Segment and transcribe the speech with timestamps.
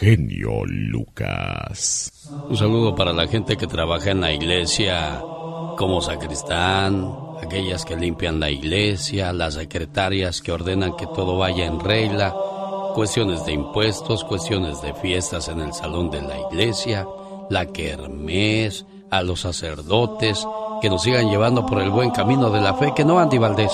[0.00, 2.10] genio Lucas.
[2.48, 5.20] Un saludo para la gente que trabaja en la iglesia
[5.76, 11.80] como sacristán, aquellas que limpian la iglesia, las secretarias que ordenan que todo vaya en
[11.80, 12.34] regla,
[12.94, 17.06] cuestiones de impuestos, cuestiones de fiestas en el salón de la iglesia,
[17.50, 20.46] la kermés, a los sacerdotes,
[20.80, 23.72] que nos sigan llevando por el buen camino de la fe, que no, Andy Valdés.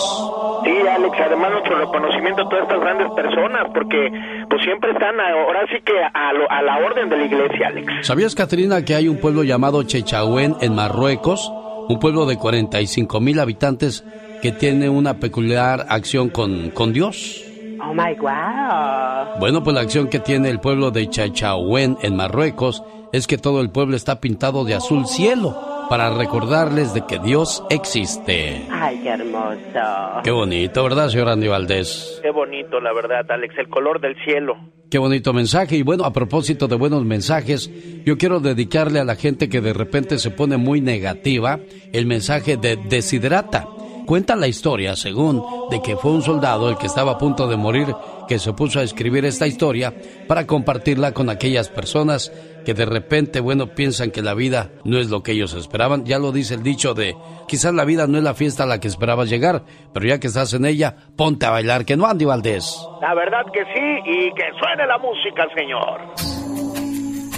[1.86, 4.10] Reconocimiento a todas estas grandes personas, porque
[4.48, 8.06] pues siempre están ahora sí que a, la orden de la iglesia, Alex.
[8.06, 11.50] ¿Sabías, Catrina, que hay un pueblo llamado Chechahuen en Marruecos?
[11.88, 14.04] Un pueblo de 45 mil habitantes
[14.42, 17.42] que tiene una peculiar acción con, con Dios.
[17.80, 19.38] Oh my wow.
[19.38, 22.82] Bueno, pues la acción que tiene el pueblo de Chechahuen en Marruecos
[23.12, 27.64] es que todo el pueblo está pintado de azul cielo para recordarles de que Dios
[27.70, 28.66] existe.
[28.70, 30.20] Ay, qué hermoso.
[30.24, 32.20] Qué bonito, ¿verdad, señor Andy Valdés?
[32.22, 34.56] Qué bonito, la verdad, Alex, el color del cielo.
[34.90, 35.76] Qué bonito mensaje.
[35.76, 37.70] Y bueno, a propósito de buenos mensajes,
[38.04, 41.58] yo quiero dedicarle a la gente que de repente se pone muy negativa
[41.92, 43.66] el mensaje de Desiderata.
[44.06, 47.56] Cuenta la historia, según, de que fue un soldado el que estaba a punto de
[47.56, 47.88] morir
[48.26, 49.94] que se puso a escribir esta historia
[50.26, 52.32] para compartirla con aquellas personas
[52.64, 56.04] que de repente, bueno, piensan que la vida no es lo que ellos esperaban.
[56.04, 58.80] Ya lo dice el dicho de, quizás la vida no es la fiesta a la
[58.80, 59.62] que esperabas llegar,
[59.94, 62.76] pero ya que estás en ella, ponte a bailar, que no, Andy Valdés.
[63.00, 66.00] La verdad que sí, y que suene la música, señor.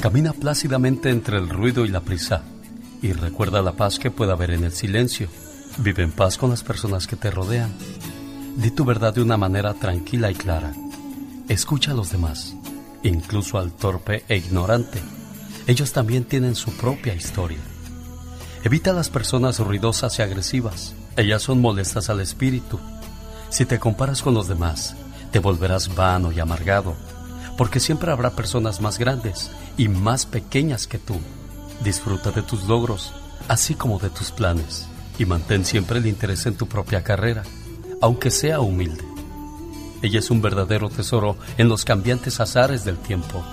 [0.01, 2.45] Camina plácidamente entre el ruido y la prisa,
[3.03, 5.29] y recuerda la paz que puede haber en el silencio.
[5.79, 7.71] Vive en paz con las personas que te rodean.
[8.59, 10.73] Di tu verdad de una manera tranquila y clara.
[11.49, 12.57] Escucha a los demás,
[13.05, 15.01] incluso al torpe e ignorante.
[15.69, 17.61] Ellos también tienen su propia historia.
[18.65, 20.93] Evita a las personas ruidosas y agresivas.
[21.17, 22.81] Ellas son molestas al espíritu.
[23.49, 24.97] Si te comparas con los demás,
[25.31, 26.97] te volverás vano y amargado,
[27.57, 31.21] porque siempre habrá personas más grandes y más pequeñas que tú.
[31.85, 33.13] Disfruta de tus logros,
[33.47, 37.43] así como de tus planes y mantén siempre el interés en tu propia carrera,
[38.01, 39.05] aunque sea humilde.
[40.03, 43.45] Ella es un verdadero tesoro en los cambiantes azares del tiempo.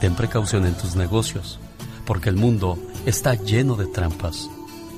[0.00, 1.58] Ten precaución en tus negocios,
[2.06, 4.48] porque el mundo está lleno de trampas,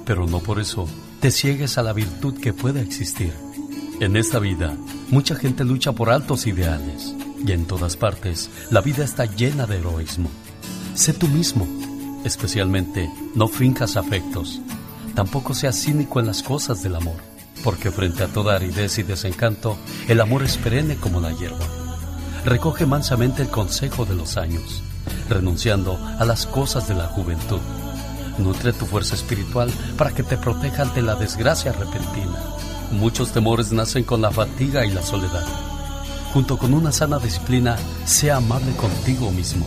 [0.04, 0.86] pero no por eso
[1.20, 3.32] te ciegues a la virtud que pueda existir.
[4.00, 4.76] En esta vida,
[5.10, 7.14] mucha gente lucha por altos ideales,
[7.44, 10.30] y en todas partes la vida está llena de heroísmo.
[10.94, 11.66] Sé tú mismo,
[12.24, 14.60] especialmente no fincas afectos,
[15.14, 17.16] Tampoco seas cínico en las cosas del amor,
[17.62, 19.76] porque frente a toda aridez y desencanto,
[20.08, 21.66] el amor es perenne como la hierba.
[22.44, 24.82] Recoge mansamente el consejo de los años,
[25.28, 27.60] renunciando a las cosas de la juventud.
[28.38, 32.38] Nutre tu fuerza espiritual para que te proteja ante la desgracia repentina.
[32.92, 35.44] Muchos temores nacen con la fatiga y la soledad.
[36.32, 39.66] Junto con una sana disciplina, sea amable contigo mismo.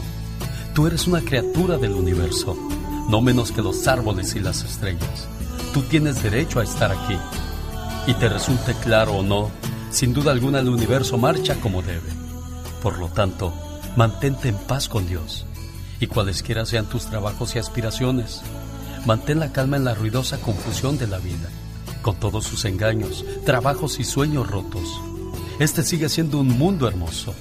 [0.74, 2.58] Tú eres una criatura del universo,
[3.08, 5.28] no menos que los árboles y las estrellas.
[5.74, 7.18] Tú tienes derecho a estar aquí.
[8.06, 9.50] Y te resulte claro o no,
[9.90, 12.10] sin duda alguna el universo marcha como debe.
[12.82, 13.54] Por lo tanto,
[13.96, 15.46] mantente en paz con Dios.
[16.00, 18.42] Y cualesquiera sean tus trabajos y aspiraciones,
[19.06, 21.50] mantén la calma en la ruidosa confusión de la vida,
[22.02, 25.00] con todos sus engaños, trabajos y sueños rotos.
[25.60, 27.34] Este sigue siendo un mundo hermoso.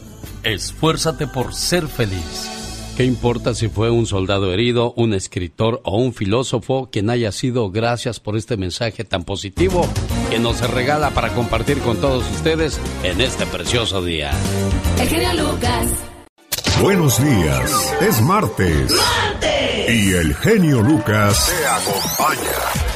[0.44, 2.61] Esfuérzate por ser feliz.
[2.96, 7.70] ¿Qué importa si fue un soldado herido, un escritor o un filósofo quien haya sido?
[7.70, 9.88] Gracias por este mensaje tan positivo
[10.30, 14.30] que nos regala para compartir con todos ustedes en este precioso día.
[15.00, 15.86] El genio Lucas.
[16.82, 18.92] Buenos días, es martes.
[18.92, 19.88] ¡Martes!
[19.88, 22.91] Y el genio Lucas te acompaña.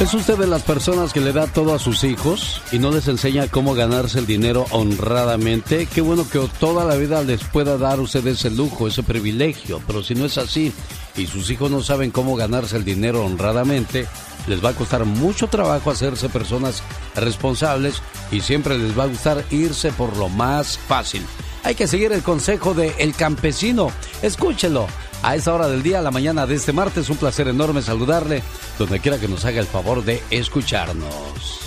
[0.00, 3.06] ¿Es usted de las personas que le da todo a sus hijos y no les
[3.06, 5.86] enseña cómo ganarse el dinero honradamente?
[5.86, 10.02] Qué bueno que toda la vida les pueda dar usted ese lujo, ese privilegio, pero
[10.02, 10.72] si no es así
[11.18, 14.06] y sus hijos no saben cómo ganarse el dinero honradamente,
[14.46, 16.82] les va a costar mucho trabajo hacerse personas
[17.14, 18.00] responsables
[18.32, 21.22] y siempre les va a gustar irse por lo más fácil.
[21.62, 23.92] Hay que seguir el consejo de El Campesino.
[24.22, 24.86] Escúchelo
[25.22, 27.10] a esa hora del día, la mañana de este martes.
[27.10, 28.42] Un placer enorme saludarle
[28.80, 31.60] donde quiera que nos haga el favor de escucharnos.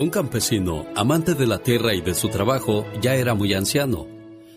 [0.00, 4.08] Un campesino, amante de la tierra y de su trabajo, ya era muy anciano.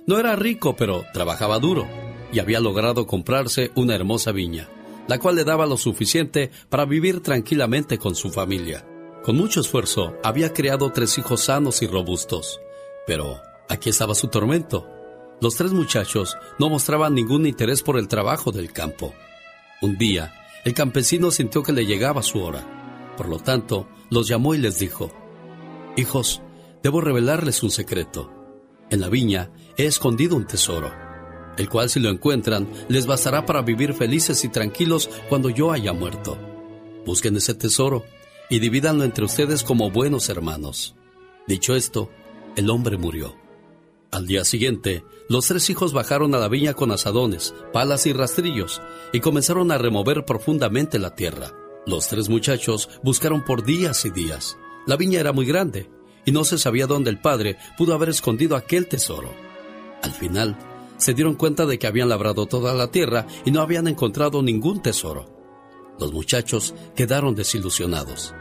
[0.07, 1.85] No era rico, pero trabajaba duro
[2.31, 4.69] y había logrado comprarse una hermosa viña,
[5.09, 8.87] la cual le daba lo suficiente para vivir tranquilamente con su familia.
[9.21, 12.61] Con mucho esfuerzo había creado tres hijos sanos y robustos,
[13.05, 14.95] pero aquí estaba su tormento
[15.41, 19.13] los tres muchachos no mostraban ningún interés por el trabajo del campo.
[19.81, 20.33] Un día,
[20.65, 23.13] el campesino sintió que le llegaba su hora.
[23.15, 25.11] Por lo tanto, los llamó y les dijo,
[25.95, 26.41] Hijos,
[26.83, 28.33] debo revelarles un secreto.
[28.89, 30.91] En la viña he escondido un tesoro,
[31.57, 35.93] el cual si lo encuentran les bastará para vivir felices y tranquilos cuando yo haya
[35.93, 36.37] muerto.
[37.05, 38.03] Busquen ese tesoro
[38.49, 40.95] y divídanlo entre ustedes como buenos hermanos.
[41.47, 42.09] Dicho esto,
[42.55, 43.44] el hombre murió.
[44.15, 48.81] Al día siguiente, los tres hijos bajaron a la viña con asadones, palas y rastrillos
[49.11, 51.51] y comenzaron a remover profundamente la tierra.
[51.85, 54.57] Los tres muchachos buscaron por días y días.
[54.87, 55.91] La viña era muy grande
[56.23, 59.33] y no se sabía dónde el padre pudo haber escondido aquel tesoro.
[60.01, 60.57] Al final,
[60.95, 64.81] se dieron cuenta de que habían labrado toda la tierra y no habían encontrado ningún
[64.81, 65.25] tesoro.
[65.99, 68.33] Los muchachos quedaron desilusionados.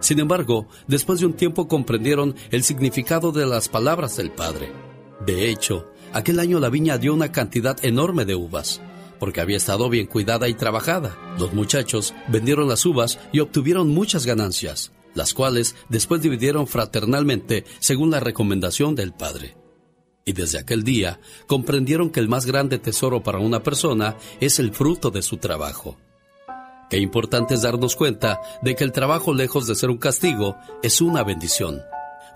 [0.00, 4.85] Sin embargo, después de un tiempo comprendieron el significado de las palabras del padre.
[5.24, 8.80] De hecho, aquel año la viña dio una cantidad enorme de uvas,
[9.18, 11.16] porque había estado bien cuidada y trabajada.
[11.38, 18.10] Los muchachos vendieron las uvas y obtuvieron muchas ganancias, las cuales después dividieron fraternalmente según
[18.10, 19.56] la recomendación del padre.
[20.24, 24.72] Y desde aquel día comprendieron que el más grande tesoro para una persona es el
[24.72, 25.96] fruto de su trabajo.
[26.90, 31.00] Qué importante es darnos cuenta de que el trabajo, lejos de ser un castigo, es
[31.00, 31.80] una bendición.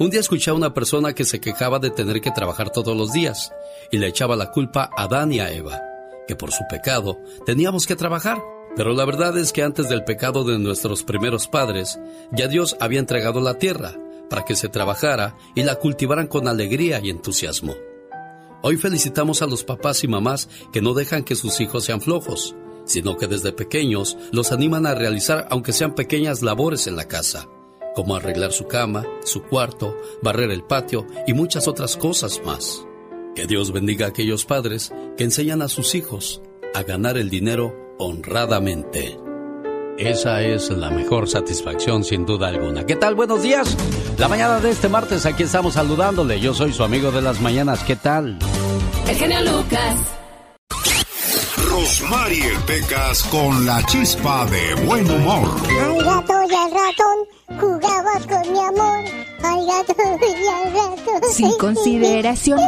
[0.00, 3.12] Un día escuché a una persona que se quejaba de tener que trabajar todos los
[3.12, 3.52] días
[3.92, 5.78] y le echaba la culpa a Adán y a Eva,
[6.26, 8.42] que por su pecado teníamos que trabajar.
[8.74, 12.00] Pero la verdad es que antes del pecado de nuestros primeros padres,
[12.32, 13.94] ya Dios había entregado la tierra
[14.30, 17.74] para que se trabajara y la cultivaran con alegría y entusiasmo.
[18.62, 22.56] Hoy felicitamos a los papás y mamás que no dejan que sus hijos sean flojos,
[22.86, 27.48] sino que desde pequeños los animan a realizar aunque sean pequeñas labores en la casa,
[28.00, 32.86] como arreglar su cama, su cuarto, barrer el patio y muchas otras cosas más.
[33.34, 36.40] Que Dios bendiga a aquellos padres que enseñan a sus hijos
[36.74, 39.18] a ganar el dinero honradamente.
[39.98, 42.86] Esa es la mejor satisfacción sin duda alguna.
[42.86, 43.14] ¿Qué tal?
[43.16, 43.76] Buenos días.
[44.16, 46.40] La mañana de este martes aquí estamos saludándole.
[46.40, 47.84] Yo soy su amigo de las mañanas.
[47.84, 48.38] ¿Qué tal?
[49.10, 49.96] El genio Lucas.
[51.68, 55.50] Rosmarie Pecas con la chispa de buen humor.
[55.82, 58.98] Al gato y al ratón jugabas con mi amor.
[59.42, 61.32] Al gato y al ratón.
[61.32, 62.60] Sin consideración.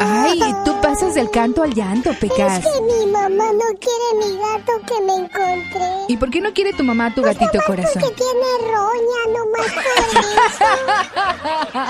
[0.00, 2.58] Ay, tú pasas del canto al llanto, Pecas.
[2.58, 6.04] Es que mi mamá no quiere mi gato que me encontré.
[6.08, 8.02] ¿Y por qué no quiere tu mamá tu gatito Nomás corazón?
[8.02, 9.84] Porque tiene roña, nomás por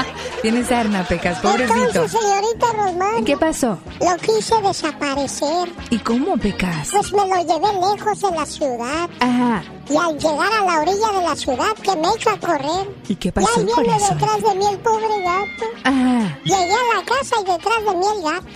[0.03, 0.11] eso.
[0.43, 1.75] Tienes arma, Pecas, pobrecito.
[1.83, 3.79] Entonces, señorita Rosmar, ¿Qué pasó?
[4.01, 5.73] lo quise desaparecer.
[5.89, 6.91] ¿Y cómo, Pecas?
[6.93, 9.09] Pues me lo llevé lejos de la ciudad.
[9.21, 9.65] Ajá.
[9.89, 12.89] Y al llegar a la orilla de la ciudad, que me echo a correr.
[13.09, 14.19] ¿Y qué pasó, viene corazón?
[14.19, 15.65] detrás de mí el pobre gato.
[15.85, 16.39] Ajá.
[16.45, 18.47] Llegué a la casa y detrás de mí el gato.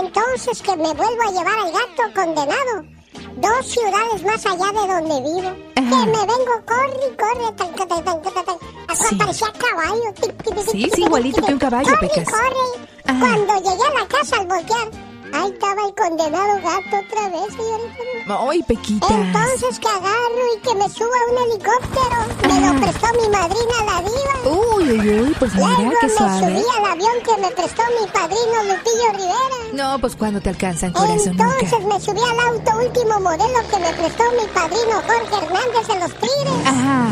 [0.00, 2.84] Entonces que me vuelvo a llevar al gato condenado.
[3.36, 5.48] Dos ciudades más allá de donde vivo.
[5.76, 6.04] Ajá.
[6.04, 7.52] Que me vengo, corre, corre.
[7.56, 8.56] Tan, tan, tan, tan, tan.
[8.88, 9.14] Hasta Sí.
[9.16, 10.14] parecía caballo.
[10.20, 12.28] Tic, tic, tic, Sí, sí, igualito que un caballo, corre, Pecas.
[12.30, 12.86] corre.
[13.06, 13.18] Ajá.
[13.20, 14.90] Cuando llegué a la casa al voltear,
[15.32, 18.38] ahí estaba el condenado gato otra vez, señorita.
[18.50, 19.10] Ay, Pequitas.
[19.10, 22.48] Entonces que agarro y que me suba a un helicóptero.
[22.48, 24.56] Me lo prestó mi madrina la diva.
[24.76, 26.38] Uy, uy, uy, pues mira, Luego qué me suave.
[26.40, 29.58] subí al avión que me prestó mi padrino Lupillo Rivera.
[29.72, 31.94] No, pues cuando te alcanzan, corazón, Entonces nunca.
[31.94, 36.12] me subí al auto último modelo que me prestó mi padrino Jorge Hernández en los
[36.14, 36.66] Tigres.
[36.66, 37.08] Ajá.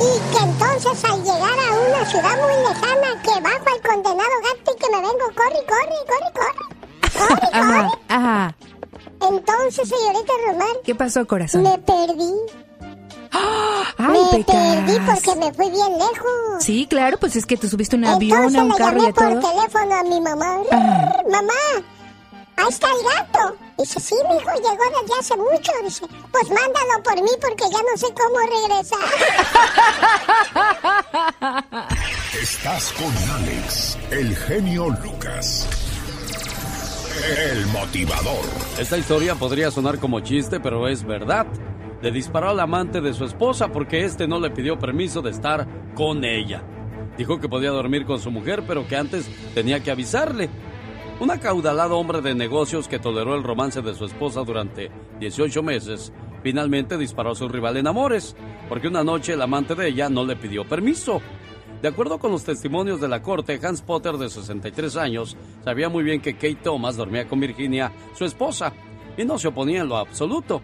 [0.00, 4.72] Y que entonces al llegar a una ciudad muy lejana, que bajo al condenado gato
[4.74, 6.73] y que me vengo, corre, corre, corre, corre.
[7.52, 8.56] Ajá, ajá.
[9.20, 11.62] Entonces, señorita Román, ¿Qué pasó, corazón?
[11.62, 12.32] me perdí.
[13.98, 16.60] Ay, me perdí porque me fui bien lejos.
[16.60, 19.00] Sí, claro, pues es que tú subiste un avión, Entonces a un le carro y
[19.00, 19.50] llamé a por todo.
[19.52, 20.56] teléfono a mi mamá.
[20.70, 21.16] Ah.
[21.30, 21.52] Mamá,
[22.56, 23.56] ahí está el gato.
[23.78, 25.72] Dice, sí, mi hijo llegó desde hace mucho.
[25.82, 28.98] Dice, pues mándalo por mí porque ya no sé cómo regresar.
[32.40, 35.66] Estás con Alex, el genio Lucas.
[37.24, 38.44] El motivador.
[38.78, 41.46] Esta historia podría sonar como chiste, pero es verdad.
[42.02, 45.66] Le disparó al amante de su esposa porque este no le pidió permiso de estar
[45.94, 46.62] con ella.
[47.16, 50.50] Dijo que podía dormir con su mujer, pero que antes tenía que avisarle.
[51.18, 56.12] Un acaudalado hombre de negocios que toleró el romance de su esposa durante 18 meses,
[56.42, 58.36] finalmente disparó a su rival en amores,
[58.68, 61.22] porque una noche el amante de ella no le pidió permiso.
[61.84, 66.02] De acuerdo con los testimonios de la corte, Hans Potter, de 63 años, sabía muy
[66.02, 68.72] bien que Kate Thomas dormía con Virginia, su esposa,
[69.18, 70.62] y no se oponía en lo absoluto.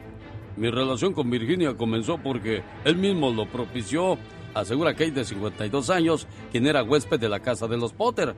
[0.56, 4.16] Mi relación con Virginia comenzó porque él mismo lo propició,
[4.54, 8.34] asegura Kate de 52 años, quien era huésped de la casa de los Potter.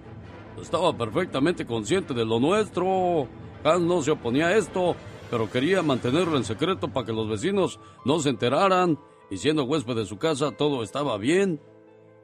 [0.60, 3.28] Estaba perfectamente consciente de lo nuestro.
[3.62, 4.96] Hans no se oponía a esto,
[5.30, 8.98] pero quería mantenerlo en secreto para que los vecinos no se enteraran,
[9.30, 11.60] y siendo huésped de su casa todo estaba bien.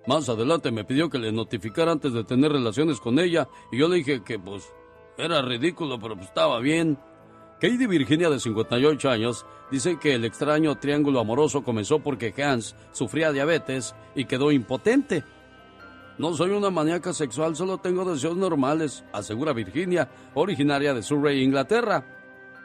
[0.09, 3.89] Más adelante me pidió que le notificara antes de tener relaciones con ella y yo
[3.89, 4.73] le dije que pues
[5.19, 6.97] era ridículo, pero pues, estaba bien.
[7.61, 13.33] Katie Virginia, de 58 años, dice que el extraño triángulo amoroso comenzó porque Hans sufría
[13.33, 15.25] diabetes y quedó impotente.
[16.17, 22.18] No soy una maníaca sexual, solo tengo deseos normales, asegura Virginia, originaria de Surrey, Inglaterra.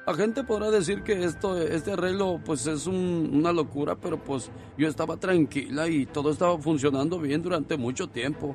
[0.05, 4.89] La gente podrá decir que esto, este arreglo pues es una locura, pero pues yo
[4.89, 8.53] estaba tranquila y todo estaba funcionando bien durante mucho tiempo.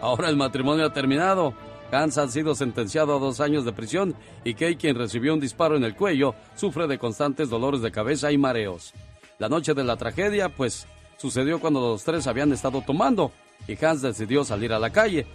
[0.00, 1.54] Ahora el matrimonio ha terminado.
[1.90, 4.14] Hans ha sido sentenciado a dos años de prisión
[4.44, 8.30] y Kay, quien recibió un disparo en el cuello, sufre de constantes dolores de cabeza
[8.30, 8.92] y mareos.
[9.40, 13.32] La noche de la tragedia, pues, sucedió cuando los tres habían estado tomando
[13.66, 15.26] y Hans decidió salir a la calle.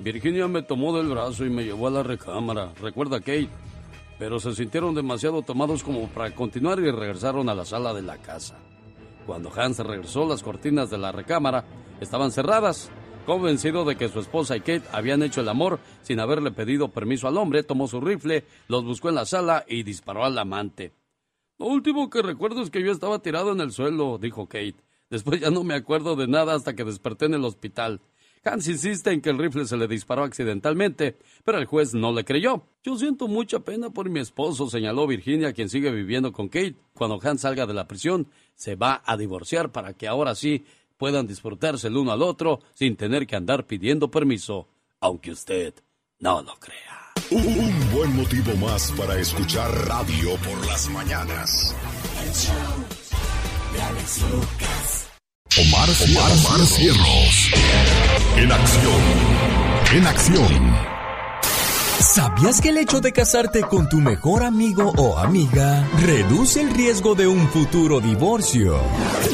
[0.00, 3.48] Virginia me tomó del brazo y me llevó a la recámara, recuerda Kate
[4.18, 8.18] pero se sintieron demasiado tomados como para continuar y regresaron a la sala de la
[8.18, 8.58] casa.
[9.26, 11.64] Cuando Hans regresó, las cortinas de la recámara
[12.00, 12.90] estaban cerradas.
[13.26, 17.28] Convencido de que su esposa y Kate habían hecho el amor sin haberle pedido permiso
[17.28, 20.94] al hombre, tomó su rifle, los buscó en la sala y disparó al amante.
[21.58, 24.76] Lo último que recuerdo es que yo estaba tirado en el suelo, dijo Kate.
[25.10, 28.00] Después ya no me acuerdo de nada hasta que desperté en el hospital.
[28.48, 32.24] Hans insiste en que el rifle se le disparó accidentalmente, pero el juez no le
[32.24, 32.62] creyó.
[32.82, 36.76] Yo siento mucha pena por mi esposo, señaló Virginia, quien sigue viviendo con Kate.
[36.94, 40.64] Cuando Hans salga de la prisión, se va a divorciar para que ahora sí
[40.96, 44.68] puedan disfrutarse el uno al otro sin tener que andar pidiendo permiso,
[45.00, 45.74] aunque usted
[46.18, 47.12] no lo crea.
[47.30, 51.74] Un, buen motivo más para escuchar radio por las mañanas.
[55.60, 57.50] Omar, Omar, Cierros.
[58.36, 59.02] En acción.
[59.92, 60.72] En acción.
[61.98, 67.16] ¿Sabías que el hecho de casarte con tu mejor amigo o amiga reduce el riesgo
[67.16, 68.80] de un futuro divorcio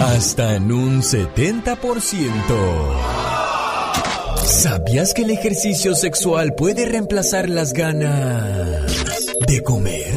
[0.00, 3.33] hasta en un 70%?
[4.44, 8.86] ¿Sabías que el ejercicio sexual puede reemplazar las ganas
[9.46, 10.12] de comer?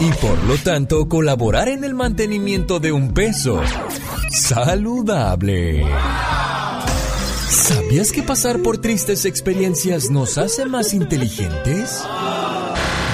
[0.00, 3.60] Y por lo tanto colaborar en el mantenimiento de un peso
[4.30, 5.84] saludable.
[7.48, 12.04] ¿Sabías que pasar por tristes experiencias nos hace más inteligentes?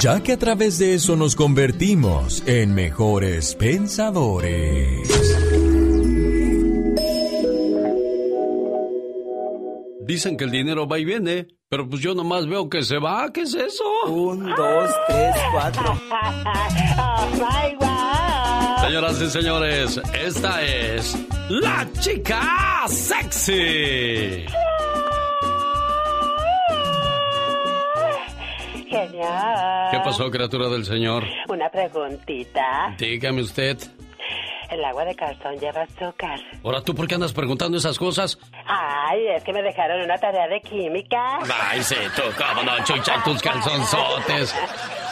[0.00, 5.09] Ya que a través de eso nos convertimos en mejores pensadores.
[10.09, 13.31] Dicen que el dinero va y viene, pero pues yo nomás veo que se va.
[13.31, 13.85] ¿Qué es eso?
[14.07, 16.00] Un, dos, tres, cuatro.
[18.81, 21.15] Señoras y señores, esta es
[21.50, 24.47] la chica sexy.
[28.88, 29.91] Genial.
[29.91, 31.25] ¿Qué pasó, criatura del Señor?
[31.50, 32.97] Una preguntita.
[32.99, 33.77] Dígame usted.
[34.70, 36.38] El agua de calzón lleva azúcar.
[36.62, 38.38] Ahora, ¿tú por qué andas preguntando esas cosas?
[38.66, 41.38] Ay, es que me dejaron una tarea de química.
[41.70, 44.54] Ay, sí, tú, cómo no, chucha tus calzonzotes.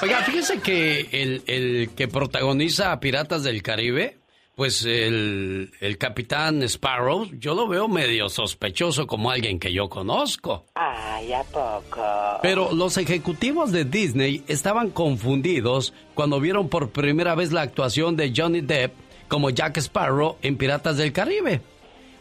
[0.03, 4.19] Oiga, fíjese que el, el que protagoniza a Piratas del Caribe,
[4.57, 10.67] pues el, el capitán Sparrow, yo lo veo medio sospechoso como alguien que yo conozco.
[10.75, 12.03] Ay, ¿a poco?
[12.43, 18.33] Pero los ejecutivos de Disney estaban confundidos cuando vieron por primera vez la actuación de
[18.37, 21.61] Johnny Depp como Jack Sparrow en Piratas del Caribe.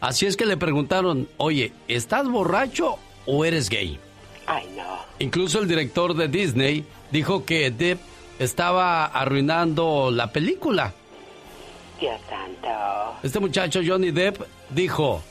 [0.02, 4.00] Así es que le preguntaron, oye, ¿estás borracho o eres gay?
[4.46, 5.00] Ay, no.
[5.20, 8.00] Incluso el director de Disney dijo que Depp
[8.40, 10.94] estaba arruinando la película.
[12.00, 13.18] Dios santo.
[13.24, 15.24] Este muchacho Johnny Depp dijo,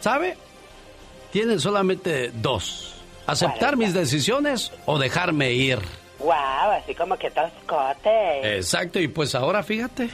[0.00, 0.36] ¿sabe?
[1.32, 2.94] Tienen solamente dos.
[3.26, 5.78] Aceptar mis decisiones o dejarme ir.
[6.20, 6.32] Wow,
[6.80, 8.56] así como que toscote.
[8.56, 10.10] Exacto, y pues ahora fíjate.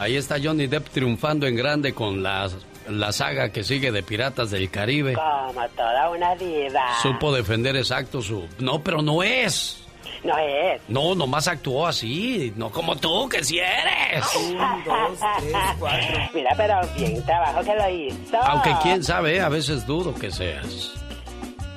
[0.00, 2.48] Ahí está Johnny Depp triunfando en grande con la,
[2.88, 5.12] la saga que sigue de Piratas del Caribe.
[5.12, 6.98] Como toda una diva.
[7.02, 8.48] Supo defender exacto su...
[8.60, 9.84] No, pero no es.
[10.24, 10.80] No es.
[10.88, 14.24] No, nomás actuó así, no como tú, que si eres.
[14.36, 16.18] Un, dos, tres, cuatro.
[16.32, 18.42] Mira, pero bien trabajo que lo hizo.
[18.42, 20.94] Aunque quién sabe, a veces dudo que seas.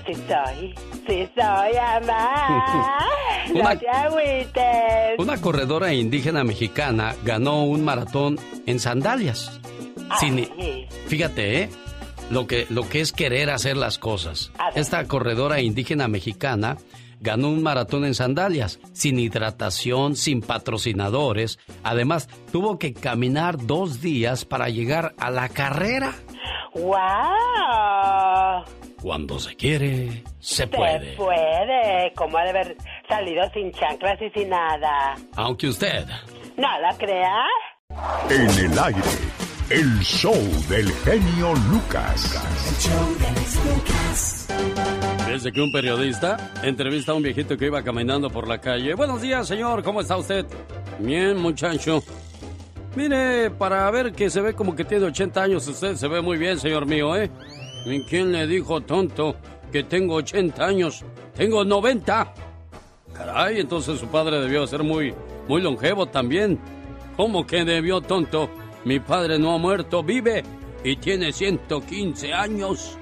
[0.05, 0.75] Sí soy,
[1.07, 1.73] sí soy,
[2.05, 2.97] mamá.
[3.53, 5.19] no te agüites.
[5.19, 9.59] Una corredora indígena mexicana ganó un maratón en sandalias.
[10.19, 10.47] Sin,
[11.07, 11.69] fíjate, ¿eh?
[12.29, 14.51] Lo que, lo que es querer hacer las cosas.
[14.75, 16.77] Esta corredora indígena mexicana
[17.23, 21.57] ganó un maratón en sandalias, sin hidratación, sin patrocinadores.
[21.83, 26.13] Además, tuvo que caminar dos días para llegar a la carrera.
[26.75, 27.03] ¡Wow!
[29.01, 31.11] Cuando se quiere, se puede.
[31.11, 32.13] Se puede.
[32.15, 32.77] Como ha de haber
[33.09, 35.15] salido sin chanclas y sin nada.
[35.35, 36.05] Aunque usted.
[36.55, 37.45] ¿No la crea?
[38.29, 39.01] En el aire
[39.69, 40.33] El show
[40.69, 42.41] del genio Lucas.
[45.27, 48.93] Desde que un periodista entrevista a un viejito que iba caminando por la calle.
[48.93, 50.45] Buenos días, señor, ¿cómo está usted?
[50.99, 52.03] Bien, muchacho.
[52.95, 56.37] Mire, para ver que se ve como que tiene 80 años, usted se ve muy
[56.37, 57.31] bien, señor mío, ¿eh?
[57.85, 59.35] ¿Y quién le dijo, tonto,
[59.71, 61.03] que tengo 80 años?
[61.35, 62.33] Tengo 90.
[63.13, 65.13] Caray, entonces su padre debió ser muy,
[65.47, 66.59] muy longevo también.
[67.17, 68.49] ¿Cómo que debió, tonto?
[68.85, 70.43] Mi padre no ha muerto, vive
[70.83, 72.97] y tiene 115 años.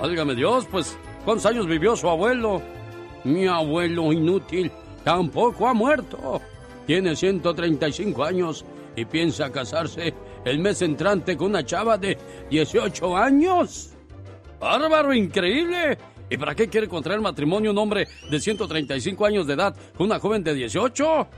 [0.00, 2.60] Válgame Dios, pues, ¿cuántos años vivió su abuelo?
[3.22, 4.72] Mi abuelo inútil
[5.04, 6.40] tampoco ha muerto.
[6.86, 8.64] Tiene 135 años
[8.96, 12.18] y piensa casarse el mes entrante con una chava de
[12.50, 13.90] 18 años.
[14.60, 15.98] ¡Bárbaro, increíble!
[16.30, 20.18] ¿Y para qué quiere contraer matrimonio un hombre de 135 años de edad con una
[20.18, 21.28] joven de 18?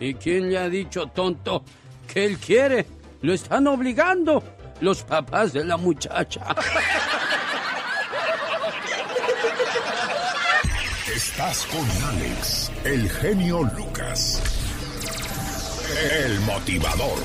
[0.00, 1.64] ¿Y quién le ha dicho, tonto,
[2.12, 2.86] que él quiere?
[3.22, 4.42] Lo están obligando
[4.80, 6.54] los papás de la muchacha.
[11.14, 14.63] Estás con Alex, el genio Lucas.
[15.96, 17.18] El motivador.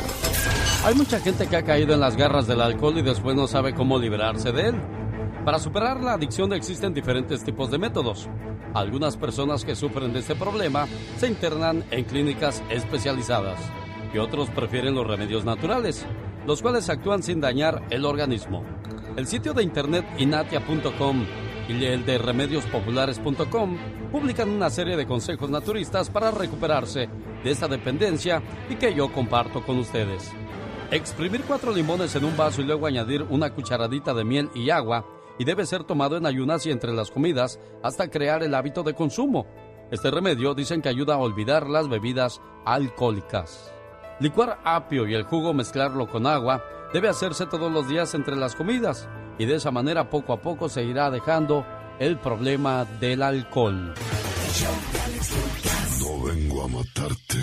[0.85, 3.73] Hay mucha gente que ha caído en las garras del alcohol y después no sabe
[3.73, 4.75] cómo librarse de él.
[5.43, 8.29] Para superar la adicción existen diferentes tipos de métodos.
[8.75, 13.59] Algunas personas que sufren de este problema se internan en clínicas especializadas
[14.13, 16.05] y otros prefieren los remedios naturales,
[16.45, 18.63] los cuales actúan sin dañar el organismo.
[19.15, 21.25] El sitio de internet inatia.com
[21.67, 23.77] y el de remediospopulares.com
[24.11, 27.09] publican una serie de consejos naturistas para recuperarse
[27.43, 30.31] de esta dependencia y que yo comparto con ustedes.
[30.91, 35.05] Exprimir cuatro limones en un vaso y luego añadir una cucharadita de miel y agua
[35.37, 38.93] y debe ser tomado en ayunas y entre las comidas hasta crear el hábito de
[38.93, 39.45] consumo.
[39.91, 43.71] Este remedio dicen que ayuda a olvidar las bebidas alcohólicas.
[44.19, 48.55] Licuar apio y el jugo mezclarlo con agua debe hacerse todos los días entre las
[48.55, 51.65] comidas y de esa manera poco a poco se irá dejando
[51.99, 53.93] el problema del alcohol.
[56.61, 57.37] A matarte.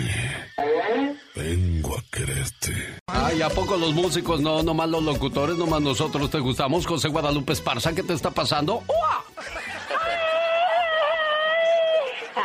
[1.35, 3.01] Vengo a quererte.
[3.07, 6.85] Ay, ¿a poco los músicos no, nomás los locutores, nomás nosotros te gustamos?
[6.85, 8.83] José Guadalupe Esparza, ¿qué te está pasando?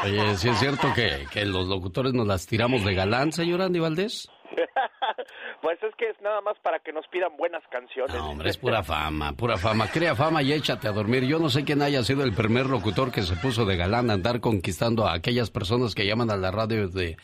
[0.04, 3.78] Oye, ¿sí es cierto que, que los locutores nos las tiramos de galán, señor Andy
[3.78, 4.30] Valdés?
[5.62, 8.16] Pues es que es nada más para que nos pidan buenas canciones.
[8.16, 9.86] No, hombre, es pura fama, pura fama.
[9.86, 11.24] Crea fama y échate a dormir.
[11.24, 14.14] Yo no sé quién haya sido el primer locutor que se puso de galán a
[14.14, 17.16] andar conquistando a aquellas personas que llaman a la radio de...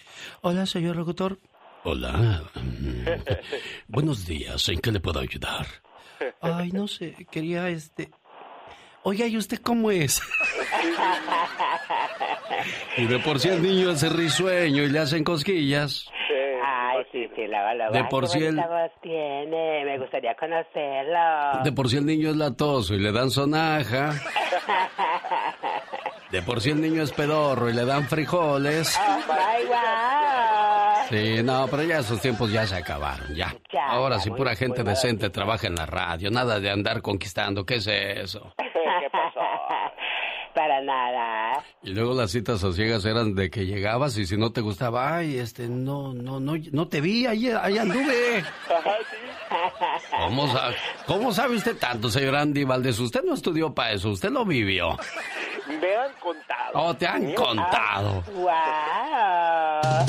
[0.42, 1.36] Hola, señor locutor.
[1.82, 2.44] Hola.
[3.88, 4.68] Buenos días.
[4.68, 5.66] ¿En qué le puedo ayudar?
[6.40, 7.16] Ay, no sé.
[7.32, 8.08] Quería este...
[9.02, 10.22] Oiga, ¿y usted cómo es?
[12.96, 16.08] y de por sí el niño hace risueño y le hacen cosquillas.
[17.38, 21.62] Sí, la, la, De por sí el- voz tiene, me gustaría conocerlo.
[21.62, 24.10] De por sí el niño es latoso y le dan sonaja.
[26.32, 28.98] De por sí el niño es pedorro y le dan frijoles.
[29.68, 31.06] Guau.
[31.08, 33.54] Sí, no, pero ya esos tiempos ya se acabaron, ya.
[33.72, 37.64] Ya, Ahora sí, muy- pura gente decente trabaja en la radio, nada de andar conquistando,
[37.64, 38.52] ¿qué es eso?
[40.58, 41.62] Para nada.
[41.84, 45.38] Y luego las citas sosiegas eran de que llegabas y si no te gustaba, ay,
[45.38, 48.42] este, no, no, no, no te vi, ahí, ahí anduve.
[50.24, 50.72] ¿Cómo, sa-
[51.06, 52.98] ¿Cómo sabe usted tanto, señor Andy Valdés?
[52.98, 54.98] Usted no estudió para eso, usted lo vivió.
[55.68, 56.72] Me han contado.
[56.74, 58.24] Oh, te han contado.
[58.34, 60.06] Wow.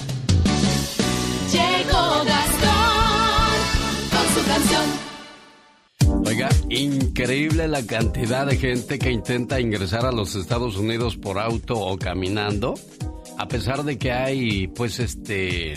[6.29, 11.73] Oiga, increíble la cantidad de gente que intenta ingresar a los Estados Unidos por auto
[11.79, 12.75] o caminando,
[13.39, 15.73] a pesar de que hay, pues, este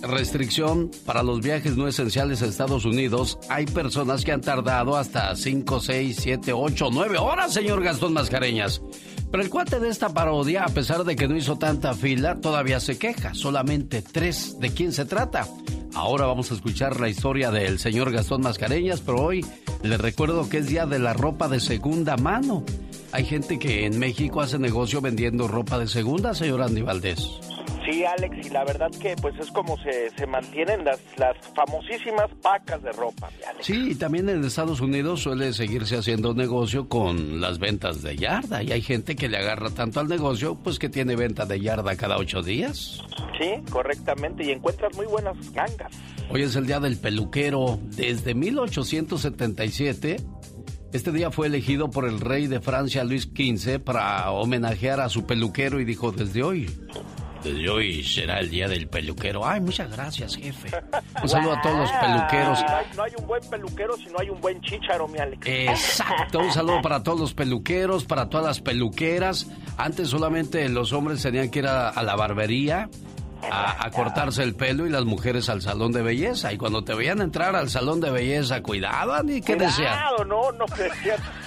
[0.00, 5.34] restricción para los viajes no esenciales a Estados Unidos, hay personas que han tardado hasta
[5.34, 8.80] 5, 6, 7, 8, 9 horas, señor Gastón Mascareñas.
[9.30, 12.80] Pero el cuate de esta parodia, a pesar de que no hizo tanta fila, todavía
[12.80, 13.34] se queja.
[13.34, 14.58] Solamente tres.
[14.60, 15.46] ¿De quién se trata?
[15.94, 19.44] Ahora vamos a escuchar la historia del señor Gastón Mascareñas, pero hoy
[19.82, 22.64] les recuerdo que es día de la ropa de segunda mano.
[23.12, 27.40] Hay gente que en México hace negocio vendiendo ropa de segunda, señor Andy Valdés.
[27.84, 32.30] Sí, Alex, y la verdad que pues es como se, se mantienen las, las famosísimas
[32.42, 33.66] pacas de ropa, Alex.
[33.66, 38.62] Sí, y también en Estados Unidos suele seguirse haciendo negocio con las ventas de yarda.
[38.62, 41.96] Y hay gente que le agarra tanto al negocio, pues que tiene venta de yarda
[41.96, 43.02] cada ocho días.
[43.38, 45.92] Sí, correctamente, y encuentras muy buenas gangas.
[46.28, 47.78] Hoy es el día del peluquero.
[47.82, 50.16] Desde 1877,
[50.92, 55.24] este día fue elegido por el rey de Francia Luis XV para homenajear a su
[55.24, 56.70] peluquero y dijo desde hoy.
[57.46, 59.46] Desde hoy será el día del peluquero.
[59.46, 60.68] Ay, muchas gracias, jefe.
[61.22, 62.64] Un saludo a todos los peluqueros.
[62.96, 65.46] No hay, un buen peluquero si no hay un buen chicharo, mi Alex.
[65.46, 69.46] Exacto, un saludo para todos los peluqueros, para todas las peluqueras.
[69.76, 72.88] Antes solamente los hombres tenían que ir a la barbería
[73.42, 76.52] a, cortarse el pelo y las mujeres al salón de belleza.
[76.52, 79.98] Y cuando te veían entrar al salón de belleza, cuidado, ni qué decían.
[80.26, 80.64] no, no,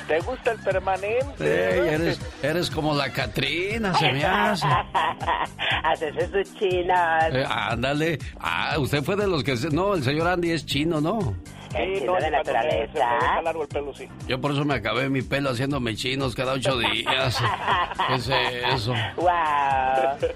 [0.08, 1.94] te gusta el permanente.
[1.94, 4.68] eres, eres como la Catrina, se me hace.
[5.84, 7.20] Haces su china.
[7.32, 8.20] Eh, ándale.
[8.40, 9.56] Ah, usted fue de los que...
[9.72, 11.36] No, el señor Andy es chino, ¿no?
[11.72, 13.42] Sí, no, de naturaleza.
[13.44, 14.08] largo el pelo, sí.
[14.28, 17.38] Yo por eso me acabé mi pelo haciéndome chinos cada ocho días.
[18.08, 18.30] ¿Qué es
[18.74, 18.94] eso?
[19.18, 20.30] Wow.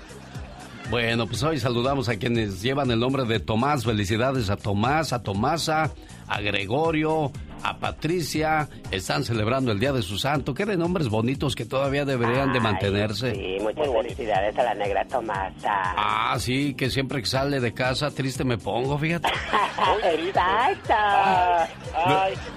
[0.93, 3.83] Bueno, pues hoy saludamos a quienes llevan el nombre de Tomás.
[3.83, 5.91] Felicidades a Tomás, a Tomasa,
[6.27, 7.31] a Gregorio,
[7.63, 8.69] a Patricia.
[8.91, 10.53] Están celebrando el Día de su Santo.
[10.53, 13.33] Qué de nombres bonitos que todavía deberían de mantenerse.
[13.33, 15.95] Sí, muchas felicidades a la negra Tomasa.
[15.97, 19.29] Ah, sí, que siempre que sale de casa triste me pongo, fíjate.
[20.13, 20.93] Exacto.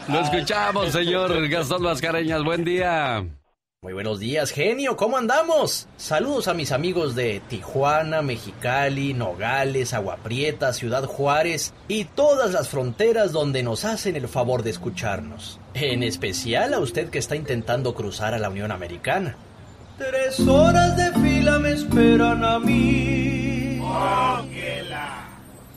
[0.08, 2.44] lo, escuchamos, señor Gastón Mascareñas.
[2.44, 3.24] Buen día.
[3.86, 5.86] Muy buenos días, genio, ¿cómo andamos?
[5.96, 12.68] Saludos a mis amigos de Tijuana, Mexicali, Nogales, Agua Prieta, Ciudad Juárez y todas las
[12.68, 15.60] fronteras donde nos hacen el favor de escucharnos.
[15.74, 19.36] En especial a usted que está intentando cruzar a la Unión Americana.
[19.98, 23.80] Tres horas de fila me esperan a mí.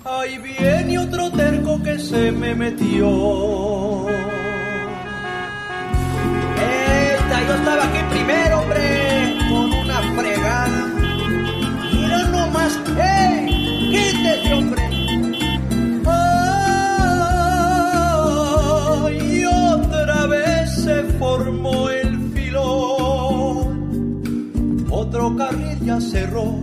[0.04, 4.08] Ahí viene otro terco que se me metió
[7.50, 10.86] yo estaba aquí primero, hombre, con una fregada.
[11.94, 13.90] Mira nomás, ¡hey!
[13.90, 14.84] ¡Quítese, hombre!
[19.24, 23.66] y otra vez se formó el filón.
[24.92, 26.54] Otro carril ya cerró,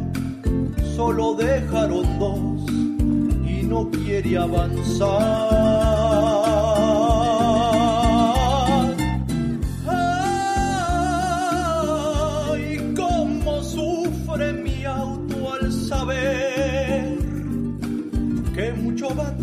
[0.95, 5.67] solo dejaron dos y no quiere avanzar.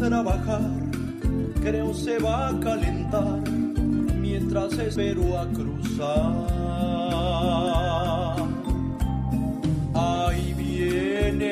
[0.07, 0.69] Trabajar,
[1.61, 3.39] creo se va a calentar
[4.19, 6.33] mientras espero a cruzar.
[9.95, 11.47] Ahí vienen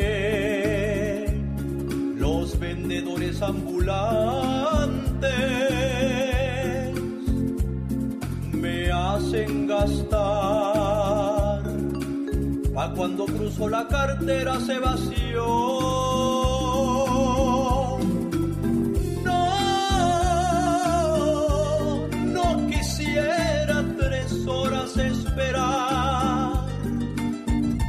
[2.19, 5.21] los vendedores ambulantes,
[8.51, 11.61] me hacen gastar.
[12.73, 16.50] Pa' cuando cruzo la cartera se vació.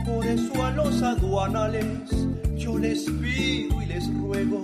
[0.05, 2.07] Por eso a los aduanales
[2.57, 4.63] yo les pido y les ruego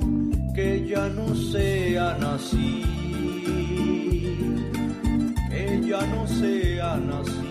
[0.54, 2.84] que ya no sean así.
[5.50, 7.48] Que ya no sean así.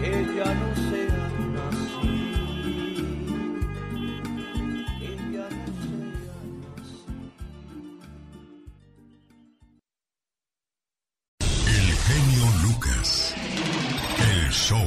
[0.00, 0.77] Que ya no
[14.68, 14.86] show.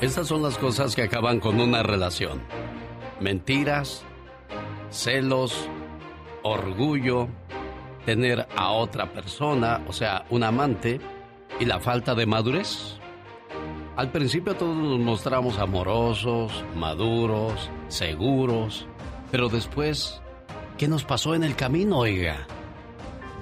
[0.00, 2.40] Estas son las cosas que acaban con una relación.
[3.20, 4.04] Mentiras,
[4.90, 5.68] celos,
[6.44, 7.26] orgullo,
[8.06, 11.00] tener a otra persona, o sea, un amante,
[11.58, 13.00] y la falta de madurez.
[13.96, 18.86] Al principio todos nos mostramos amorosos, maduros, seguros,
[19.32, 20.22] pero después,
[20.78, 22.46] ¿qué nos pasó en el camino, oiga?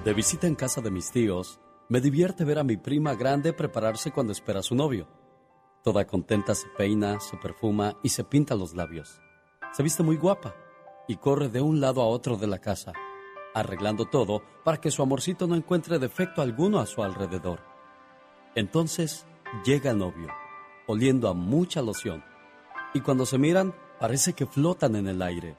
[0.03, 4.09] De visita en casa de mis tíos, me divierte ver a mi prima grande prepararse
[4.09, 5.22] cuando espera a su novio.
[5.83, 9.19] Toda contenta se peina, se perfuma y se pinta los labios.
[9.73, 10.55] Se viste muy guapa
[11.09, 12.93] y corre de un lado a otro de la casa,
[13.53, 17.59] arreglando todo para que su amorcito no encuentre defecto alguno a su alrededor.
[18.55, 19.25] Entonces
[19.65, 20.29] llega el novio,
[20.87, 22.23] oliendo a mucha loción,
[22.93, 25.57] y cuando se miran parece que flotan en el aire.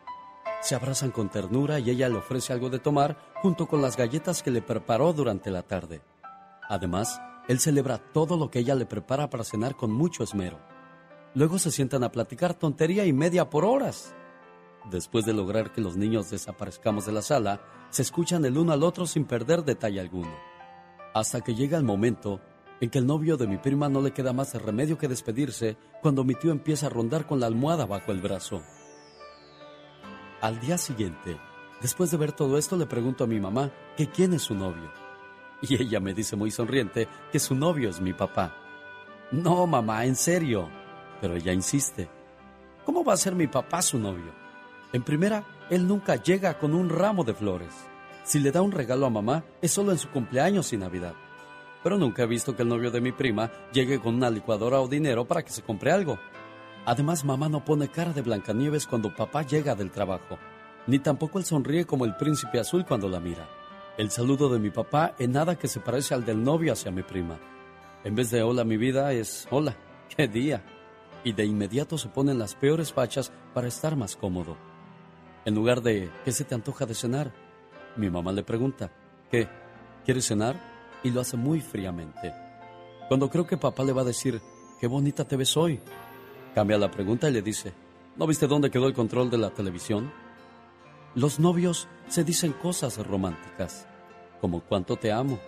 [0.63, 4.43] Se abrazan con ternura y ella le ofrece algo de tomar junto con las galletas
[4.43, 6.01] que le preparó durante la tarde.
[6.67, 10.59] Además, él celebra todo lo que ella le prepara para cenar con mucho esmero.
[11.35, 14.15] Luego se sientan a platicar tontería y media por horas.
[14.91, 18.83] Después de lograr que los niños desaparezcamos de la sala, se escuchan el uno al
[18.83, 20.35] otro sin perder detalle alguno.
[21.13, 22.41] Hasta que llega el momento
[22.81, 26.25] en que el novio de mi prima no le queda más remedio que despedirse cuando
[26.25, 28.63] mi tío empieza a rondar con la almohada bajo el brazo.
[30.41, 31.39] Al día siguiente,
[31.81, 35.04] después de ver todo esto, le pregunto a mi mamá que quién es su novio.
[35.67, 38.55] Y ella me dice muy sonriente que su novio es mi papá.
[39.31, 40.69] No, mamá, en serio.
[41.21, 42.09] Pero ella insiste.
[42.85, 44.33] ¿Cómo va a ser mi papá su novio?
[44.93, 47.73] En primera, él nunca llega con un ramo de flores.
[48.25, 51.15] Si le da un regalo a mamá, es solo en su cumpleaños y Navidad.
[51.83, 54.89] Pero nunca he visto que el novio de mi prima llegue con una licuadora o
[54.89, 56.19] dinero para que se compre algo.
[56.85, 60.39] Además, mamá no pone cara de Blancanieves cuando papá llega del trabajo,
[60.87, 63.49] ni tampoco él sonríe como el príncipe azul cuando la mira.
[63.97, 67.05] El saludo de mi papá en nada que se parece al del novio hacia mi
[67.05, 67.39] prima.
[68.03, 69.77] En vez de hola mi vida es hola,
[70.17, 70.65] qué día.
[71.23, 74.57] Y de inmediato se ponen las peores fachas para estar más cómodo.
[75.45, 77.33] En lugar de ¿qué se te antoja de cenar?
[77.95, 78.91] Mi mamá le pregunta,
[79.31, 79.49] ¿qué?
[80.05, 80.57] ¿Quieres cenar?
[81.05, 82.35] Y lo hace muy fríamente.
[83.07, 84.41] Cuando creo que papá le va a decir,
[84.81, 85.79] qué bonita te ves hoy,
[86.53, 87.73] cambia la pregunta y le dice,
[88.17, 90.11] ¿no viste dónde quedó el control de la televisión?
[91.15, 93.87] Los novios se dicen cosas románticas,
[94.41, 95.39] como cuánto te amo,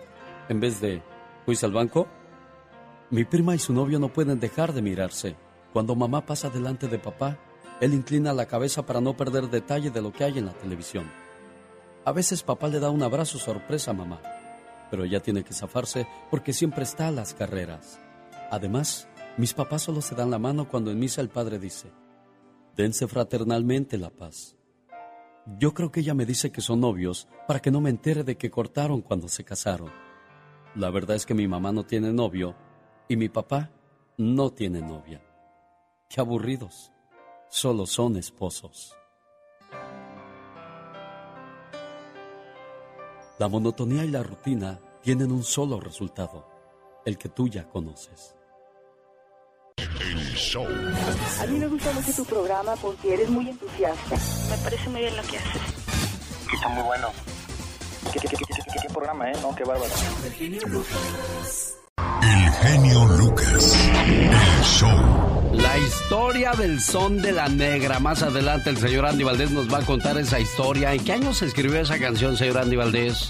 [0.47, 1.03] en vez de,
[1.45, 2.07] ¿fuiste al banco?
[3.09, 5.35] Mi prima y su novio no pueden dejar de mirarse.
[5.73, 7.37] Cuando mamá pasa delante de papá,
[7.81, 11.11] él inclina la cabeza para no perder detalle de lo que hay en la televisión.
[12.05, 14.21] A veces papá le da un abrazo sorpresa a mamá,
[14.89, 17.99] pero ella tiene que zafarse porque siempre está a las carreras.
[18.51, 21.91] Además, mis papás solo se dan la mano cuando en misa el padre dice,
[22.77, 24.56] dense fraternalmente la paz.
[25.55, 28.37] Yo creo que ella me dice que son novios para que no me entere de
[28.37, 29.89] que cortaron cuando se casaron.
[30.75, 32.53] La verdad es que mi mamá no tiene novio
[33.07, 33.71] y mi papá
[34.17, 35.21] no tiene novia.
[36.09, 36.91] Qué aburridos.
[37.49, 38.93] Solo son esposos.
[43.39, 46.45] La monotonía y la rutina tienen un solo resultado,
[47.05, 48.35] el que tú ya conoces.
[50.37, 50.67] El show.
[51.41, 54.15] A mí me gusta mucho tu programa porque eres muy entusiasta.
[54.51, 55.61] Me parece muy bien lo que haces.
[56.53, 57.07] Está muy bueno.
[58.13, 58.45] ¿Qué, qué, qué,
[58.83, 59.33] qué programa, eh?
[59.41, 59.91] No, qué bárbaro.
[62.21, 63.75] El genio Lucas.
[64.05, 65.36] El show.
[65.53, 67.99] La historia del son de la negra.
[67.99, 70.93] Más adelante el señor Andy Valdés nos va a contar esa historia.
[70.93, 73.29] ¿En qué año se escribió esa canción, señor Andy Valdés?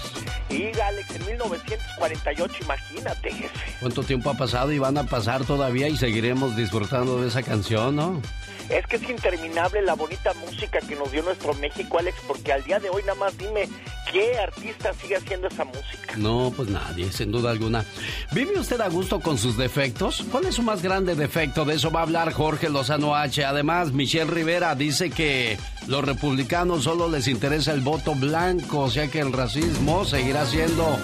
[0.50, 3.76] Y Alex, en 1948, imagínate, jefe.
[3.80, 7.96] ¿Cuánto tiempo ha pasado y van a pasar todavía y seguiremos disfrutando de esa canción,
[7.96, 8.22] no?
[8.70, 12.62] Es que es interminable la bonita música que nos dio nuestro México, Alex, porque al
[12.64, 13.68] día de hoy nada más dime
[14.12, 16.14] qué artista sigue haciendo esa música.
[16.16, 17.84] No, pues nadie, sin duda alguna.
[18.32, 20.24] ¿Vive usted a gusto con sus defectos?
[20.30, 21.64] ¿Cuál es su más grande defecto?
[21.64, 23.44] De eso va a hablar Jorge Lozano H.
[23.44, 29.08] Además, Michelle Rivera dice que los republicanos solo les interesa el voto blanco, o sea
[29.08, 30.98] que el racismo seguirá siendo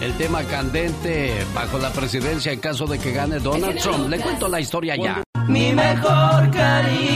[0.00, 4.08] el tema candente bajo la presidencia en caso de que gane Donald Trump.
[4.08, 5.22] Le cuento la historia ya.
[5.48, 7.07] Mi mejor cariño.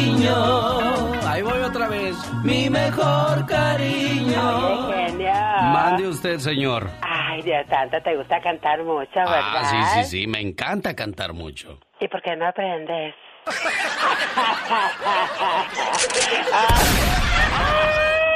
[1.26, 2.14] Ahí voy otra vez.
[2.44, 4.92] Mi mejor cariño.
[4.92, 5.32] Genio.
[5.72, 6.90] Mande usted, señor.
[7.00, 9.56] Ay, Dios santo, te gusta cantar mucho, ¿verdad?
[9.56, 11.78] Ah, sí, sí, sí, me encanta cantar mucho.
[12.00, 13.14] ¿Y por qué no aprendes?
[13.46, 13.50] Y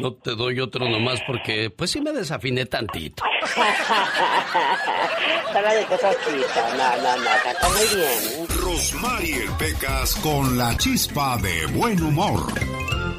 [0.00, 3.22] no te doy otro nomás porque, pues sí me desafiné tantito.
[5.52, 6.60] Solo de poquito.
[6.76, 8.46] No, no, no, canta muy bien.
[8.62, 12.46] Rosmarie Pecas con la chispa de buen humor.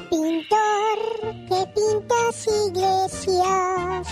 [0.09, 0.99] Pintor
[1.47, 4.07] que pintas iglesias.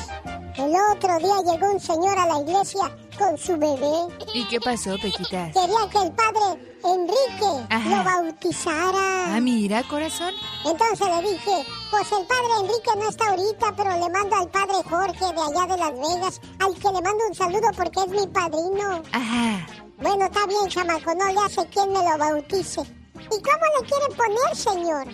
[0.59, 4.13] El otro día llegó un señor a la iglesia con su bebé.
[4.33, 5.53] ¿Y qué pasó, Pequitas?
[5.53, 7.89] Quería que el padre Enrique Ajá.
[7.89, 9.35] lo bautizara.
[9.35, 10.33] Ah, mira, corazón.
[10.65, 14.75] Entonces le dije, pues el padre Enrique no está ahorita, pero le mando al padre
[14.89, 18.27] Jorge de allá de Las Vegas, al que le mando un saludo porque es mi
[18.27, 19.01] padrino.
[19.13, 19.65] Ajá.
[20.01, 22.98] Bueno, está bien, chamaco, no le hace quien me lo bautice.
[23.31, 25.07] ¿Y cómo le quiere poner, señor?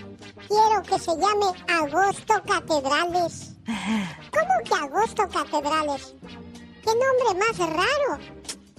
[0.47, 3.51] Quiero que se llame Agosto Catedrales.
[3.65, 6.15] ¿Cómo que Agosto Catedrales?
[6.83, 8.19] ¿Qué nombre más raro?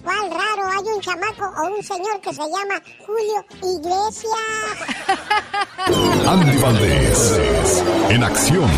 [0.03, 0.69] ¿Cuál raro?
[0.71, 4.31] Hay un chamaco o un señor que se llama Julio Iglesias.
[6.27, 7.37] Andy Valdés.
[8.09, 8.71] En acción.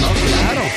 [0.00, 0.69] No, claro.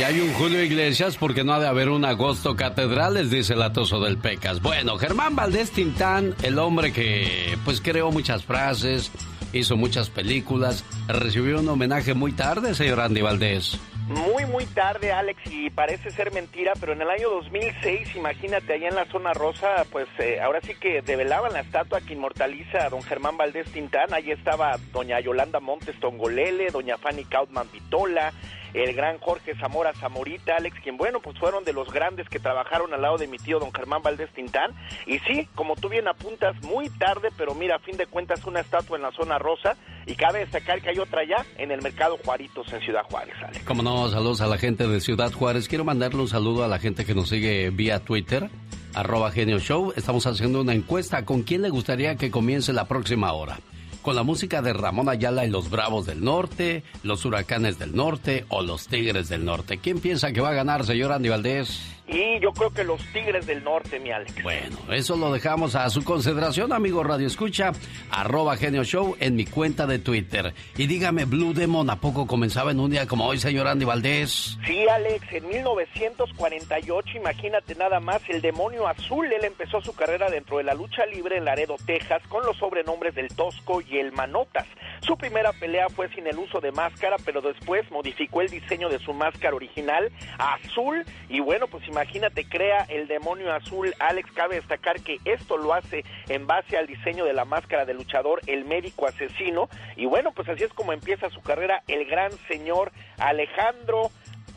[0.00, 3.30] Si hay un Julio Iglesias, ¿por qué no ha de haber un Agosto Catedrales?
[3.30, 4.62] Dice el atoso del Pecas.
[4.62, 9.12] Bueno, Germán Valdés Tintán, el hombre que pues creó muchas frases,
[9.52, 13.78] hizo muchas películas, recibió un homenaje muy tarde, señor Andy Valdés.
[14.06, 18.88] Muy, muy tarde, Alex, y parece ser mentira, pero en el año 2006, imagínate, allá
[18.88, 22.88] en la zona rosa, pues eh, ahora sí que develaban la estatua que inmortaliza a
[22.88, 24.14] don Germán Valdés Tintán.
[24.14, 28.32] Allí estaba doña Yolanda Montes Tongolele, doña Fanny Cautman Vitola,
[28.74, 32.92] el gran Jorge Zamora Zamorita, Alex, quien bueno, pues fueron de los grandes que trabajaron
[32.94, 34.70] al lado de mi tío don Germán Valdés Tintán.
[35.06, 38.60] Y sí, como tú bien apuntas, muy tarde, pero mira, a fin de cuentas una
[38.60, 39.76] estatua en la zona rosa.
[40.06, 43.64] y cabe destacar que hay otra ya en el mercado Juaritos en Ciudad Juárez, Alex.
[43.64, 45.68] Como no, saludos a la gente de Ciudad Juárez.
[45.68, 48.48] Quiero mandarle un saludo a la gente que nos sigue vía Twitter,
[48.94, 49.92] arroba Genio Show.
[49.96, 53.58] Estamos haciendo una encuesta con quién le gustaría que comience la próxima hora
[54.02, 58.44] con la música de Ramón Ayala y los Bravos del Norte, los Huracanes del Norte
[58.48, 59.78] o los Tigres del Norte.
[59.78, 61.80] ¿Quién piensa que va a ganar, señor Andy Valdés?
[62.12, 64.42] Y yo creo que los Tigres del Norte, mi Alex.
[64.42, 67.70] Bueno, eso lo dejamos a su consideración, amigo Radio Escucha,
[68.10, 70.52] arroba Genio Show en mi cuenta de Twitter.
[70.76, 74.58] Y dígame, Blue Demon, ¿a poco comenzaba en un día como hoy, señor Andy Valdés?
[74.66, 80.58] Sí, Alex, en 1948, imagínate nada más, el demonio azul, él empezó su carrera dentro
[80.58, 84.66] de la lucha libre en Laredo, Texas, con los sobrenombres del Tosco y el Manotas.
[85.02, 88.98] Su primera pelea fue sin el uso de máscara, pero después modificó el diseño de
[88.98, 93.94] su máscara original a azul y bueno, pues imagínate imagínate, crea el demonio azul.
[93.98, 97.92] Alex, cabe destacar que esto lo hace en base al diseño de la máscara de
[97.92, 99.68] luchador, el médico asesino.
[99.96, 104.10] Y bueno, pues así es como empieza su carrera el gran señor Alejandro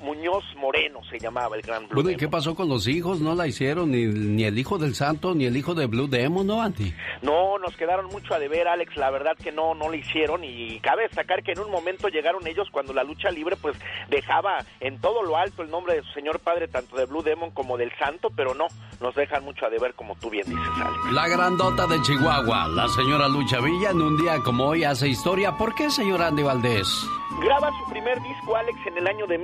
[0.04, 3.22] Muñoz Moreno se llamaba el gran Blue Bueno, ¿y qué pasó con los hijos?
[3.22, 6.46] ¿No la hicieron ni, ni el hijo del santo ni el hijo de Blue Demon,
[6.46, 6.94] no, Anti?
[7.22, 8.96] No, nos quedaron mucho a deber, Alex.
[8.98, 10.44] La verdad que no, no lo hicieron.
[10.44, 13.78] Y cabe destacar que en un momento llegaron ellos cuando la lucha libre, pues
[14.10, 17.52] dejaba en todo lo alto el nombre de su señor padre, tanto de Blue Demon
[17.52, 18.68] como del santo, pero no,
[19.00, 21.12] nos dejan mucho a deber, como tú bien dices, Alex.
[21.14, 25.56] La grandota de Chihuahua, la señora Lucha Villa, en un día como hoy hace historia.
[25.58, 26.88] ¿Por qué, señor Andy Valdés?
[27.42, 29.38] Graba su primer disco, Alex, en el año de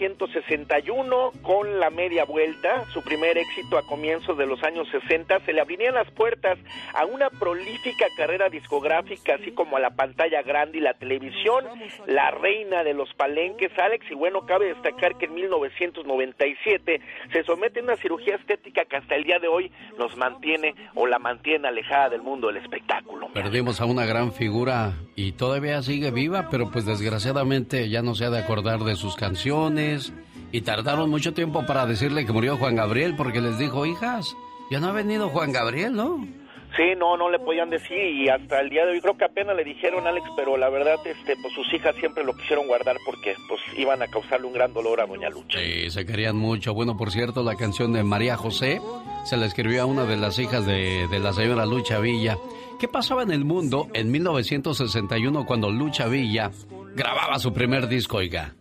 [0.00, 5.40] 1961 con La Media Vuelta, su primer éxito a comienzos de los años 60.
[5.44, 6.58] Se le abrirían las puertas
[6.94, 11.66] a una prolífica carrera discográfica, así como a la pantalla grande y la televisión,
[12.06, 14.10] la reina de los palenques, Alex.
[14.10, 17.00] Y bueno, cabe destacar que en 1997
[17.32, 21.06] se somete a una cirugía estética que hasta el día de hoy nos mantiene o
[21.06, 23.28] la mantiene alejada del mundo del espectáculo.
[23.34, 28.24] Perdimos a una gran figura y todavía sigue viva, pero pues desgraciadamente ya no se
[28.24, 29.89] ha de acordar de sus canciones
[30.52, 34.36] y tardaron mucho tiempo para decirle que murió Juan Gabriel porque les dijo, hijas,
[34.70, 36.26] ya no ha venido Juan Gabriel, ¿no?
[36.76, 39.56] Sí, no, no le podían decir y hasta el día de hoy creo que apenas
[39.56, 43.34] le dijeron Alex, pero la verdad, este, pues sus hijas siempre lo quisieron guardar porque
[43.48, 45.58] pues iban a causarle un gran dolor a Doña Lucha.
[45.58, 46.72] Sí, se querían mucho.
[46.72, 48.80] Bueno, por cierto, la canción de María José
[49.24, 52.36] se la escribió a una de las hijas de, de la señora Lucha Villa.
[52.78, 56.52] ¿Qué pasaba en el mundo en 1961 cuando Lucha Villa
[56.94, 58.54] grababa su primer disco, oiga.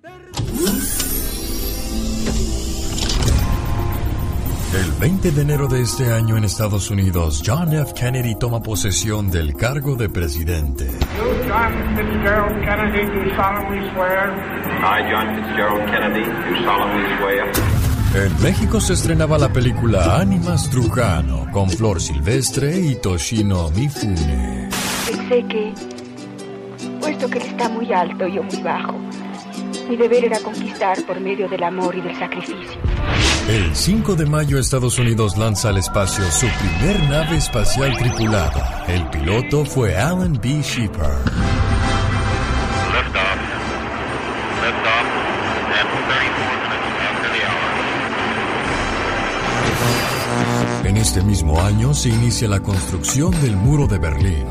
[4.72, 7.92] El 20 de enero de este año en Estados Unidos, John F.
[7.96, 10.88] Kennedy toma posesión del cargo de presidente.
[11.48, 14.30] John Fitzgerald Kennedy, do solemnly swear.
[14.84, 17.52] I, John Fitzgerald Kennedy, do solemnly swear.
[18.28, 24.70] En México se estrenaba la película Ánimas Trujano con Flor Silvestre y Toshino Mifune.
[25.08, 25.74] Pensé que
[27.00, 28.94] puesto que él está muy alto y yo muy bajo.
[29.90, 32.80] Mi deber era conquistar por medio del amor y del sacrificio.
[33.50, 38.86] El 5 de mayo Estados Unidos lanza al espacio su primer nave espacial tripulada.
[38.88, 40.62] El piloto fue Alan B.
[40.62, 41.28] Shepard.
[50.84, 54.46] En este mismo año se inicia la construcción del muro de Berlín.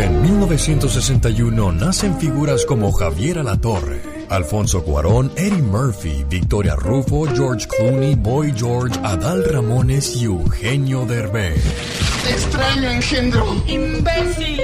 [0.00, 8.14] En 1961 nacen figuras como Javier Alatorre, Alfonso Cuarón, Eddie Murphy, Victoria Rufo, George Clooney,
[8.14, 11.62] Boy George, Adal Ramones y Eugenio Derbez.
[12.24, 13.62] Te extraño, engendro.
[13.66, 14.58] Imbécil,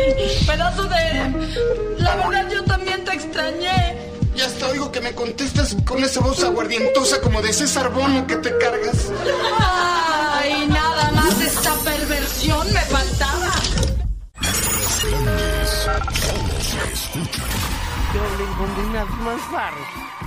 [0.47, 1.99] pedazo de...
[1.99, 3.95] La verdad yo también te extrañé.
[4.35, 8.37] Ya hasta oigo que me contestas con esa voz aguardientosa como de César Bono que
[8.37, 9.13] te cargas.
[9.61, 13.36] Ay, nada más esta perversión me faltaba.
[15.87, 15.93] Yo
[18.39, 19.41] le encontré unas más.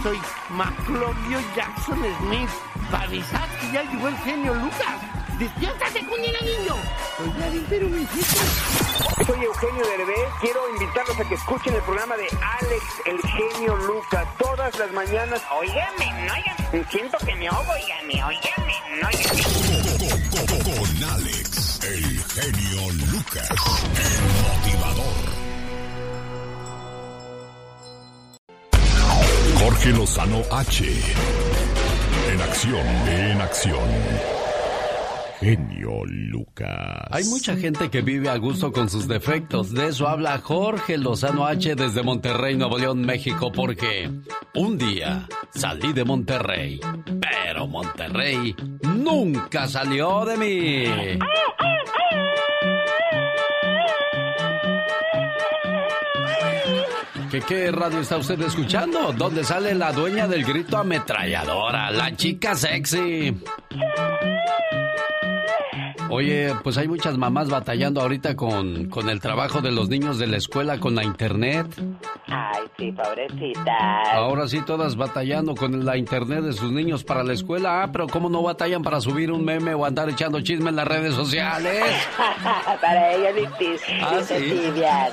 [0.02, 0.18] Soy
[0.52, 2.50] Maclovio Jackson Smith.
[2.90, 5.02] Para avisar que ya llegó el genio Lucas.
[5.38, 6.76] ¡Despiértate, cuñera niño!
[7.20, 8.08] Oiga, pero me
[9.26, 10.30] Soy Eugenio Derbez.
[10.40, 15.42] Quiero invitarlos a que escuchen el programa de Alex, el genio Lucas, todas las mañanas.
[15.52, 16.90] Óigame, no, oigan.
[16.90, 19.44] Siento que me oigo, óigame, óigame, no, óigame.
[20.64, 25.19] Con Alex, el genio Lucas, el motivador.
[29.60, 30.86] Jorge Lozano H.
[32.32, 33.90] En acción, en acción.
[35.42, 37.08] Genio Lucas.
[37.12, 39.74] Hay mucha gente que vive a gusto con sus defectos.
[39.74, 44.10] De eso habla Jorge Lozano H desde Monterrey, Nuevo León, México, porque
[44.56, 46.80] un día salí de Monterrey,
[47.20, 48.56] pero Monterrey
[48.96, 51.20] nunca salió de mí.
[57.30, 59.14] ¿Qué, ¿Qué radio está usted escuchando?
[59.14, 61.92] ¿Dónde sale la dueña del grito ametralladora?
[61.92, 63.36] La chica sexy.
[66.10, 70.26] Oye, pues hay muchas mamás batallando ahorita con, con el trabajo de los niños de
[70.26, 71.68] la escuela, con la internet.
[72.26, 74.02] Ay, sí, pobrecita.
[74.14, 77.84] Ahora sí, todas batallando con la internet de sus niños para la escuela.
[77.84, 80.88] Ah, pero ¿cómo no batallan para subir un meme o andar echando chisme en las
[80.88, 81.84] redes sociales?
[82.82, 83.96] para ellos difícil.
[84.02, 84.36] Ah, sí.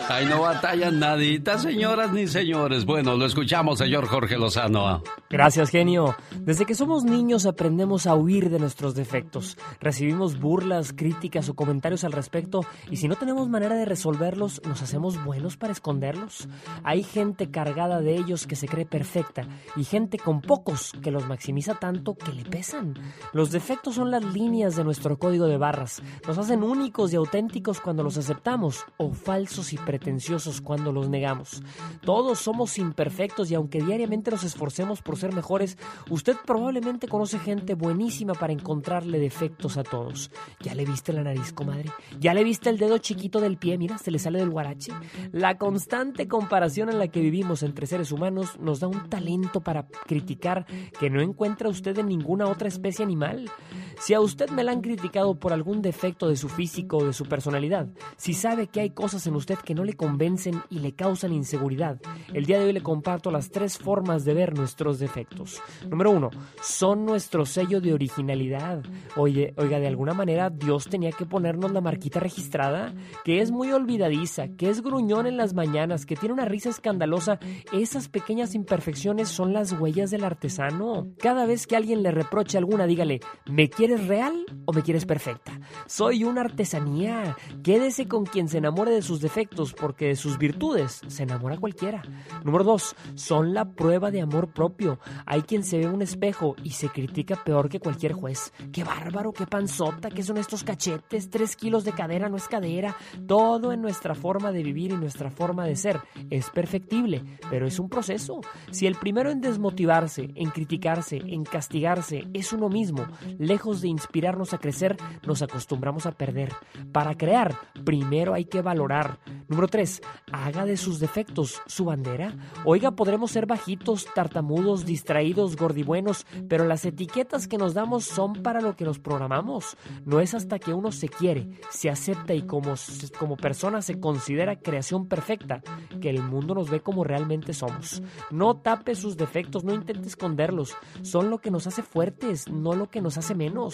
[0.08, 2.86] Ay, no batallan nadita, señoras ni señores.
[2.86, 5.02] Bueno, lo escuchamos, señor Jorge Lozano.
[5.28, 6.16] Gracias, genio.
[6.40, 9.58] Desde que somos niños aprendemos a huir de nuestros defectos.
[9.80, 14.82] Recibimos burlas críticas o comentarios al respecto y si no tenemos manera de resolverlos, ¿nos
[14.82, 16.48] hacemos buenos para esconderlos?
[16.84, 21.26] Hay gente cargada de ellos que se cree perfecta y gente con pocos que los
[21.26, 22.94] maximiza tanto que le pesan.
[23.32, 26.02] Los defectos son las líneas de nuestro código de barras.
[26.26, 31.62] Nos hacen únicos y auténticos cuando los aceptamos o falsos y pretenciosos cuando los negamos.
[32.02, 35.78] Todos somos imperfectos y aunque diariamente nos esforcemos por ser mejores,
[36.10, 40.30] usted probablemente conoce gente buenísima para encontrarle defectos a todos.
[40.76, 41.90] Le viste la nariz, comadre?
[42.20, 43.78] ¿Ya le viste el dedo chiquito del pie?
[43.78, 44.92] Mira, se le sale del guarache.
[45.32, 49.88] La constante comparación en la que vivimos entre seres humanos nos da un talento para
[50.06, 50.66] criticar
[51.00, 53.50] que no encuentra usted en ninguna otra especie animal.
[53.98, 57.12] Si a usted me la han criticado por algún defecto de su físico o de
[57.12, 60.92] su personalidad, si sabe que hay cosas en usted que no le convencen y le
[60.92, 62.00] causan inseguridad,
[62.32, 65.62] el día de hoy le comparto las tres formas de ver nuestros defectos.
[65.88, 66.30] Número uno,
[66.60, 68.82] son nuestro sello de originalidad.
[69.16, 72.94] Oye, oiga, de alguna manera Dios tenía que ponernos la marquita registrada,
[73.24, 77.38] que es muy olvidadiza, que es gruñón en las mañanas, que tiene una risa escandalosa.
[77.72, 81.08] Esas pequeñas imperfecciones son las huellas del artesano.
[81.18, 85.60] Cada vez que alguien le reproche alguna, dígale, ¿me quieres real o me quieres perfecta?
[85.86, 87.36] Soy una artesanía.
[87.62, 92.02] Quédese con quien se enamore de sus defectos, porque de sus virtudes se enamora cualquiera.
[92.42, 94.98] Número dos, son la prueba de amor propio.
[95.24, 98.52] Hay quien se ve un espejo y se critica peor que cualquier juez.
[98.72, 102.96] Qué bárbaro, qué panzota, qué son estos cachetes, tres kilos de cadera no es cadera.
[103.28, 107.78] Todo en nuestra forma de vivir y nuestra forma de ser es perfectible, pero es
[107.78, 108.40] un proceso.
[108.72, 113.06] Si el primero en desmotivarse, en criticarse, en castigarse es uno mismo,
[113.38, 114.96] lejos de inspirarnos a crecer,
[115.26, 116.52] nos acostumbramos a perder.
[116.92, 117.54] Para crear,
[117.84, 119.18] primero hay que valorar.
[119.48, 120.02] Número 3.
[120.32, 122.34] Haga de sus defectos su bandera.
[122.64, 128.60] Oiga, podremos ser bajitos, tartamudos, distraídos, gordibuenos, pero las etiquetas que nos damos son para
[128.60, 129.76] lo que nos programamos.
[130.04, 132.74] No es hasta que uno se quiere, se acepta y como,
[133.18, 135.62] como persona se considera creación perfecta
[136.00, 138.02] que el mundo nos ve como realmente somos.
[138.30, 140.76] No tape sus defectos, no intente esconderlos.
[141.02, 143.65] Son lo que nos hace fuertes, no lo que nos hace menos.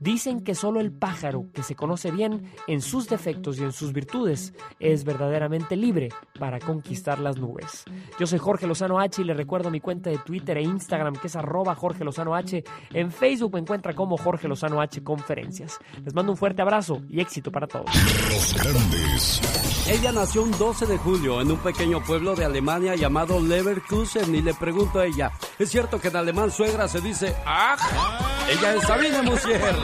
[0.00, 3.92] Dicen que solo el pájaro que se conoce bien en sus defectos y en sus
[3.92, 7.84] virtudes es verdaderamente libre para conquistar las nubes.
[8.18, 11.28] Yo soy Jorge Lozano H y le recuerdo mi cuenta de Twitter e Instagram que
[11.28, 12.62] es arroba Jorge Lozano H.
[12.92, 15.78] En Facebook me encuentra como Jorge Lozano H Conferencias.
[16.04, 17.86] Les mando un fuerte abrazo y éxito para todos.
[18.30, 19.40] Los grandes.
[19.88, 24.42] Ella nació un 12 de julio en un pequeño pueblo de Alemania llamado Leverkusen y
[24.42, 28.37] le pregunto a ella, ¿es cierto que en alemán suegra se dice ¡Ach!
[28.48, 29.60] Ella es Sabina Musier.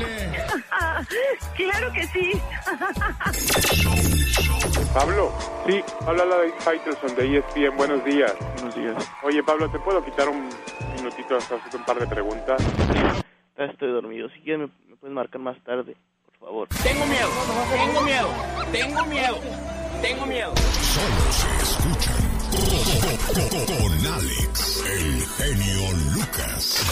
[1.57, 2.33] claro que sí.
[4.95, 5.33] Pablo,
[5.67, 7.77] sí, habla la de Faitelson de ESPN.
[7.77, 8.33] Buenos días.
[8.55, 9.11] Buenos días.
[9.23, 10.49] Oye, Pablo, ¿te puedo quitar un
[10.97, 12.63] minutito hasta hacerte un par de preguntas?
[13.57, 14.29] Estoy dormido.
[14.31, 15.97] Si quieres, me, me puedes marcar más tarde,
[16.27, 16.69] por favor.
[16.83, 17.29] Tengo miedo,
[17.77, 18.29] tengo miedo,
[18.73, 19.41] tengo miedo,
[20.01, 20.55] tengo miedo.
[20.57, 22.25] Solo se escuchan
[23.67, 26.85] con Alex, el genio Lucas.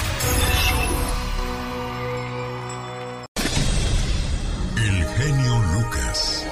[4.85, 6.45] El genio Lucas.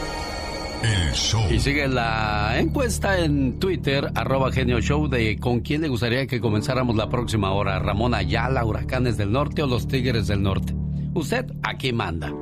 [0.84, 1.42] El show.
[1.50, 6.40] Y sigue la encuesta en Twitter, arroba genio show, de con quién le gustaría que
[6.40, 10.74] comenzáramos la próxima hora, Ramón Ayala, Huracanes del Norte o los Tigres del Norte.
[11.12, 12.32] Usted aquí manda.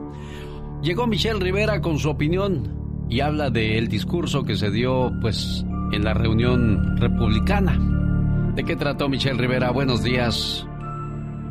[0.82, 6.04] Llegó Michelle Rivera con su opinión y habla del discurso que se dio pues en
[6.04, 7.78] la reunión republicana.
[8.54, 9.70] ¿De qué trató Michelle Rivera?
[9.70, 10.66] Buenos días.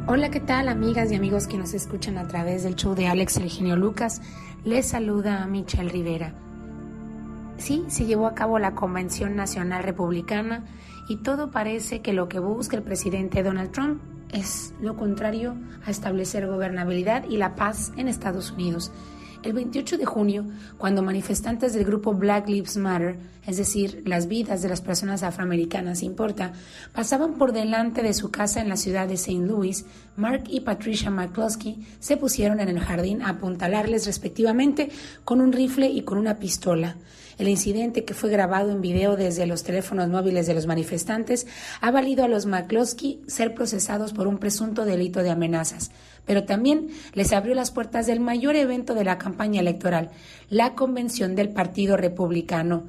[0.09, 3.35] Hola, ¿qué tal amigas y amigos que nos escuchan a través del show de Alex
[3.37, 4.21] el genio Lucas?
[4.63, 6.33] Les saluda a Michelle Rivera.
[7.57, 10.63] Sí, se llevó a cabo la Convención Nacional Republicana
[11.09, 14.01] y todo parece que lo que busca el presidente Donald Trump
[14.31, 18.93] es lo contrario a establecer gobernabilidad y la paz en Estados Unidos.
[19.47, 20.45] El 28 de junio,
[20.77, 26.03] cuando manifestantes del grupo Black Lives Matter, es decir, las vidas de las personas afroamericanas
[26.03, 26.51] importa,
[26.91, 29.47] pasaban por delante de su casa en la ciudad de St.
[29.47, 29.85] Louis,
[30.17, 34.89] Mark y Patricia McCloskey se pusieron en el jardín a apuntalarles respectivamente
[35.23, 36.97] con un rifle y con una pistola.
[37.37, 41.45] El incidente que fue grabado en video desde los teléfonos móviles de los manifestantes
[41.81, 45.91] ha valido a los McCloskey ser procesados por un presunto delito de amenazas,
[46.27, 50.11] pero también les abrió las puertas del mayor evento de la campaña electoral,
[50.49, 52.83] la convención del Partido Republicano.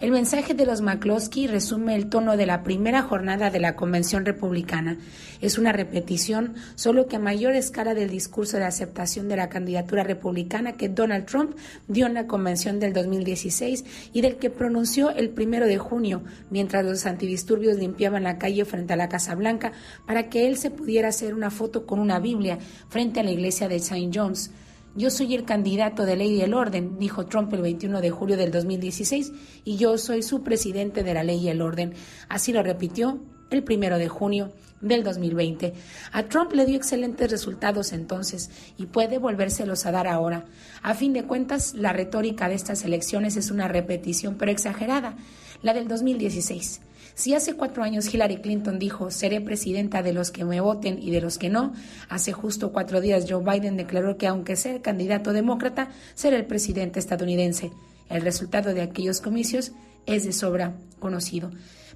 [0.00, 4.24] El mensaje de los McCloskey resume el tono de la primera jornada de la Convención
[4.24, 4.98] Republicana.
[5.40, 10.02] Es una repetición, solo que a mayor escala del discurso de aceptación de la candidatura
[10.02, 15.30] republicana que Donald Trump dio en la convención del 2016 y del que pronunció el
[15.30, 19.72] primero de junio, mientras los antidisturbios limpiaban la calle frente a la Casa Blanca
[20.06, 23.68] para que él se pudiera hacer una foto con una Biblia frente a la iglesia
[23.68, 24.10] de St.
[24.12, 24.50] John's.
[24.96, 28.36] Yo soy el candidato de ley y el orden, dijo Trump el 21 de julio
[28.36, 29.32] del 2016,
[29.64, 31.94] y yo soy su presidente de la ley y el orden.
[32.28, 33.18] Así lo repitió
[33.50, 35.74] el primero de junio del 2020.
[36.12, 40.44] A Trump le dio excelentes resultados entonces y puede volvérselos a dar ahora.
[40.82, 45.16] A fin de cuentas, la retórica de estas elecciones es una repetición pero exagerada,
[45.62, 46.80] la del 2016.
[47.14, 51.12] Si hace cuatro años Hillary Clinton dijo, seré presidenta de los que me voten y
[51.12, 51.72] de los que no,
[52.08, 56.98] hace justo cuatro días Joe Biden declaró que aunque sea candidato demócrata, será el presidente
[56.98, 57.70] estadounidense.
[58.08, 59.72] El resultado de aquellos comicios
[60.06, 61.52] es de sobra conocido.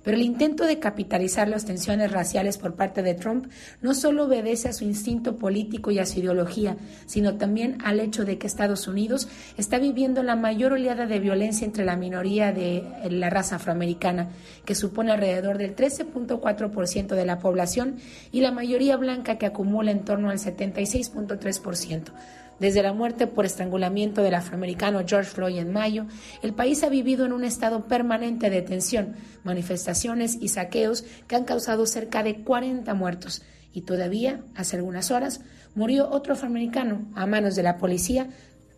[0.09, 3.53] Pero el intento de capitalizar las tensiones raciales por parte de Trump
[3.83, 8.25] no solo obedece a su instinto político y a su ideología, sino también al hecho
[8.25, 9.29] de que Estados Unidos
[9.59, 14.31] está viviendo la mayor oleada de violencia entre la minoría de la raza afroamericana,
[14.65, 17.97] que supone alrededor del 13.4% de la población,
[18.33, 22.13] y la mayoría blanca que acumula en torno al 76.3%.
[22.59, 26.07] Desde la muerte por estrangulamiento del afroamericano George Floyd en mayo,
[26.43, 31.45] el país ha vivido en un estado permanente de tensión, manifestaciones y saqueos que han
[31.45, 33.43] causado cerca de 40 muertos.
[33.73, 35.41] Y todavía, hace algunas horas,
[35.77, 38.29] murió otro afroamericano a manos de la policía,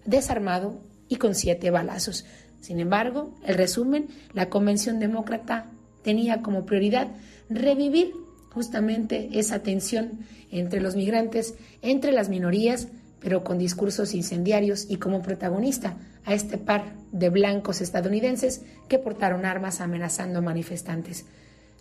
[0.05, 2.27] desarmado y con siete balazos.
[2.61, 5.71] Sin embargo, el resumen, la Convención Demócrata
[6.03, 7.09] tenía como prioridad
[7.49, 8.13] revivir
[8.51, 10.21] justamente esa tensión
[10.51, 12.89] entre los migrantes, entre las minorías,
[13.21, 19.45] pero con discursos incendiarios y como protagonista a este par de blancos estadounidenses que portaron
[19.45, 21.27] armas amenazando manifestantes.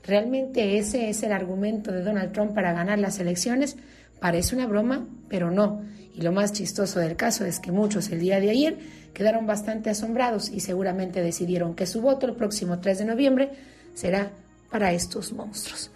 [0.03, 3.75] ¿Realmente ese es el argumento de Donald Trump para ganar las elecciones?
[4.19, 5.81] Parece una broma, pero no.
[6.15, 8.77] Y lo más chistoso del caso es que muchos el día de ayer
[9.13, 13.51] quedaron bastante asombrados y seguramente decidieron que su voto el próximo 3 de noviembre
[13.93, 14.31] será
[14.71, 15.91] para estos monstruos.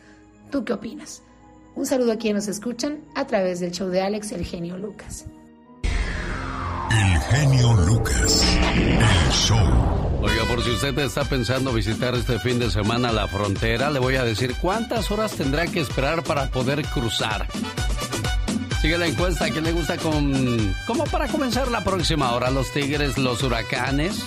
[0.51, 1.21] ¿Tú qué opinas?
[1.75, 5.25] Un saludo a quienes nos escuchan a través del show de Alex, el genio Lucas.
[6.93, 10.19] El genio Lucas, el show.
[10.21, 14.15] Oiga, por si usted está pensando visitar este fin de semana la frontera, le voy
[14.15, 17.47] a decir cuántas horas tendrá que esperar para poder cruzar.
[18.79, 20.75] Sigue la encuesta que le gusta con.
[20.85, 24.23] como para comenzar la próxima hora, los tigres, los huracanes.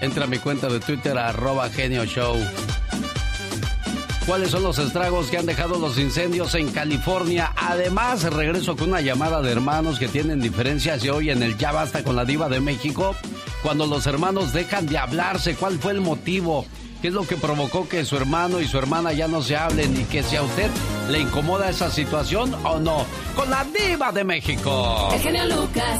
[0.00, 2.36] Entra a mi cuenta de Twitter, arroba genio show.
[4.26, 7.52] ¿Cuáles son los estragos que han dejado los incendios en California?
[7.56, 11.72] Además, regreso con una llamada de hermanos que tienen diferencias y hoy en el Ya
[11.72, 13.16] Basta con la Diva de México.
[13.62, 16.64] Cuando los hermanos dejan de hablarse, ¿cuál fue el motivo?
[17.02, 19.98] ¿Qué es lo que provocó que su hermano y su hermana ya no se hablen
[19.98, 20.70] y que si a usted
[21.08, 23.06] le incomoda esa situación o no?
[23.34, 25.08] Con la Diva de México.
[25.12, 25.98] El genio Lucas.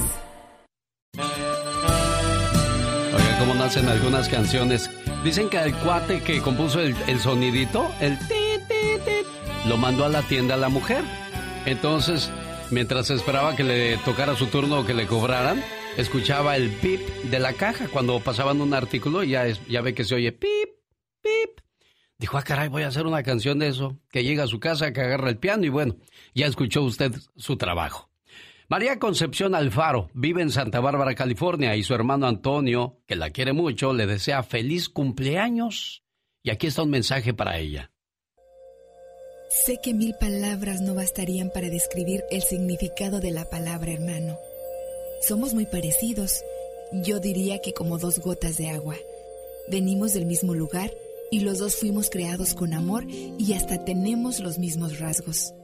[3.16, 4.90] Oiga, cómo nacen algunas canciones.
[5.24, 8.34] Dicen que el cuate que compuso el, sonidito, el ti,
[8.68, 11.04] ti, ti, lo mandó a la tienda a la mujer.
[11.66, 12.30] Entonces,
[12.70, 15.62] mientras esperaba que le tocara su turno o que le cobraran,
[15.98, 20.04] escuchaba el pip de la caja cuando pasaban un artículo ya, es- ya ve que
[20.04, 20.70] se oye pip,
[21.22, 21.60] pip.
[22.16, 23.98] Dijo, ah, caray, voy a hacer una canción de eso.
[24.10, 25.96] Que llega a su casa, que agarra el piano y bueno,
[26.34, 28.09] ya escuchó usted su trabajo.
[28.70, 33.52] María Concepción Alfaro vive en Santa Bárbara, California, y su hermano Antonio, que la quiere
[33.52, 36.04] mucho, le desea feliz cumpleaños.
[36.44, 37.90] Y aquí está un mensaje para ella.
[39.48, 44.38] Sé que mil palabras no bastarían para describir el significado de la palabra hermano.
[45.20, 46.40] Somos muy parecidos.
[46.92, 48.94] Yo diría que como dos gotas de agua.
[49.68, 50.92] Venimos del mismo lugar
[51.32, 55.54] y los dos fuimos creados con amor y hasta tenemos los mismos rasgos.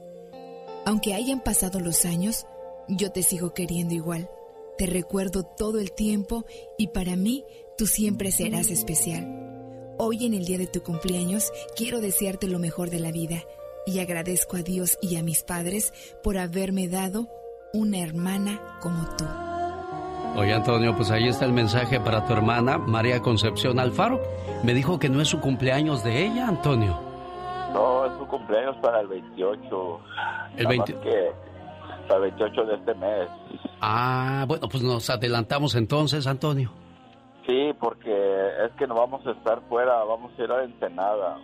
[0.85, 2.45] Aunque hayan pasado los años,
[2.89, 4.29] yo te sigo queriendo igual.
[4.77, 6.45] Te recuerdo todo el tiempo
[6.77, 7.43] y para mí
[7.77, 9.95] tú siempre serás especial.
[9.97, 13.43] Hoy en el día de tu cumpleaños quiero desearte lo mejor de la vida
[13.85, 17.27] y agradezco a Dios y a mis padres por haberme dado
[17.73, 19.25] una hermana como tú.
[20.39, 24.21] Oye Antonio, pues ahí está el mensaje para tu hermana María Concepción Alfaro.
[24.63, 27.01] Me dijo que no es su cumpleaños de ella, Antonio.
[27.73, 29.99] No, es su cumpleaños para el 28.
[30.55, 31.46] El 28
[32.07, 33.27] hasta 28 de este mes.
[33.81, 36.71] Ah, bueno, pues nos adelantamos entonces, Antonio.
[37.45, 38.11] Sí, porque
[38.65, 41.37] es que no vamos a estar fuera, vamos a ir a la Ensenada.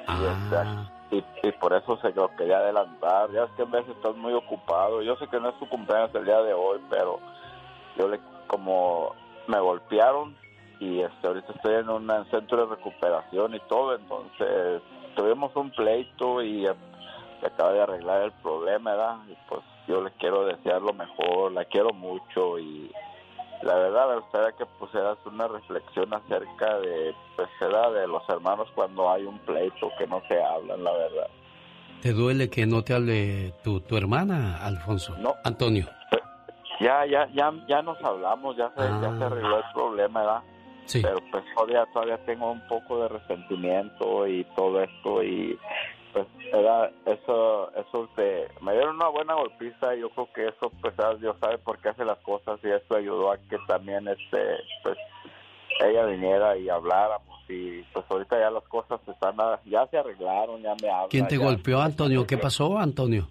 [0.00, 0.92] Este, ah.
[1.10, 1.16] Y,
[1.46, 3.30] y, por eso se lo quería adelantar.
[3.32, 5.02] Ya es que a veces estás muy ocupado.
[5.02, 7.20] Yo sé que no es tu cumpleaños el día de hoy, pero
[7.96, 8.18] yo le,
[8.48, 9.12] como
[9.46, 10.36] me golpearon
[10.80, 14.82] y este, ahorita estoy en un centro de recuperación y todo, entonces
[15.14, 16.66] tuvimos un pleito y
[17.40, 19.16] se acaba de arreglar el problema, ¿verdad?
[19.28, 22.90] Y pues yo le quiero desear lo mejor, la quiero mucho y
[23.62, 29.10] la verdad me gustaría que pusieras una reflexión acerca de pues de los hermanos cuando
[29.10, 31.26] hay un pleito que no se hablan la verdad
[32.02, 35.16] ¿Te duele que no te hable tu, tu hermana, Alfonso?
[35.18, 35.34] No.
[35.44, 35.86] Antonio.
[36.78, 39.26] Ya, ya, ya, ya nos hablamos, ya se, ya se Ah.
[39.26, 40.42] arregló el problema, ¿verdad?
[40.84, 41.00] Sí.
[41.02, 45.58] Pero pues todavía, todavía tengo un poco de resentimiento y todo esto y
[46.16, 48.08] pues era eso, eso
[48.62, 51.20] me dieron una buena golpiza y yo creo que eso pues ¿sabes?
[51.20, 54.96] Dios sabe por qué hace las cosas y eso ayudó a que también este, pues
[55.84, 60.62] ella viniera y habláramos y pues ahorita ya las cosas están, a- ya se arreglaron,
[60.62, 61.10] ya me hablan.
[61.10, 62.26] ¿Quién te ya- golpeó, Antonio?
[62.26, 63.28] ¿Qué pasó, Antonio?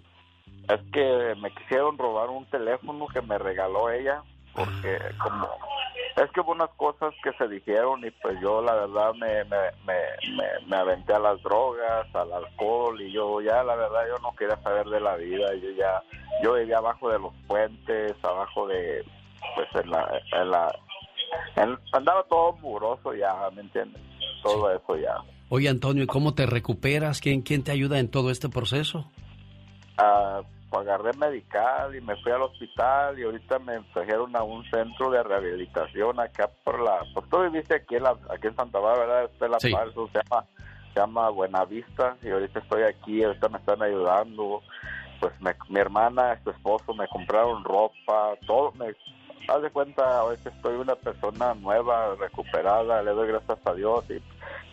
[0.68, 4.22] es que me quisieron robar un teléfono que me regaló ella,
[4.54, 5.48] porque como
[6.16, 9.56] es que hubo unas cosas que se dijeron y pues yo la verdad me, me,
[9.86, 14.34] me, me, aventé a las drogas, al alcohol y yo ya la verdad yo no
[14.34, 16.02] quería saber de la vida, yo ya,
[16.42, 19.04] yo vivía abajo de los puentes, abajo de,
[19.54, 20.74] pues en la, en la,
[21.56, 24.00] en- andaba todo muroso ya, ¿me entiendes?
[24.42, 25.16] Todo eso ya.
[25.48, 27.20] Oye, Antonio, ¿y cómo te recuperas?
[27.20, 29.10] ¿Quién, quién te ayuda en todo este proceso?
[29.98, 30.40] Ah,
[30.72, 35.22] agarré medical y me fui al hospital y ahorita me trajeron a un centro de
[35.22, 39.24] rehabilitación acá por la pues tú viviste aquí en la, aquí en Santa Bárbara ¿verdad?
[39.32, 39.72] Este es la Sí.
[39.72, 40.44] Paz, se llama
[40.92, 44.62] se llama Buenavista y ahorita estoy aquí ahorita me están ayudando
[45.20, 48.94] pues me- mi hermana su esposo me compraron ropa todo me
[49.48, 54.20] haz de cuenta ahorita estoy una persona nueva recuperada le doy gracias a Dios y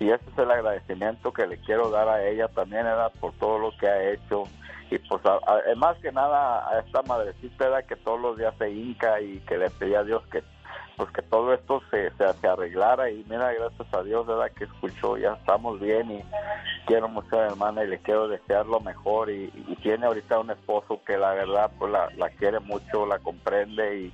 [0.03, 3.57] y ese es el agradecimiento que le quiero dar a ella también era por todo
[3.59, 4.43] lo que ha hecho
[4.93, 8.37] y pues a- a- eh, más que nada a esta madrecita era que todos los
[8.37, 10.43] días se hinca y que le pedía a Dios que
[10.95, 15.17] pues que todo esto se, se, arreglara y mira gracias a Dios verdad que escuchó
[15.17, 16.23] ya estamos bien y
[16.85, 20.39] quiero mucho a mi hermana y le quiero desear lo mejor y, y tiene ahorita
[20.39, 24.13] un esposo que la verdad pues la, la quiere mucho la comprende y,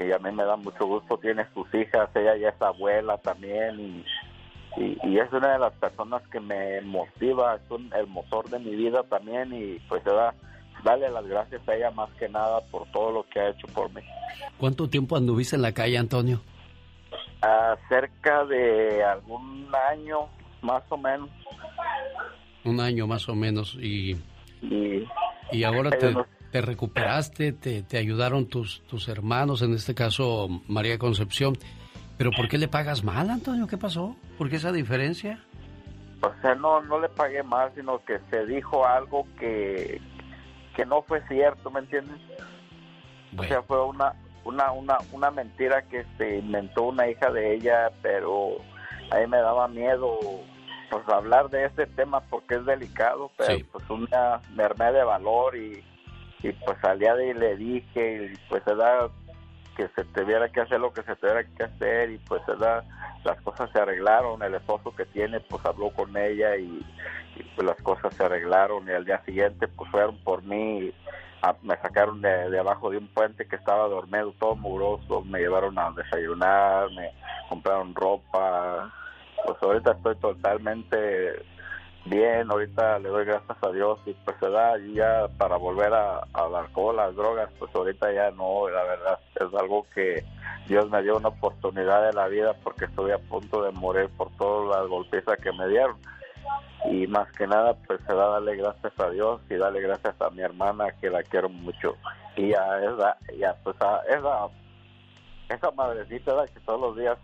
[0.00, 3.78] y a mí me da mucho gusto tiene sus hijas ella ya es abuela también
[3.78, 4.04] y
[4.76, 8.58] y, y es una de las personas que me motiva, es un- el motor de
[8.58, 10.34] mi vida también y pues da,
[10.84, 13.92] darle las gracias a ella más que nada por todo lo que ha hecho por
[13.94, 14.02] mí.
[14.58, 16.40] ¿Cuánto tiempo anduviste en la calle, Antonio?
[17.42, 20.28] Ah, cerca de algún año
[20.62, 21.28] más o menos
[22.64, 23.74] Un año más o menos.
[23.80, 24.16] Y,
[24.62, 25.06] y,
[25.52, 30.48] y ahora te, no- te recuperaste, te, te ayudaron tus, tus hermanos, en este caso
[30.68, 31.58] María Concepción.
[32.16, 33.66] ¿Pero por qué le pagas mal, Antonio?
[33.66, 34.16] ¿Qué pasó?
[34.38, 35.40] ¿Por qué esa diferencia?
[36.22, 40.00] o sea, no, no le pagué más, sino que se dijo algo que,
[40.74, 42.16] que no fue cierto, ¿me entiendes?
[43.36, 47.90] O sea, fue una, una, una, una mentira que se inventó una hija de ella,
[48.00, 48.52] pero
[49.10, 50.18] a mí me daba miedo
[50.90, 53.64] pues hablar de ese tema porque es delicado, pero Sí.
[53.70, 55.84] pues una, me armé de valor y,
[56.42, 59.10] y pues al día de ahí le dije y pues se da
[59.76, 62.84] que se tuviera que hacer lo que se tuviera que hacer y pues se da
[63.24, 66.84] las cosas se arreglaron, el esposo que tiene pues habló con ella y,
[67.56, 70.92] pues las cosas se arreglaron y al día siguiente pues fueron por mí
[71.42, 75.78] a- me sacaron de abajo de un puente que estaba dormido todo muroso, me llevaron
[75.78, 77.10] a desayunar, me
[77.48, 78.92] compraron ropa,
[79.44, 81.44] pues ahorita estoy totalmente
[82.06, 85.92] bien, ahorita le doy gracias a Dios y pues se da y ya para volver
[85.92, 90.24] a, al alcohol, las drogas, pues ahorita ya no, la verdad es algo que
[90.68, 94.30] Dios me dio una oportunidad de la vida porque estoy a punto de morir por
[94.36, 95.96] todas las golpizas que me dieron.
[96.90, 100.30] Y más que nada pues se da darle gracias a Dios y darle gracias a
[100.30, 101.96] mi hermana que la quiero mucho.
[102.36, 104.48] Y a esa, ya pues a esa
[105.48, 107.18] esa madrecita que todos los días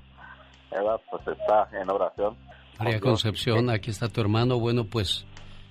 [1.11, 2.37] pues está en oración
[2.85, 3.01] María.
[3.01, 4.59] Concepción, aquí está tu hermano.
[4.59, 5.25] Bueno, pues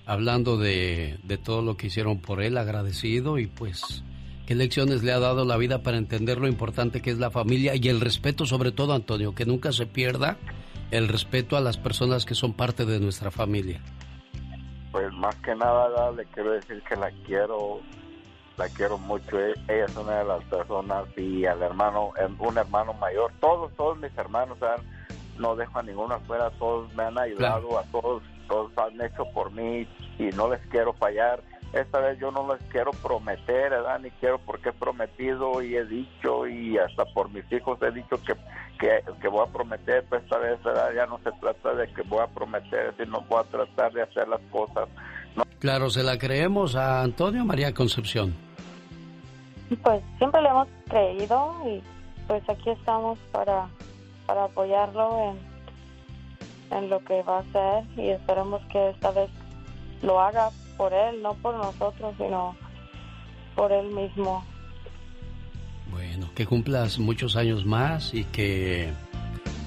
[0.05, 4.03] hablando de, de todo lo que hicieron por él, agradecido y pues
[4.47, 7.75] qué lecciones le ha dado la vida para entender lo importante que es la familia
[7.75, 10.37] y el respeto sobre todo, Antonio, que nunca se pierda
[10.91, 13.79] el respeto a las personas que son parte de nuestra familia.
[14.91, 17.79] Pues más que nada le quiero decir que la quiero,
[18.57, 19.39] la quiero mucho.
[19.39, 23.31] E- Ella es una de las personas y al hermano, em, un hermano mayor.
[23.39, 24.83] Todos, todos mis hermanos, ¿verdad?
[25.39, 26.51] No dejo a ninguno afuera.
[26.59, 29.87] Todos me han ayudado, a todos, todos han hecho por mí
[30.17, 31.41] y no les quiero fallar.
[31.73, 33.99] esta vez yo no les quiero prometer, ¿verdad?
[33.99, 38.17] Ni quiero porque he prometido y he dicho y hasta por mis hijos he dicho
[38.23, 38.35] que,
[38.79, 40.91] que, voy a prometer, pero esta vez, ¿verdad?
[40.95, 44.27] Ya no se trata de que voy a prometer, sino voy a tratar de hacer
[44.27, 44.89] las cosas.
[45.59, 48.33] Claro, se la creemos a Antonio María Concepción.
[49.83, 51.83] Pues siempre le hemos creído y
[52.27, 53.67] pues aquí estamos para,
[54.29, 55.33] para apoyarlo
[56.71, 59.27] en, en lo que va a hacer y esperemos que esta vez
[60.03, 62.55] lo haga por él, no por nosotros, sino
[63.55, 64.45] por él mismo.
[65.89, 68.93] Bueno, que cumplas muchos años más y que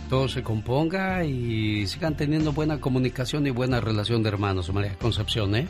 [0.09, 5.57] todo se componga y sigan teniendo buena comunicación y buena relación de hermanos, María Concepción,
[5.57, 5.67] ¿eh?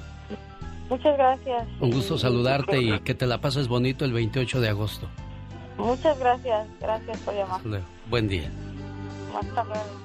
[0.90, 1.66] Muchas gracias.
[1.80, 5.09] Un gusto saludarte y que te la pases bonito el 28 de agosto.
[5.78, 7.62] Muchas gracias, gracias por llamar.
[8.11, 8.51] Buen día.
[9.35, 10.03] Hasta luego.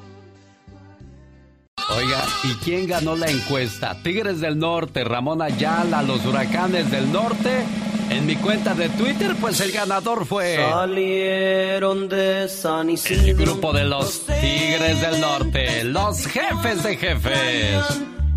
[1.96, 3.96] Oiga, ¿y quién ganó la encuesta?
[4.04, 7.64] Tigres del Norte, Ramón Ayala, los huracanes del norte.
[8.10, 10.58] En mi cuenta de Twitter, pues el ganador fue.
[10.58, 13.26] Salieron de San Isidro.
[13.26, 17.84] El grupo de los Tigres del Norte, los jefes de jefes.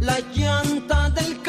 [0.00, 1.39] La llanta del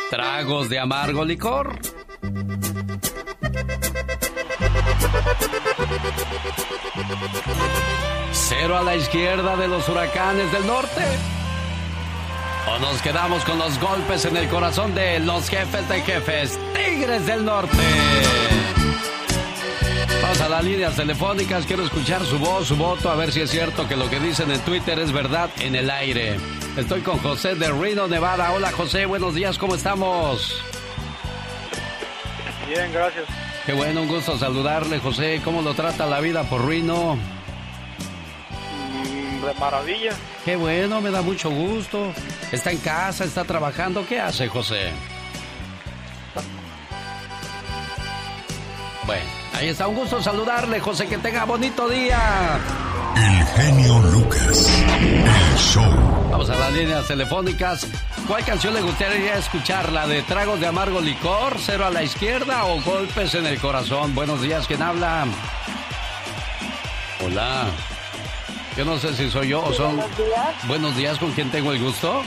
[0.10, 1.80] ¿Tragos de amargo licor?
[8.32, 11.02] Cero a la izquierda de los huracanes del norte.
[12.68, 17.26] O nos quedamos con los golpes en el corazón de los jefes de jefes, Tigres
[17.26, 17.78] del Norte.
[20.22, 23.49] Vamos a las líneas telefónicas, quiero escuchar su voz, su voto, a ver si es
[23.49, 26.38] cierto que lo que dicen en Twitter es verdad en el aire.
[26.78, 28.52] Estoy con José de Reno, Nevada.
[28.54, 30.64] Hola José, buenos días, ¿cómo estamos?
[32.68, 33.51] Bien, gracias.
[33.66, 35.41] Qué bueno, un gusto saludarle, José.
[35.43, 37.16] ¿Cómo lo trata la vida por Reno?
[37.16, 37.20] Mm,
[39.45, 40.12] de maravilla.
[40.43, 42.12] Qué bueno, me da mucho gusto.
[42.51, 44.03] Está en casa, está trabajando.
[44.07, 44.89] ¿Qué hace, José?
[49.05, 49.88] Bueno, ahí está.
[49.88, 51.08] Un gusto saludarle, José.
[51.08, 52.60] Que tenga bonito día.
[53.16, 54.70] El genio Lucas.
[54.88, 55.91] El show.
[56.32, 57.88] Vamos a las líneas telefónicas.
[58.28, 59.91] ¿Cuál canción le gustaría escuchar?
[59.91, 64.16] ¿La de Tragos de Amargo Licor, Cero a la Izquierda o Golpes en el Corazón?
[64.16, 65.26] Buenos días, ¿quién habla?
[67.26, 67.66] Hola.
[68.78, 69.97] Yo no sé si soy yo o son...
[69.97, 70.68] Buenos días.
[70.68, 72.24] Buenos días, ¿con quién tengo el gusto?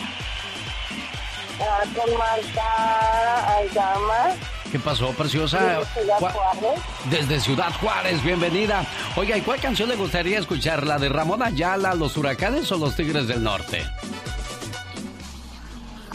[1.60, 4.36] Ah, con Marta Ayama.
[4.74, 5.60] ¿Qué pasó, preciosa?
[5.60, 6.80] Desde Ciudad Juárez.
[7.08, 8.84] Desde Ciudad Juárez, bienvenida.
[9.14, 10.84] Oiga, ¿y cuál canción le gustaría escuchar?
[10.84, 13.84] ¿La de Ramón Ayala, Los Huracanes o Los Tigres del Norte?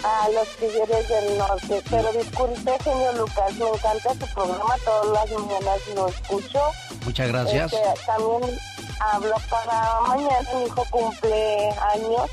[0.03, 1.81] A los Tigres del Norte.
[1.89, 4.75] Pero disculpe, señor Lucas, me encanta su programa.
[4.83, 6.59] Todas las mañanas lo escucho.
[7.05, 7.71] Muchas gracias.
[7.71, 8.59] Este, también
[8.99, 10.49] hablo para mañana.
[10.53, 12.29] Mi hijo cumple años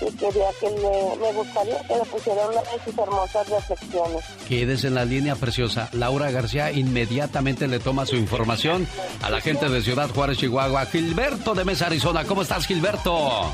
[0.00, 4.24] y quería que me gustaría que le pusiera una de sus hermosas reflexiones.
[4.48, 5.88] Quédese en la línea preciosa.
[5.92, 8.86] Laura García inmediatamente le toma su información
[9.22, 10.86] a la gente de Ciudad Juárez, Chihuahua.
[10.86, 12.24] Gilberto de Mesa, Arizona.
[12.24, 13.52] ¿Cómo estás, Gilberto?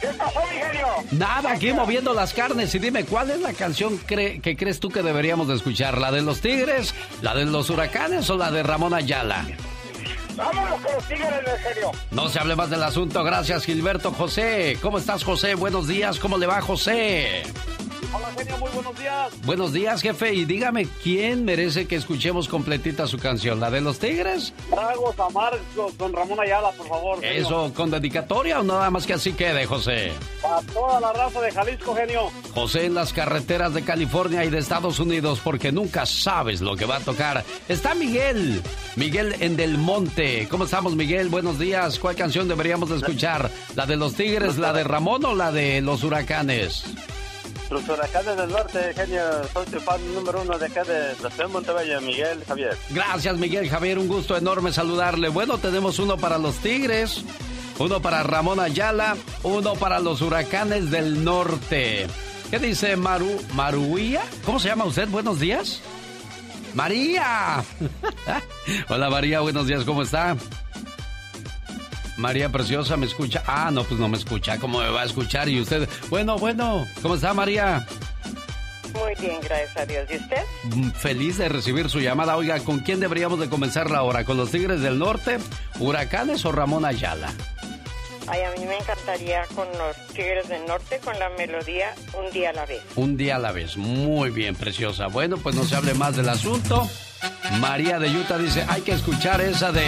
[0.00, 0.86] ¿Qué pasó, mi genio?
[1.12, 2.74] Nada, aquí moviendo las carnes.
[2.74, 5.98] Y dime, ¿cuál es la canción que crees tú que deberíamos de escuchar?
[5.98, 9.46] ¿La de los Tigres, la de los Huracanes o la de Ramón Ayala?
[10.38, 11.90] Vámonos con los tigres del genio.
[12.12, 13.24] No se hable más del asunto.
[13.24, 14.12] Gracias, Gilberto.
[14.12, 15.54] José, ¿cómo estás, José?
[15.54, 16.18] Buenos días.
[16.18, 17.42] ¿Cómo le va, José?
[18.14, 18.56] Hola, genio.
[18.58, 19.32] Muy buenos días.
[19.44, 20.32] Buenos días, jefe.
[20.32, 23.60] Y dígame, ¿quién merece que escuchemos completita su canción?
[23.60, 24.54] ¿La de los Tigres?
[24.70, 27.20] Tragos amargos con Ramón Ayala, por favor.
[27.20, 27.42] genio.
[27.46, 30.12] ¿Eso con dedicatoria o nada más que así quede, José?
[30.40, 32.30] Para toda la raza de Jalisco, genio.
[32.54, 36.86] José en las carreteras de California y de Estados Unidos porque nunca sabes lo que
[36.86, 37.44] va a tocar.
[37.68, 38.62] Está Miguel,
[38.96, 40.27] Miguel en Del Monte.
[40.50, 41.28] ¿Cómo estamos, Miguel?
[41.28, 41.98] Buenos días.
[41.98, 43.50] ¿Cuál canción deberíamos de escuchar?
[43.74, 46.84] ¿La de los Tigres, la de Ramón o la de los Huracanes?
[47.70, 49.22] Los huracanes del norte, genio.
[49.52, 52.76] Soy tu fan número uno de acá de la ciudad de Miguel Javier.
[52.90, 53.98] Gracias, Miguel Javier.
[53.98, 55.28] Un gusto enorme saludarle.
[55.28, 57.24] Bueno, tenemos uno para los Tigres,
[57.78, 62.06] uno para Ramón Ayala, uno para los Huracanes del Norte.
[62.50, 64.22] ¿Qué dice Maru, Maruía?
[64.44, 65.08] ¿Cómo se llama usted?
[65.08, 65.82] Buenos días.
[66.78, 67.64] María.
[68.88, 70.36] Hola María, buenos días, ¿cómo está?
[72.16, 73.42] María Preciosa, ¿me escucha?
[73.48, 74.58] Ah, no, pues no me escucha.
[74.58, 75.48] ¿Cómo me va a escuchar?
[75.48, 77.84] Y usted, bueno, bueno, ¿cómo está María?
[78.94, 80.08] Muy bien, gracias a Dios.
[80.08, 80.42] ¿Y usted?
[80.76, 82.36] Mm, feliz de recibir su llamada.
[82.36, 84.24] Oiga, ¿con quién deberíamos de comenzar la hora?
[84.24, 85.38] ¿Con los Tigres del Norte,
[85.80, 87.32] Huracanes o Ramón Ayala?
[88.30, 92.50] Ay, a mí me encantaría con los Tigres del Norte con la melodía Un día
[92.50, 92.82] a la vez.
[92.96, 93.76] Un día a la vez.
[93.76, 95.06] Muy bien, preciosa.
[95.06, 96.88] Bueno, pues no se hable más del asunto.
[97.60, 99.86] María de Utah dice, hay que escuchar esa de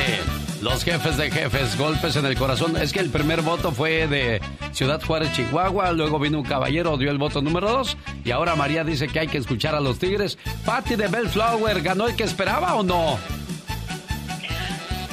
[0.62, 2.76] los jefes de jefes, golpes en el corazón.
[2.76, 4.40] Es que el primer voto fue de
[4.72, 8.84] Ciudad Juárez, Chihuahua, luego vino un caballero, dio el voto número dos, y ahora María
[8.84, 10.38] dice que hay que escuchar a los Tigres.
[10.64, 13.18] Patty de Bellflower, ¿ganó el que esperaba o no?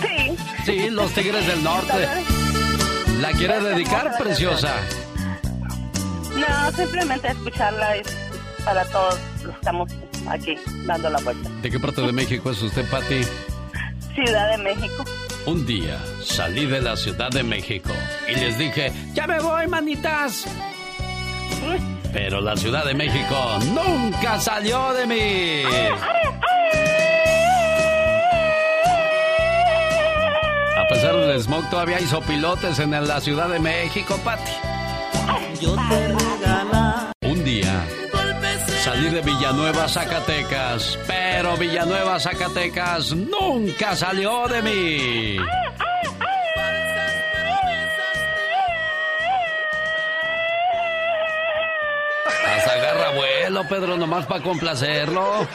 [0.02, 0.36] Sí.
[0.66, 2.08] Sí, los Tigres del Norte.
[3.20, 4.76] ¿La quiere dedicar, preciosa?
[6.36, 8.08] No, simplemente escucharla es
[8.64, 9.92] para todos los que estamos
[10.30, 10.56] aquí
[10.86, 11.50] dando la vuelta.
[11.62, 13.22] ¿De qué parte de México es usted, Patti?
[14.14, 15.04] Ciudad de México.
[15.46, 17.94] Un día salí de la Ciudad de México
[18.28, 20.46] y les dije, ya me voy, manitas.
[22.14, 25.64] Pero la Ciudad de México nunca salió de mí.
[30.88, 34.52] A pesar del smog, todavía hizo pilotes en la Ciudad de México, Pati.
[35.60, 37.86] Yo te Un día
[38.86, 45.38] salí de Villanueva, Zacatecas, pero Villanueva, Zacatecas nunca salió de mí.
[52.56, 55.46] Hasta agarra vuelo, Pedro, nomás para complacerlo.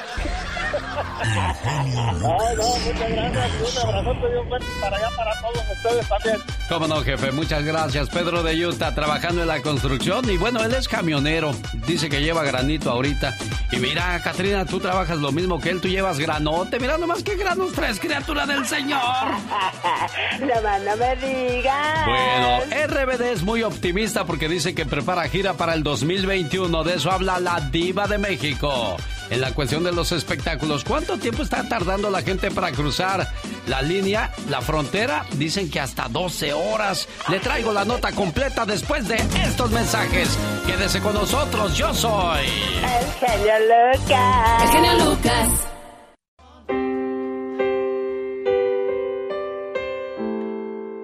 [2.21, 3.85] No, no, muchas gracias.
[3.85, 6.37] Un abrazote y un beso para allá para todos ustedes también.
[6.69, 8.09] Cómo no, jefe, muchas gracias.
[8.09, 11.53] Pedro de Utah trabajando en la construcción y bueno, él es camionero.
[11.87, 13.35] Dice que lleva granito ahorita.
[13.71, 16.79] Y mira, Katrina, tú trabajas lo mismo que él, tú llevas granote.
[16.79, 19.01] Mira nomás qué granos traes, criatura del Señor.
[20.41, 22.07] no no me digas.
[22.07, 26.85] Bueno, RBD es muy optimista porque dice que prepara gira para el 2021.
[26.85, 28.97] De eso habla la diva de México.
[29.31, 33.27] En la cuestión de los espectáculos, ¿cuánto tiempo está tardando la gente para cruzar
[33.67, 35.25] la línea, la frontera?
[35.37, 37.09] Dicen que hasta 12 horas.
[37.29, 40.39] Le traigo la nota completa después de estos mensajes.
[40.67, 42.47] Quédese con nosotros, yo soy...
[42.77, 43.55] El genio
[43.95, 44.63] Lucas.
[44.63, 45.49] El genio Lucas.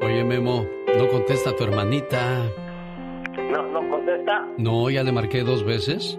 [0.02, 0.66] Oye, Memo,
[0.98, 2.42] no contesta tu hermanita.
[3.50, 4.46] No, no contesta.
[4.58, 6.18] No, ya le marqué dos veces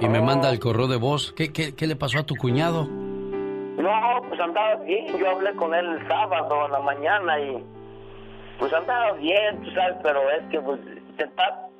[0.00, 1.32] y me manda el correo de voz.
[1.32, 2.86] ¿Qué, qué, qué le pasó a tu cuñado?
[2.86, 5.16] No, pues andaba bien.
[5.18, 7.62] Yo hablé con él el sábado en la mañana y
[8.58, 10.80] pues andaba bien, tú sabes, pero es que pues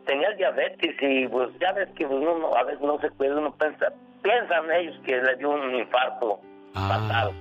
[0.06, 3.54] tenía diabetes y pues ya ves que pues, uno a veces no se cuida, uno
[3.56, 3.92] piensa,
[4.22, 6.40] piensan ellos que le dio un infarto
[6.72, 7.32] fatal.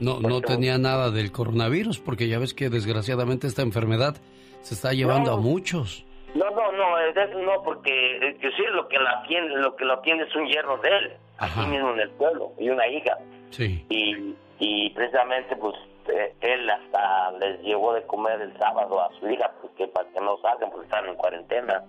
[0.00, 4.16] No, no tenía nada del coronavirus porque ya ves que desgraciadamente esta enfermedad
[4.62, 6.05] se está llevando a muchos.
[6.36, 9.48] No, no, no, es de eso no, porque eh, que sí, lo que la tiene,
[9.56, 12.68] lo que lo tiene es un hierro de él, aquí mismo en el pueblo, y
[12.68, 13.16] una hija.
[13.50, 13.86] Sí.
[13.88, 15.74] Y, y precisamente, pues,
[16.08, 20.20] eh, él hasta les llevó de comer el sábado a su hija, porque para que
[20.20, 21.82] no salgan, porque están en cuarentena.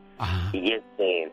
[0.53, 1.31] Y este,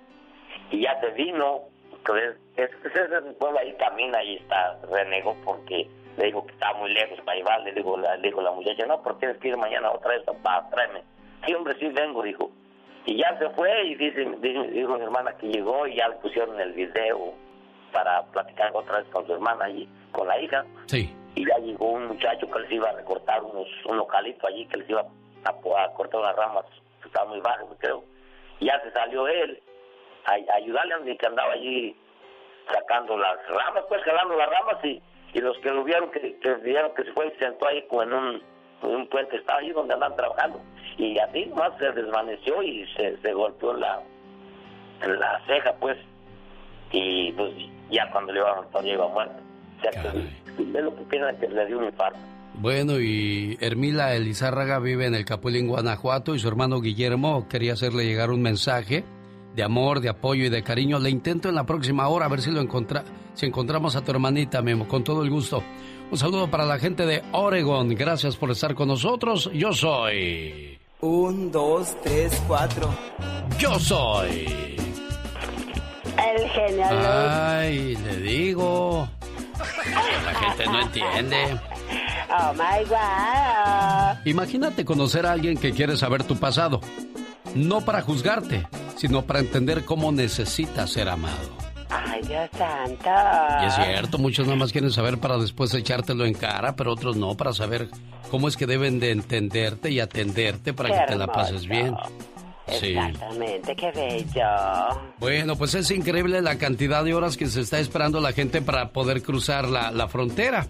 [0.70, 1.60] y ya se vino,
[1.92, 6.78] entonces, es, es, es pueblo ahí camina y está, renegó porque le dijo que estaba
[6.78, 9.48] muy lejos para llevar, le dijo, la, le dijo la muchacha, no, porque tienes que
[9.48, 11.02] ir mañana otra vez, papá, tráeme.
[11.46, 12.50] Sí, hombre, sí vengo, dijo.
[13.06, 16.58] Y ya se fue y dice, dijo, mi hermana que llegó y ya le pusieron
[16.60, 17.34] el video
[17.92, 20.64] para platicar otra vez con su hermana allí, con la hija.
[20.86, 21.14] Sí.
[21.34, 24.78] Y ya llegó un muchacho que les iba a recortar unos, un localito allí, que
[24.78, 25.50] les iba a,
[25.84, 26.64] a cortar unas ramas
[27.02, 28.04] que estaban muy bajas, creo.
[28.60, 29.60] Y ya se salió él
[30.24, 31.96] a, a ayudarle a que andaba allí
[32.72, 35.02] sacando las ramas, pues jalando las ramas y,
[35.34, 37.82] y los que lo vieron, que, que vieron que se fue y se sentó ahí
[37.88, 38.42] como en un,
[38.82, 40.60] en un puente, estaba ahí donde andaban trabajando.
[40.98, 44.00] Y así más se desvaneció y se, se golpeó la,
[45.06, 45.96] la ceja, pues.
[46.92, 47.52] Y pues
[47.90, 49.42] ya cuando le iban a iba muerto.
[49.78, 50.08] O sea, que
[50.62, 52.18] es lo que piensan que le dio un infarto.
[52.54, 58.04] Bueno, y Hermila Elizárraga vive en el Capulín, Guanajuato, y su hermano Guillermo quería hacerle
[58.04, 59.04] llegar un mensaje
[59.56, 61.00] de amor, de apoyo y de cariño.
[61.00, 63.02] Le intento en la próxima hora a ver si lo encontra
[63.34, 65.62] si encontramos a tu hermanita, Memo, con todo el gusto.
[66.10, 67.88] Un saludo para la gente de Oregon.
[67.88, 69.50] Gracias por estar con nosotros.
[69.52, 70.73] Yo soy.
[71.00, 72.94] Un, dos, tres, cuatro.
[73.58, 74.76] Yo soy.
[76.16, 79.08] El genio Ay, le digo.
[80.24, 81.60] La gente no entiende.
[82.30, 84.26] Oh my god.
[84.26, 86.80] Imagínate conocer a alguien que quiere saber tu pasado.
[87.54, 88.66] No para juzgarte,
[88.96, 91.64] sino para entender cómo necesitas ser amado.
[91.90, 93.10] Ay, Dios santo.
[93.62, 97.16] Y es cierto, muchos nada más quieren saber para después echártelo en cara, pero otros
[97.16, 97.88] no, para saber
[98.30, 101.40] cómo es que deben de entenderte y atenderte para Qué que te la hermoso.
[101.40, 101.94] pases bien.
[102.80, 102.96] Sí.
[102.96, 104.46] Exactamente, qué bello.
[105.18, 108.88] Bueno, pues es increíble la cantidad de horas que se está esperando la gente para
[108.88, 110.66] poder cruzar la, la frontera.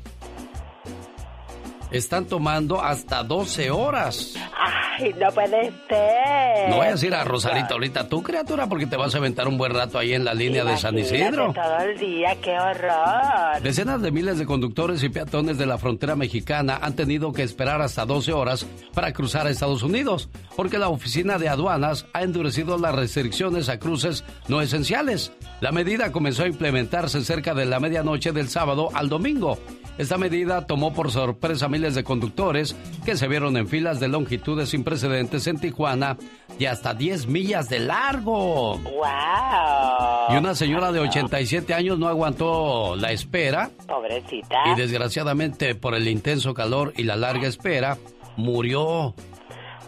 [1.90, 4.34] Están tomando hasta 12 horas.
[4.58, 6.68] Ay, no puede ser.
[6.70, 9.56] No voy a decir a Rosalita ahorita, tú criatura, porque te vas a aventar un
[9.58, 11.52] buen rato ahí en la línea de San Isidro.
[11.52, 13.62] Todo el día, qué horror.
[13.62, 17.80] Decenas de miles de conductores y peatones de la frontera mexicana han tenido que esperar
[17.80, 22.78] hasta 12 horas para cruzar a Estados Unidos, porque la oficina de aduanas ha endurecido
[22.78, 25.32] las restricciones a cruces no esenciales.
[25.60, 29.58] La medida comenzó a implementarse cerca de la medianoche del sábado al domingo.
[29.96, 32.74] Esta medida tomó por sorpresa a miles de conductores
[33.04, 36.16] que se vieron en filas de longitudes sin precedentes en Tijuana
[36.58, 38.78] y hasta 10 millas de largo.
[38.78, 40.34] ¡Wow!
[40.34, 44.62] Y una señora de 87 años no aguantó la espera Pobrecita.
[44.66, 47.96] y desgraciadamente por el intenso calor y la larga espera
[48.36, 49.14] murió.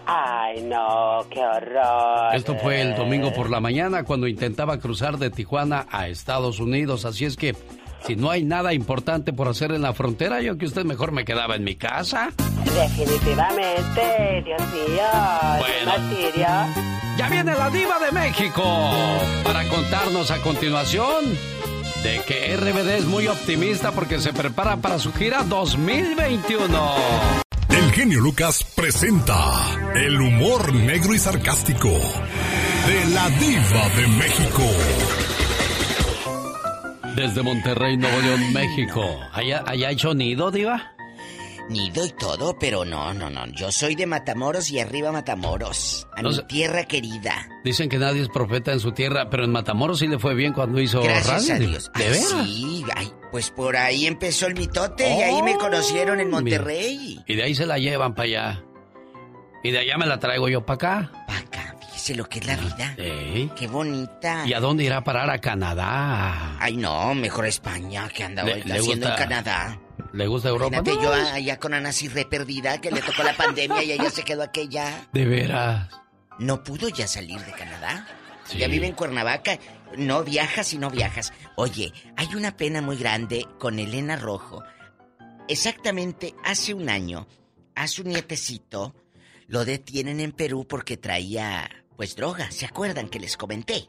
[0.08, 2.32] Ay, no, qué horror.
[2.32, 7.04] Esto fue el domingo por la mañana cuando intentaba cruzar de Tijuana a Estados Unidos.
[7.04, 7.56] Así es que
[8.04, 11.24] si no hay nada importante por hacer en la frontera, yo que usted mejor me
[11.24, 12.30] quedaba en mi casa.
[12.64, 15.04] Definitivamente, Dios mío.
[15.58, 15.92] Bueno.
[17.16, 18.62] Ya viene la diva de México
[19.42, 21.24] para contarnos a continuación
[22.02, 26.94] de que RBD es muy optimista porque se prepara para su gira 2021.
[27.70, 29.34] El genio Lucas presenta
[29.94, 34.62] el humor negro y sarcástico de la diva de México.
[37.16, 39.02] Desde Monterrey, Nuevo León, México.
[39.32, 40.92] ¿Allá, allá hecho nido, diva?
[41.68, 43.46] Nido y todo, pero no, no, no.
[43.46, 46.06] Yo soy de Matamoros y arriba Matamoros.
[46.16, 46.42] A No mi sé.
[46.44, 47.48] tierra querida.
[47.64, 50.52] Dicen que nadie es profeta en su tierra, pero en Matamoros sí le fue bien
[50.52, 51.54] cuando hizo Gracias radio.
[51.54, 51.58] a.
[51.70, 51.90] Dios.
[51.96, 52.28] ¿De Ay, veras?
[52.46, 57.20] Sí, ay, pues por ahí empezó el mitote y ahí me conocieron en Monterrey.
[57.26, 58.64] Y de ahí se la llevan para allá.
[59.64, 61.26] Y de allá me la traigo yo para acá.
[62.14, 62.94] Lo que es la vida.
[62.96, 63.50] Sí.
[63.56, 64.46] Qué bonita.
[64.46, 65.28] ¿Y a dónde irá a parar?
[65.30, 66.56] A Canadá.
[66.60, 69.80] Ay, no, mejor España que Le- le haciendo gusta- en Canadá.
[70.12, 70.76] ¿Le gusta Europa?
[70.76, 71.14] Imagínate No.
[71.14, 74.42] yo allá con Ana Cirre perdida que le tocó la pandemia y ella se quedó
[74.42, 75.08] aquella.
[75.12, 75.88] De veras.
[76.38, 78.06] No pudo ya salir de Canadá.
[78.44, 78.58] Sí.
[78.58, 79.58] Ya vive en Cuernavaca.
[79.96, 81.32] No viajas y no viajas.
[81.56, 84.62] Oye, hay una pena muy grande con Elena Rojo.
[85.48, 87.26] Exactamente hace un año,
[87.74, 88.94] a su nietecito
[89.48, 92.50] lo detienen en Perú porque traía, pues, droga.
[92.50, 93.86] ¿Se acuerdan que les comenté?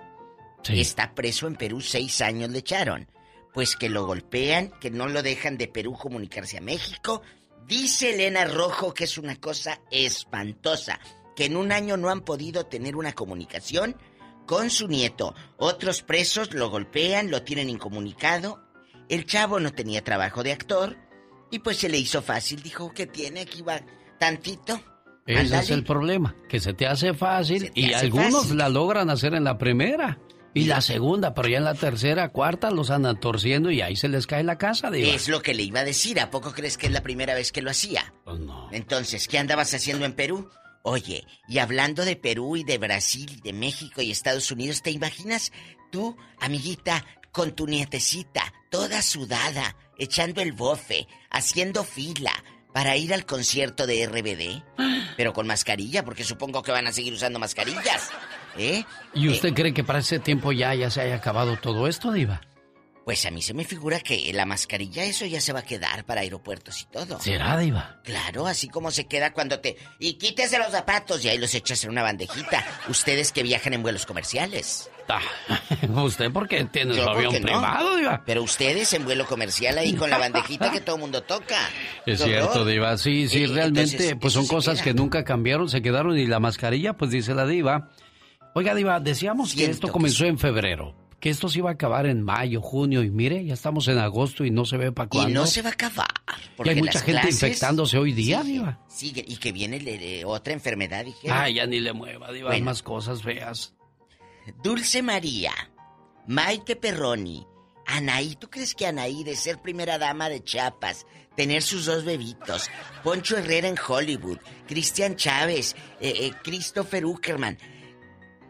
[0.69, 3.07] Está preso en Perú, seis años le echaron.
[3.53, 7.21] Pues que lo golpean, que no lo dejan de Perú comunicarse a México.
[7.65, 10.99] Dice Elena Rojo que es una cosa espantosa,
[11.35, 13.95] que en un año no han podido tener una comunicación
[14.45, 15.33] con su nieto.
[15.57, 18.63] Otros presos lo golpean, lo tienen incomunicado.
[19.09, 20.97] El chavo no tenía trabajo de actor
[21.49, 22.61] y pues se le hizo fácil.
[22.61, 23.81] Dijo que tiene aquí va
[24.19, 24.81] tantito.
[25.27, 28.57] Ese es el problema, que se te hace fácil te y hace algunos fácil.
[28.57, 30.19] la logran hacer en la primera
[30.53, 34.07] y la segunda, pero ya en la tercera, cuarta los andan torciendo y ahí se
[34.07, 35.13] les cae la casa, diva.
[35.13, 36.19] Es lo que le iba a decir.
[36.19, 38.13] ¿A poco crees que es la primera vez que lo hacía?
[38.23, 38.69] Pues no.
[38.71, 40.49] Entonces, ¿qué andabas haciendo en Perú?
[40.81, 44.91] Oye, y hablando de Perú y de Brasil y de México y Estados Unidos, ¿te
[44.91, 45.51] imaginas
[45.91, 52.31] tú, amiguita, con tu nietecita, toda sudada, echando el bofe, haciendo fila
[52.77, 54.61] para ir al concierto de RBD?
[55.17, 58.11] Pero con mascarilla, porque supongo que van a seguir usando mascarillas.
[58.55, 58.83] ¿Eh?
[59.15, 62.39] ¿Y usted cree que para ese tiempo ya, ya se haya acabado todo esto, diva?
[63.03, 66.05] Pues a mí se me figura que la mascarilla, eso ya se va a quedar
[66.05, 67.19] para aeropuertos y todo.
[67.19, 67.99] ¿Será, diva?
[68.03, 69.75] Claro, así como se queda cuando te...
[69.97, 72.63] Y quítese los zapatos y ahí los echas en una bandejita.
[72.89, 74.91] Ustedes que viajan en vuelos comerciales.
[75.09, 75.21] Ah,
[76.03, 77.39] ¿Usted por qué tiene su Yo, ¿por avión no?
[77.41, 78.23] privado, diva?
[78.25, 81.57] Pero ustedes en vuelo comercial ahí con la bandejita que todo el mundo toca.
[82.05, 82.65] Es ¡Qué cierto!
[82.65, 82.97] Diva.
[82.97, 84.83] Sí, sí, Eh, realmente, entonces, pues son cosas queda.
[84.85, 86.17] que nunca cambiaron, se quedaron.
[86.17, 87.89] Y la mascarilla, pues dice la Diva.
[88.53, 92.05] Oiga, Diva, decíamos que esto que comenzó en febrero, que esto se iba a acabar
[92.07, 95.09] en mayo, junio, y mire, ya estamos en agosto y no se ve para Y
[95.09, 95.39] cuándo.
[95.41, 96.07] no se va a acabar.
[96.43, 98.79] Y Porque hay mucha gente infectándose hoy día, Diva.
[98.89, 101.29] siguen, y que viene le- le- otra enfermedad, dije.
[101.31, 102.65] Ay, ya ni le mueva, Diva, Bueno.
[102.65, 103.73] más cosas feas.
[104.63, 105.53] Dulce María,
[106.27, 107.45] Maite Perroni,
[107.85, 112.69] Anaí, ¿tú crees que Anaí, de ser primera dama de Chiapas, tener sus dos bebitos,
[113.03, 117.57] Poncho Herrera en Hollywood, Cristian Chávez, eh, eh, Christopher Uckerman,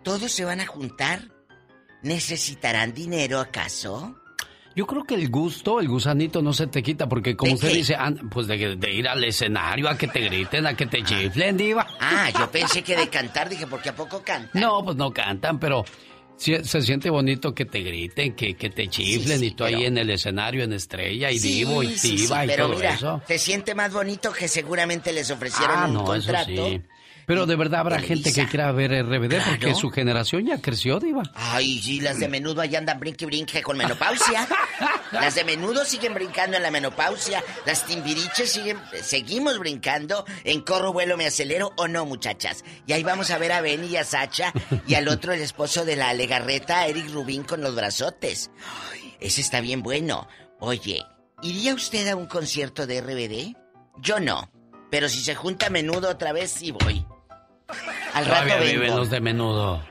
[0.03, 1.31] todos se van a juntar?
[2.03, 4.16] ¿Necesitarán dinero acaso?
[4.77, 7.69] Yo creo que el gusto, el gusanito no se te quita, porque como ¿De usted
[7.69, 7.73] qué?
[7.77, 7.97] dice,
[8.29, 11.87] pues de, de ir al escenario, a que te griten, a que te chiflen, Diva.
[11.99, 14.61] Ah, yo pensé que de cantar, dije, porque a poco cantan.
[14.61, 15.83] No, pues no cantan, pero
[16.35, 19.97] sí- se siente bonito que te griten, que, que te chiflen y tú ahí en
[19.97, 23.19] el escenario en estrella y divo y diva y pero todo mira, eso.
[23.27, 26.45] se siente más bonito que seguramente les ofrecieron Ah, un no, eso contrato.
[26.69, 26.81] sí.
[27.27, 29.75] Pero de verdad habrá gente que quiera ver RBD porque Claro.
[29.75, 31.23] su generación ya creció, Diva.
[31.35, 34.47] Ay, sí, las de menudo ahí andan brinque brinque con menopausia.
[35.11, 37.43] Las de menudo siguen brincando en la menopausia.
[37.65, 42.63] Las timbiriches siguen, seguimos brincando en corro, vuelo, me acelero o no, muchachas.
[42.85, 44.53] Y ahí vamos a ver a Benny y a Sacha
[44.87, 48.51] y al otro el esposo de la Legarreta, Eric Rubín con los brazotes.
[48.91, 50.27] Ay, ese está bien bueno.
[50.59, 51.03] Oye,
[51.41, 53.57] ¿iría usted a un concierto de RBD?
[54.01, 54.49] Yo no.
[54.89, 57.05] Pero si se junta a menudo otra vez, sí voy.
[58.13, 58.97] Al rato Todavía viven vengo.
[58.97, 59.83] los de menudo.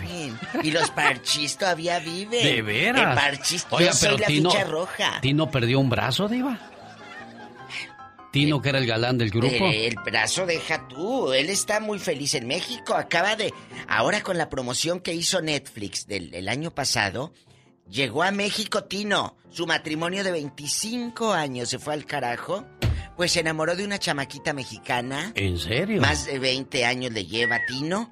[0.00, 0.38] Bien.
[0.62, 2.44] Y los parchis todavía viven.
[2.44, 3.08] ¿De veras?
[3.08, 5.20] El parchis, Oiga, yo soy pero la Tino, ficha roja.
[5.20, 6.58] Tino perdió un brazo, Diva.
[8.30, 9.54] Tino, que era el galán del grupo.
[9.54, 11.32] Eh, El, brazo deja tú.
[11.32, 12.94] Él está muy feliz en México.
[12.94, 13.52] Acaba de.
[13.88, 17.32] Ahora con la promoción que hizo Netflix del el año pasado,
[17.90, 19.36] llegó a México Tino.
[19.50, 22.64] Su matrimonio de 25 años se fue al carajo.
[23.16, 25.32] Pues se enamoró de una chamaquita mexicana.
[25.34, 26.00] ¿En serio?
[26.00, 28.10] Más de 20 años le lleva Tino.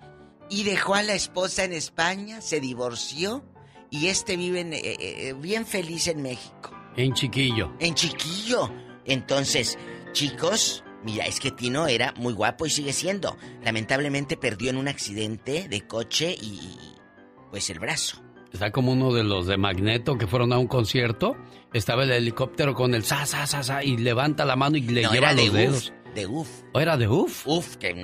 [0.51, 3.45] Y dejó a la esposa en España, se divorció.
[3.91, 6.77] Y este vive en, eh, eh, bien feliz en México.
[6.97, 7.73] En chiquillo.
[7.79, 8.71] En chiquillo.
[9.05, 9.79] Entonces,
[10.13, 13.37] chicos, mira, es que Tino era muy guapo y sigue siendo.
[13.63, 16.77] Lamentablemente perdió en un accidente de coche y.
[17.51, 18.23] pues el brazo.
[18.53, 21.37] Está como uno de los de Magneto que fueron a un concierto.
[21.73, 25.03] Estaba el helicóptero con el sa, sa, sa, sa, y levanta la mano y le
[25.03, 25.93] No, lleva era de los dedos.
[25.93, 26.49] Uf, de UF.
[26.73, 27.47] ¿O era de UF?
[27.47, 27.95] Uf, que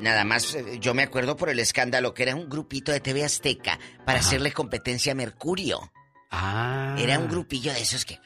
[0.00, 3.24] nada más eh, yo me acuerdo por el escándalo que era un grupito de TV
[3.24, 5.80] Azteca para hacerle competencia a Mercurio.
[6.30, 6.96] Ah.
[6.98, 8.18] Era un grupillo de esos que.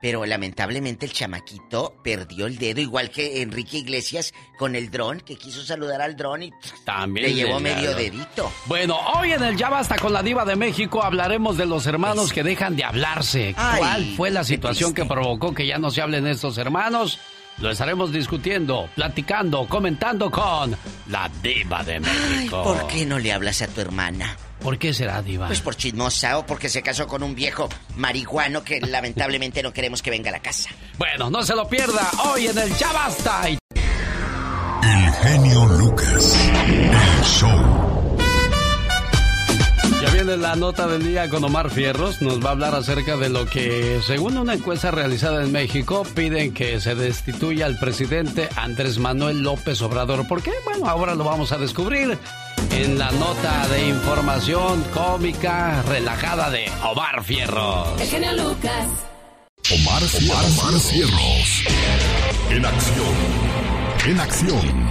[0.00, 5.36] Pero lamentablemente el chamaquito perdió el dedo, igual que Enrique Iglesias con el dron, que
[5.36, 6.52] quiso saludar al dron y
[6.84, 8.50] También le llevó le- medio dedito.
[8.66, 12.32] Bueno, hoy en el Ya Basta con la Diva de México hablaremos de los hermanos
[12.32, 13.54] que dejan de hablarse.
[13.58, 17.18] Ay, ¿Cuál fue la situación que provocó que ya no se hablen estos hermanos?
[17.58, 20.74] Lo estaremos discutiendo, platicando, comentando con
[21.08, 22.62] la Diva de México.
[22.62, 24.34] ¿Por qué no le hablas a tu hermana?
[24.62, 25.46] ¿Por qué será, Diva?
[25.46, 30.02] Pues por chismosa o porque se casó con un viejo marihuano que lamentablemente no queremos
[30.02, 30.70] que venga a la casa.
[30.98, 33.48] Bueno, no se lo pierda hoy en el Ya Basta.
[33.50, 33.58] Y-
[34.82, 36.36] El genio Lucas.
[36.64, 38.16] El show.
[40.02, 42.22] Ya viene la nota del día con Omar Fierros.
[42.22, 46.54] Nos va a hablar acerca de lo que, según una encuesta realizada en México, piden
[46.54, 50.26] que se destituya al presidente Andrés Manuel López Obrador.
[50.26, 50.52] ¿Por qué?
[50.64, 52.16] Bueno, ahora lo vamos a descubrir
[52.70, 58.00] en la nota de información cómica relajada de Omar Fierros.
[58.00, 58.86] El genio Lucas.
[59.72, 60.58] Omar, Fierros.
[60.58, 61.64] Omar Fierros.
[62.50, 63.14] En acción.
[64.06, 64.90] En acción.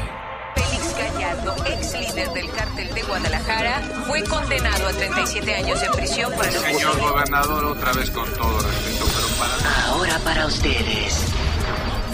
[0.55, 6.31] Félix Gallardo, ex líder del cártel de Guadalajara, fue condenado a 37 años de prisión
[6.33, 9.87] por el Señor gobernador, otra vez con todo respeto, pero para...
[9.87, 11.25] Ahora para ustedes.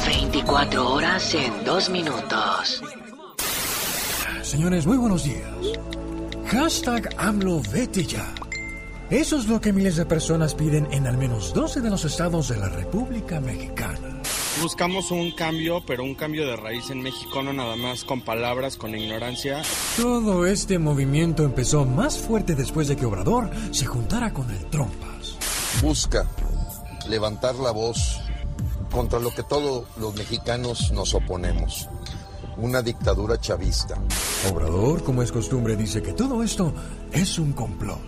[0.05, 2.81] 24 horas en 2 minutos.
[4.45, 5.41] Señores, muy buenos días.
[6.45, 8.31] Hashtag AMLO vete ya.
[9.09, 12.49] Eso es lo que miles de personas piden en al menos 12 de los estados
[12.49, 14.21] de la República Mexicana.
[14.61, 18.77] Buscamos un cambio, pero un cambio de raíz en México, no nada más con palabras,
[18.77, 19.63] con ignorancia.
[19.97, 25.37] Todo este movimiento empezó más fuerte después de que Obrador se juntara con el Trompas.
[25.81, 26.29] busca
[27.09, 28.21] levantar la voz
[28.91, 31.89] contra lo que todos los mexicanos nos oponemos,
[32.57, 33.95] una dictadura chavista.
[34.51, 36.73] Obrador, como es costumbre, dice que todo esto
[37.11, 37.99] es un complot.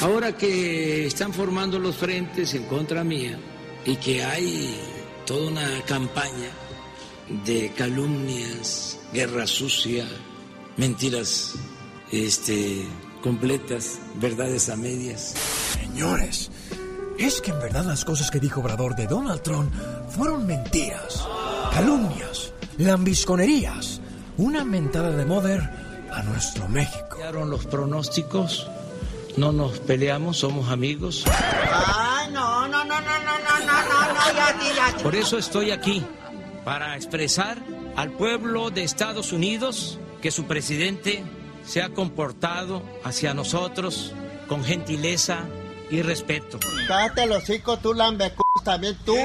[0.00, 3.38] Ahora que están formando los frentes en contra mía
[3.84, 4.76] y que hay
[5.26, 6.50] toda una campaña
[7.44, 10.06] de calumnias, guerra sucia,
[10.76, 11.54] mentiras
[12.12, 12.86] este,
[13.22, 15.34] completas, verdades a medias.
[15.72, 16.50] Señores,
[17.18, 19.72] es que en verdad las cosas que dijo Obrador de Donald Trump
[20.10, 21.26] fueron mentiras,
[21.72, 24.00] calumnias, lambisconerías,
[24.36, 25.60] una mentada de moder
[26.12, 27.06] a nuestro México.
[27.10, 28.68] Cambiaron los pronósticos,
[29.36, 31.24] no nos peleamos, somos amigos.
[31.26, 35.02] Ay, no, no, no, no, no, no, no, no, ya, ya, ya.
[35.02, 36.04] Por eso estoy aquí,
[36.64, 37.58] para expresar
[37.96, 41.24] al pueblo de Estados Unidos que su presidente
[41.66, 44.12] se ha comportado hacia nosotros
[44.48, 45.40] con gentileza
[45.90, 46.58] y respeto.
[46.86, 49.16] Cállate el hocico, tú lambecus, también tú.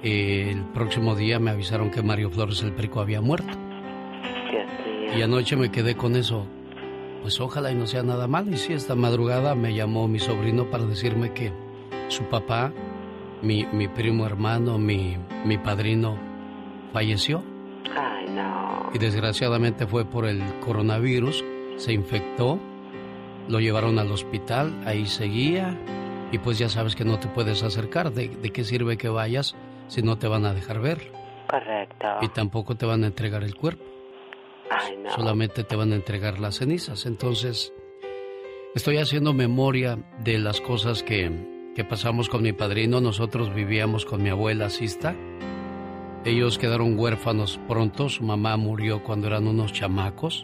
[0.03, 3.57] eh, el próximo día me avisaron que Mario Flores el Perico había muerto.
[5.15, 6.47] Y anoche me quedé con eso.
[7.21, 8.51] Pues ojalá y no sea nada malo.
[8.51, 11.53] Y sí, esta madrugada me llamó mi sobrino para decirme que
[12.07, 12.73] su papá,
[13.41, 16.17] mi, mi primo hermano, mi, mi padrino,
[16.91, 17.43] falleció.
[17.95, 18.89] Ay, no.
[18.93, 21.43] Y desgraciadamente fue por el coronavirus.
[21.77, 22.59] Se infectó
[23.47, 25.77] lo llevaron al hospital, ahí seguía
[26.33, 28.11] y pues ya sabes que no te puedes acercar.
[28.11, 29.55] ¿De, qué sirve que vayas
[29.87, 31.11] si no te van a dejar ver?
[31.47, 32.07] Correcto.
[32.21, 33.83] Y tampoco te van a entregar el cuerpo.
[34.71, 35.11] Ay, no.
[35.11, 37.05] Solamente te van a entregar las cenizas.
[37.05, 37.71] Entonces,
[38.73, 42.99] estoy haciendo memoria de las cosas que, que pasamos con mi padrino.
[42.99, 45.15] Nosotros vivíamos con mi abuela Sista.
[46.25, 48.09] Ellos quedaron huérfanos pronto.
[48.09, 50.43] Su mamá murió cuando eran unos chamacos.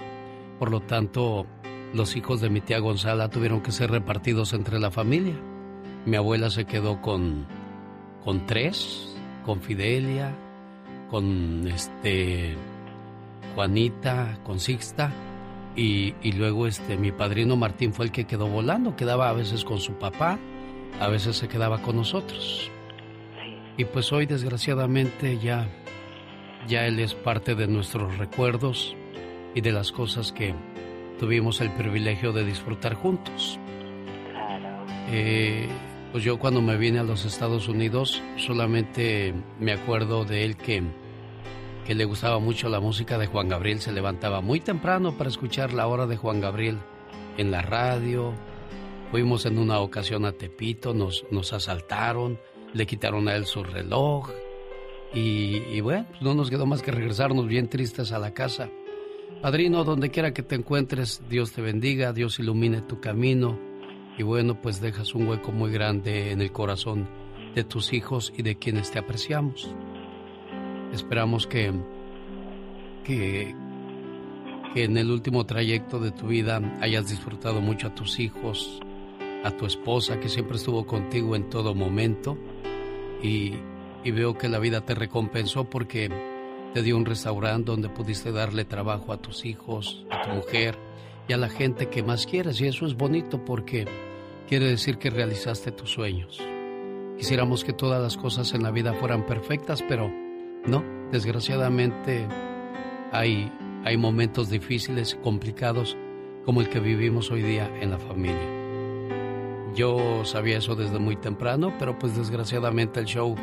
[0.60, 1.48] Por lo tanto,
[1.94, 5.36] los hijos de mi tía Gonzala tuvieron que ser repartidos entre la familia.
[6.06, 7.48] Mi abuela se quedó con,
[8.24, 10.36] con tres, con Fidelia,
[11.10, 12.56] con este
[13.56, 15.12] Juanita, con Sixta,
[15.76, 19.64] y, y, luego este mi padrino Martín fue el que quedó volando, quedaba a veces
[19.64, 20.38] con su papá,
[21.00, 22.70] a veces se quedaba con nosotros.
[23.78, 25.70] Y pues hoy desgraciadamente ya,
[26.68, 28.96] ya él es parte de nuestros recuerdos
[29.56, 30.54] y de las cosas que,
[31.20, 33.60] tuvimos el privilegio de disfrutar juntos.
[35.12, 35.68] Eh,
[36.12, 40.84] pues yo cuando me vine a los Estados Unidos solamente me acuerdo de él que,
[41.86, 45.74] que le gustaba mucho la música de Juan Gabriel, se levantaba muy temprano para escuchar
[45.74, 46.80] la hora de Juan Gabriel
[47.38, 48.34] en la radio.
[49.12, 52.40] Fuimos en una ocasión a Tepito, nos, nos asaltaron,
[52.74, 54.30] le quitaron a él su reloj
[55.14, 58.70] y, y bueno, pues no nos quedó más que regresarnos bien tristes a la casa.
[59.42, 63.58] Padrino, donde quiera que te encuentres, Dios te bendiga, Dios ilumine tu camino
[64.18, 67.08] y bueno, pues dejas un hueco muy grande en el corazón
[67.56, 69.74] de tus hijos y de quienes te apreciamos.
[70.92, 71.72] Esperamos que,
[73.06, 73.56] que,
[74.74, 78.82] que en el último trayecto de tu vida hayas disfrutado mucho a tus hijos,
[79.46, 82.38] a tu esposa que siempre estuvo contigo en todo momento
[83.24, 83.54] y,
[84.04, 86.10] y veo que la vida te recompensó porque
[86.74, 90.78] te dio un restaurante donde pudiste darle trabajo a tus hijos, a tu mujer
[91.28, 92.62] y a la gente que más quieres.
[92.62, 93.86] Y eso es bonito porque
[94.48, 96.42] quiere decir que realizaste tus sueños.
[97.18, 100.10] Quisiéramos que todas las cosas en la vida fueran perfectas, pero
[100.66, 102.28] no, desgraciadamente
[103.12, 103.52] hay,
[103.84, 105.98] hay momentos difíciles complicados
[106.46, 108.60] como el que vivimos hoy día en la familia.
[109.76, 113.36] Yo sabía eso desde muy temprano, pero pues desgraciadamente el show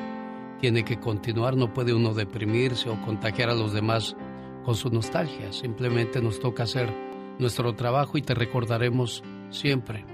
[0.60, 4.16] tiene que continuar, no puede uno deprimirse o contagiar a los demás
[4.64, 6.92] con su nostalgia, simplemente nos toca hacer
[7.38, 10.04] nuestro trabajo y te recordaremos siempre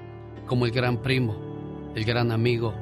[0.46, 1.36] como el gran primo,
[1.94, 2.74] el gran amigo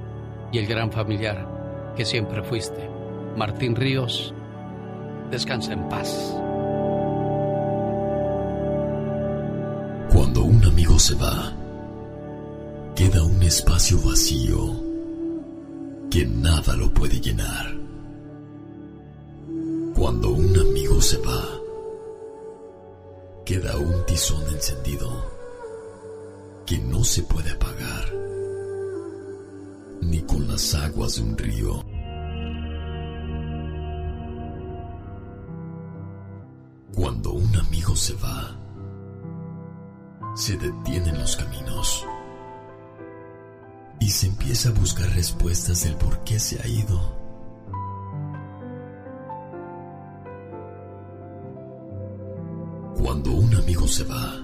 [0.53, 2.89] y el gran familiar que siempre fuiste.
[3.37, 4.35] Martín Ríos,
[5.31, 6.35] descansa en paz.
[10.12, 11.53] Cuando un amigo se va,
[12.97, 14.89] queda un espacio vacío
[16.11, 17.73] que nada lo puede llenar.
[19.95, 21.45] Cuando un amigo se va,
[23.45, 25.09] queda un tizón encendido
[26.66, 28.12] que no se puede apagar
[30.01, 31.85] ni con las aguas de un río.
[36.95, 38.57] Cuando un amigo se va,
[40.35, 42.05] se detienen los caminos
[44.01, 47.20] y se empieza a buscar respuestas del por qué se ha ido.
[52.97, 54.43] Cuando un amigo se va,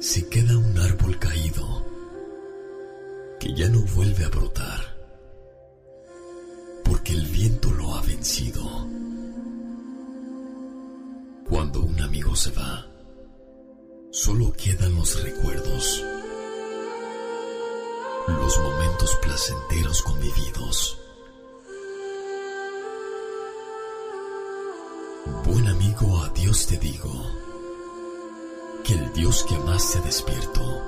[0.00, 1.86] se queda un árbol caído
[3.40, 4.98] que ya no vuelve a brotar
[6.84, 8.62] porque el viento lo ha vencido.
[11.48, 12.86] Cuando un amigo se va,
[14.10, 16.02] solo quedan los recuerdos,
[18.36, 20.98] los momentos placenteros convividos.
[25.44, 27.10] Buen amigo, adiós te digo,
[28.84, 30.82] que el Dios que amaste despierto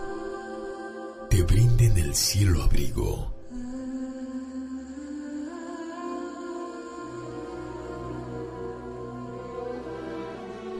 [1.31, 3.33] te brinde en el cielo abrigo.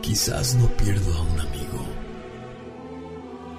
[0.03, 1.87] Quizás no pierdo a un amigo.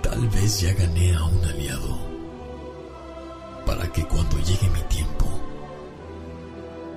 [0.03, 2.10] Tal vez ya gané a un aliado.
[3.65, 5.25] Para que cuando llegue mi tiempo,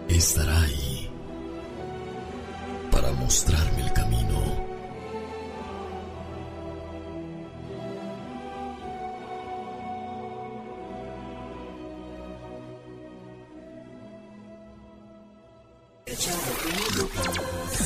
[0.08, 1.10] estará ahí.
[2.90, 4.74] Para mostrarme el camino.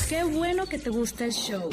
[0.09, 1.71] Qué bueno que te gusta el show.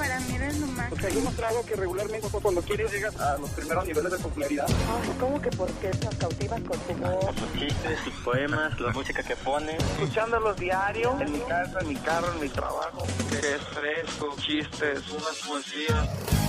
[0.00, 0.88] Para mí eres lo más.
[0.88, 4.66] Porque hay demostrado que regularmente cuando quieres llegas a los primeros niveles de popularidad.
[4.66, 7.36] Ay, ¿cómo que por qué nos cautivas con tu voz?
[7.36, 9.76] Sus chistes, sus poemas, la música que pones.
[10.00, 11.20] Escuchándolos diario.
[11.20, 13.06] En mi casa, en mi carro, en mi trabajo.
[13.30, 16.08] Es fresco, chistes, unas poesías.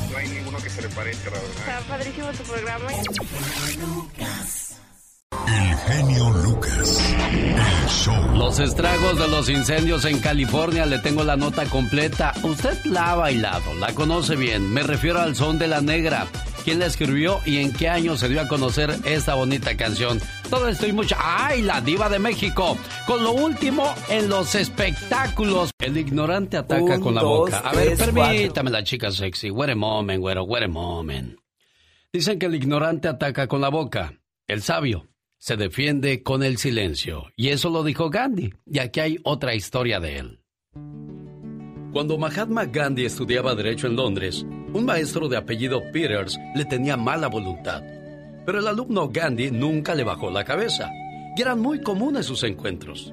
[0.09, 1.57] No hay ninguno que se le parezca, la verdad.
[1.57, 2.87] Está padrísimo tu programa.
[5.51, 7.13] El genio Lucas.
[7.19, 8.35] El show.
[8.35, 12.33] Los estragos de los incendios en California, le tengo la nota completa.
[12.43, 14.71] Usted la ha bailado, la conoce bien.
[14.73, 16.27] Me refiero al son de la negra.
[16.63, 20.19] ¿Quién la escribió y en qué año se dio a conocer esta bonita canción?
[20.49, 21.15] Todo esto y mucho.
[21.19, 22.77] ¡Ay, la diva de México!
[23.07, 25.71] Con lo último en los espectáculos.
[25.79, 27.57] El ignorante ataca Un, con la dos, boca.
[27.59, 29.49] A ver, tres, permítame la chica sexy.
[29.49, 31.39] Wait a moment, güero, wait a moment.
[32.13, 34.13] Dicen que el ignorante ataca con la boca.
[34.47, 35.10] El sabio
[35.41, 37.25] se defiende con el silencio.
[37.35, 38.53] Y eso lo dijo Gandhi.
[38.67, 40.43] Y aquí hay otra historia de él.
[41.91, 47.27] Cuando Mahatma Gandhi estudiaba Derecho en Londres, un maestro de apellido Peters le tenía mala
[47.27, 47.81] voluntad.
[48.45, 50.91] Pero el alumno Gandhi nunca le bajó la cabeza.
[51.35, 53.11] Y eran muy comunes sus encuentros.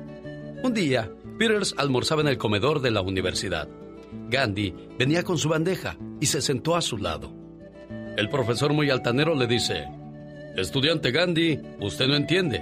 [0.62, 3.70] Un día, Peters almorzaba en el comedor de la universidad.
[4.28, 7.32] Gandhi venía con su bandeja y se sentó a su lado.
[8.18, 9.86] El profesor muy altanero le dice,
[10.56, 12.60] Estudiante Gandhi, usted no entiende.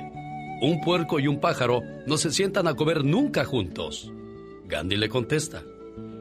[0.60, 4.10] Un puerco y un pájaro no se sientan a comer nunca juntos.
[4.66, 5.62] Gandhi le contesta,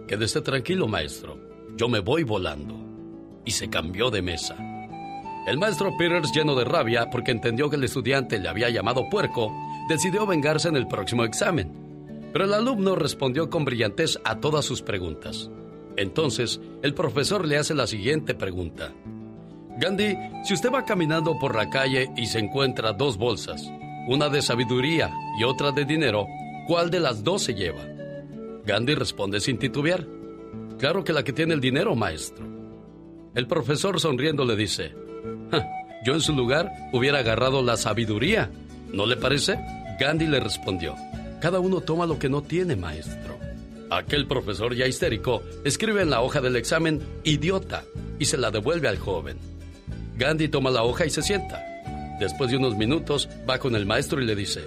[0.08, 1.40] Quédese tranquilo, maestro.
[1.76, 2.76] Yo me voy volando.
[3.44, 4.56] Y se cambió de mesa.
[5.48, 9.52] El maestro Peters, lleno de rabia porque entendió que el estudiante le había llamado puerco,
[9.90, 12.30] decidió vengarse en el próximo examen.
[12.32, 15.50] Pero el alumno respondió con brillantez a todas sus preguntas.
[15.98, 18.94] Entonces, el profesor le hace la siguiente pregunta.
[19.78, 23.70] Gandhi, si usted va caminando por la calle y se encuentra dos bolsas,
[24.08, 26.28] una de sabiduría y otra de dinero,
[26.68, 27.84] ¿cuál de las dos se lleva?
[28.66, 30.06] Gandhi responde sin titubear.
[30.80, 32.46] Claro que la que tiene el dinero, maestro.
[33.34, 34.94] El profesor sonriendo le dice,
[35.52, 35.68] "Ja,
[36.06, 38.50] yo en su lugar hubiera agarrado la sabiduría.
[38.94, 39.60] ¿No le parece?
[40.00, 40.96] Gandhi le respondió,
[41.42, 43.38] cada uno toma lo que no tiene, maestro.
[43.90, 47.84] Aquel profesor ya histérico escribe en la hoja del examen idiota
[48.20, 49.38] y se la devuelve al joven.
[50.18, 51.64] Gandhi toma la hoja y se sienta.
[52.20, 54.62] Después de unos minutos va con el maestro y le dice,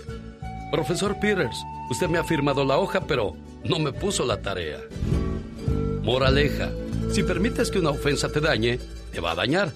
[0.70, 1.56] Profesor Peters,
[1.90, 3.34] usted me ha firmado la hoja, pero
[3.64, 4.80] no me puso la tarea.
[6.02, 6.70] Moraleja,
[7.10, 8.78] si permites que una ofensa te dañe,
[9.12, 9.72] te va a dañar.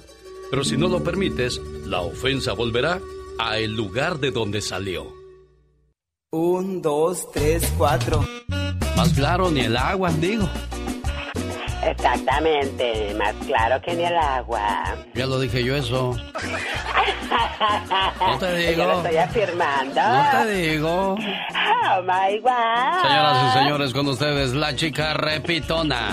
[0.50, 3.00] Pero si no lo permites, la ofensa volverá
[3.38, 5.12] a el lugar de donde salió.
[6.30, 8.24] Un, dos, tres, cuatro.
[8.96, 10.48] Más claro ni el agua, digo.
[11.82, 14.84] Exactamente, más claro que ni el agua.
[15.14, 16.16] Ya lo dije yo eso.
[18.20, 18.82] No te digo.
[18.82, 20.00] Yo lo estoy afirmando.
[20.00, 21.14] No te digo.
[21.14, 23.02] Oh my God.
[23.02, 26.10] Señoras y señores, con ustedes la chica repitona.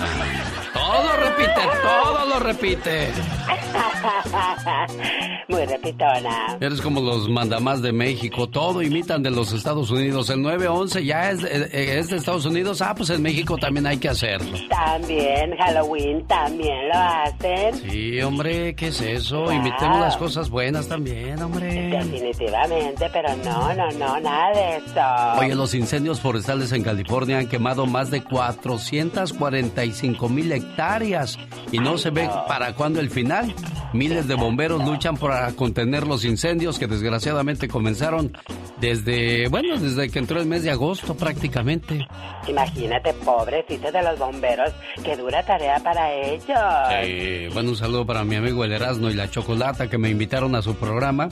[0.72, 3.12] Todo repite, todo lo repite.
[5.48, 6.56] Muy repitona.
[6.60, 10.30] Eres como los mandamás de México, todo imitan de los Estados Unidos.
[10.30, 13.98] El 911 ya es, de- es de Estados Unidos, ah, pues en México también hay
[13.98, 14.56] que hacerlo.
[14.68, 17.74] También, Halloween también lo hacen.
[17.90, 19.42] Sí, hombre, ¿qué es eso?
[19.42, 19.52] Wow.
[19.52, 21.90] Imitemos las cosas buenas también, hombre.
[21.90, 25.40] Definitivamente, pero no, no, no, nada de eso.
[25.40, 31.38] Oye, los incendios forestales en California han quemado más de 445 mil hectáreas
[31.72, 33.54] y no se ve para cuándo el final.
[33.92, 38.36] Miles de bomberos luchan para contener los incendios que desgraciadamente comenzaron
[38.80, 42.04] desde, bueno, desde que entró el mes de agosto prácticamente.
[42.48, 44.72] Imagínate, pobrecitos de los bomberos,
[45.04, 46.58] qué dura tarea para ellos.
[46.90, 50.56] Eh, bueno, un saludo para mi amigo El Erasmo y la Chocolata que me invitaron
[50.56, 51.28] a su programa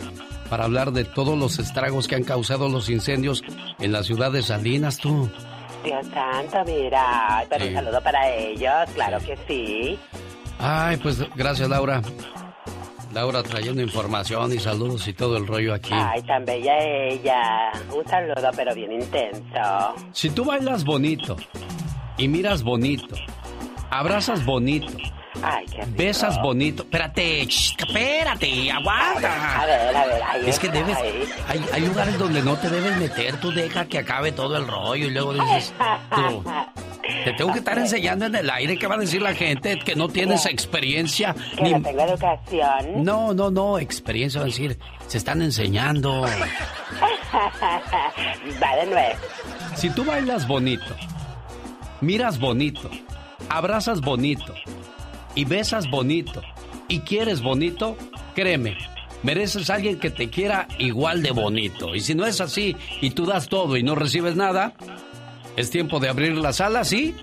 [0.48, 3.42] para hablar de todos los estragos que han causado los incendios
[3.80, 5.28] en la ciudad de Salinas, tú.
[5.82, 7.70] Dios santo, mira, pero Sí.
[7.70, 9.98] un saludo para ellos, claro que sí.
[10.60, 12.00] Ay, pues gracias, Laura.
[13.12, 15.92] Laura trayendo información y saludos y todo el rollo aquí.
[15.92, 17.72] Ay, tan bella ella.
[17.94, 19.94] Un saludo, pero bien intenso.
[20.12, 21.36] Si tú bailas bonito
[22.18, 23.16] y miras bonito,
[23.90, 24.92] abrazas bonito,
[25.42, 25.92] Ay, qué rico.
[25.96, 29.60] besas bonito, espérate, ch, espérate, aguanta.
[29.62, 31.24] A ver, a ver, ahí Es que está, debes, ahí.
[31.48, 35.06] hay, hay lugares donde no te debes meter, tú deja que acabe todo el rollo
[35.06, 35.72] y luego dices,
[36.14, 36.42] tú,
[37.24, 39.78] te tengo que estar enseñando en el aire, ¿qué va a decir la gente?
[39.78, 41.34] Que no tienes experiencia.
[41.56, 43.04] Que ni- no tengo educación.
[43.04, 46.26] No, no, no, experiencia, va a decir, se están enseñando.
[48.62, 49.14] Va de nuevo.
[49.76, 50.96] Si tú bailas bonito,
[52.00, 52.90] miras bonito,
[53.48, 54.54] abrazas bonito
[55.38, 56.42] y besas bonito
[56.88, 57.96] y quieres bonito,
[58.34, 58.76] créeme,
[59.22, 61.94] mereces a alguien que te quiera igual de bonito.
[61.94, 64.72] Y si no es así y tú das todo y no recibes nada,
[65.56, 67.14] es tiempo de abrir las alas y...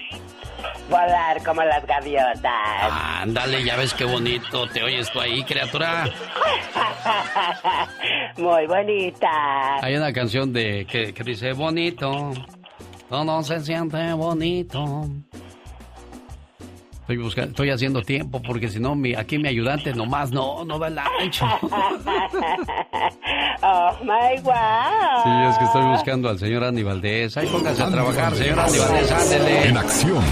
[0.90, 2.92] Volar como las gaviotas.
[3.22, 6.06] Ándale, ya ves qué bonito te oyes tú ahí, criatura.
[8.38, 9.76] Muy bonita.
[9.82, 12.32] Hay una canción de que, que dice bonito,
[13.10, 15.10] todo se siente bonito.
[17.06, 20.80] Estoy buscando, estoy haciendo tiempo porque si no, mi, aquí mi ayudante nomás no, no
[20.80, 21.46] da el ancho.
[23.62, 25.22] oh my wow.
[25.24, 27.38] Sí, es que estoy buscando al señor Andy Valdés.
[27.38, 29.68] Ahí póngase a trabajar, señor Andy Valdés, ándele.
[29.68, 30.24] En acción.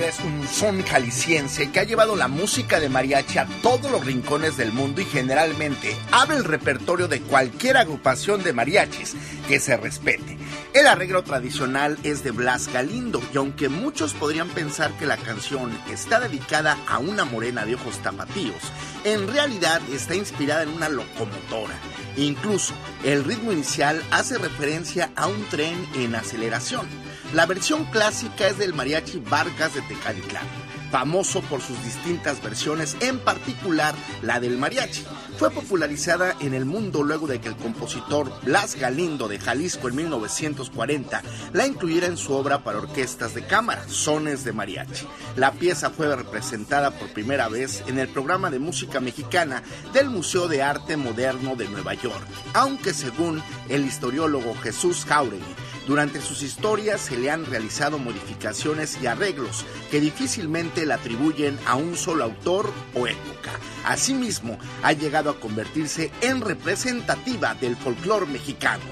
[0.00, 4.56] Es un son jalisciense que ha llevado la música de mariachi a todos los rincones
[4.56, 9.14] del mundo y generalmente abre el repertorio de cualquier agrupación de mariachis
[9.46, 10.36] que se respete.
[10.72, 15.70] El arreglo tradicional es de Blas Galindo y aunque muchos podrían pensar que la canción
[15.90, 18.56] está dedicada a una morena de ojos tapatíos,
[19.04, 21.74] en realidad está inspirada en una locomotora.
[22.16, 27.03] Incluso el ritmo inicial hace referencia a un tren en aceleración.
[27.32, 30.46] La versión clásica es del mariachi Vargas de Tecalitlán,
[30.92, 35.04] famoso por sus distintas versiones, en particular la del mariachi.
[35.36, 39.96] Fue popularizada en el mundo luego de que el compositor Blas Galindo de Jalisco en
[39.96, 41.22] 1940
[41.52, 45.06] la incluyera en su obra para orquestas de cámara, Sones de Mariachi.
[45.34, 50.46] La pieza fue representada por primera vez en el programa de música mexicana del Museo
[50.46, 55.42] de Arte Moderno de Nueva York, aunque según el historiólogo Jesús Jauregui,
[55.86, 61.76] durante sus historias se le han realizado modificaciones y arreglos que difícilmente le atribuyen a
[61.76, 63.52] un solo autor o época.
[63.84, 68.84] Asimismo, ha llegado a convertirse en representativa del folclore mexicano,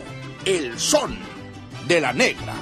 [0.45, 1.17] el son
[1.89, 2.55] de la negra.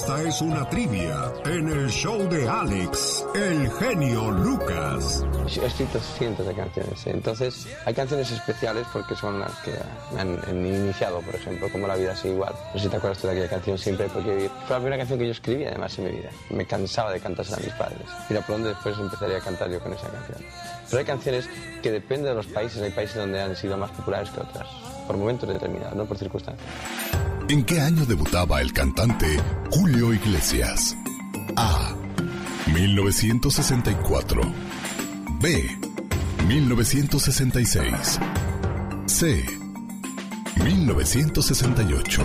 [0.00, 5.24] Esta es una trivia en el show de Alex, el genio Lucas.
[5.60, 9.72] He escrito cientos de canciones, entonces hay canciones especiales porque son las que
[10.14, 12.54] me han, han iniciado, por ejemplo, como La vida sigue igual.
[12.72, 14.50] No sé si te acuerdas tú de aquella canción, Siempre hay por qué vivir.
[14.68, 16.30] Fue la primera canción que yo escribí además en mi vida.
[16.50, 18.06] Me cansaba de cantársela a mis padres.
[18.30, 20.38] Mira por dónde después empezaría a cantar yo con esa canción.
[20.88, 21.50] Pero hay canciones
[21.82, 24.68] que dependen de los países, hay países donde han sido más populares que otras,
[25.08, 26.64] por momentos determinados, no por circunstancias.
[27.50, 29.38] ¿En qué año debutaba el cantante
[29.70, 30.94] Julio Iglesias?
[31.56, 31.94] A.
[32.74, 34.42] 1964.
[35.40, 35.78] B.
[36.46, 38.20] 1966.
[39.06, 39.46] C.
[40.62, 42.22] 1968.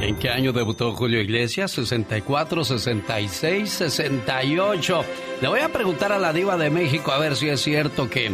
[0.00, 1.72] ¿En qué año debutó Julio Iglesias?
[1.72, 5.04] 64, 66, 68.
[5.42, 8.32] Le voy a preguntar a la diva de México a ver si es cierto que,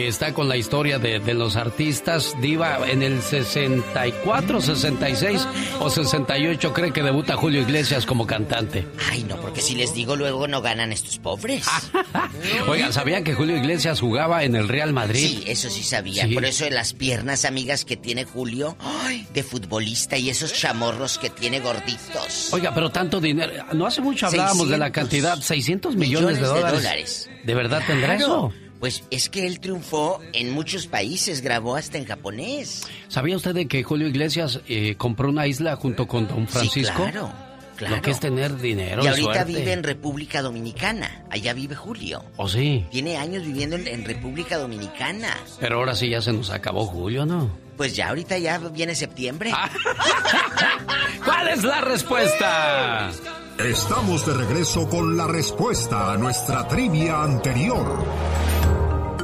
[0.00, 2.34] que está con la historia de, de los artistas.
[2.40, 5.46] Diva, en el 64, 66
[5.78, 8.86] o 68 cree que debuta Julio Iglesias como cantante.
[9.10, 11.66] Ay, no, porque si les digo luego no ganan estos pobres.
[12.68, 15.20] Oigan, ¿sabían que Julio Iglesias jugaba en el Real Madrid?
[15.20, 16.26] Sí, eso sí sabía.
[16.26, 16.32] Sí.
[16.32, 21.18] Por eso de las piernas, amigas, que tiene Julio ay, de futbolista y esos chamorros
[21.18, 22.54] que tiene gorditos.
[22.54, 23.52] Oiga, pero tanto dinero.
[23.74, 27.28] No hace mucho hablábamos de la 600 cantidad, 600 millones, de, dólares.
[27.44, 28.50] ¿De verdad tendrá Claro.
[28.54, 28.69] eso?
[28.80, 32.86] Pues es que él triunfó en muchos países, grabó hasta en japonés.
[33.08, 37.04] ¿Sabía usted de que Julio Iglesias eh, compró una isla junto con Don Francisco?
[37.04, 37.30] Sí, claro,
[37.76, 37.96] claro.
[37.96, 39.52] Lo que es tener dinero y y ahorita suerte.
[39.52, 41.24] vive en República Dominicana.
[41.28, 42.24] Allá vive Julio.
[42.36, 42.86] ¿O sí?
[42.90, 45.36] Tiene años viviendo en, en República Dominicana.
[45.60, 47.50] Pero ahora sí ya se nos acabó Julio, ¿no?
[47.76, 49.52] Pues ya ahorita ya viene septiembre.
[51.24, 53.10] ¿Cuál es la respuesta?
[53.58, 58.04] Estamos de regreso con la respuesta a nuestra trivia anterior.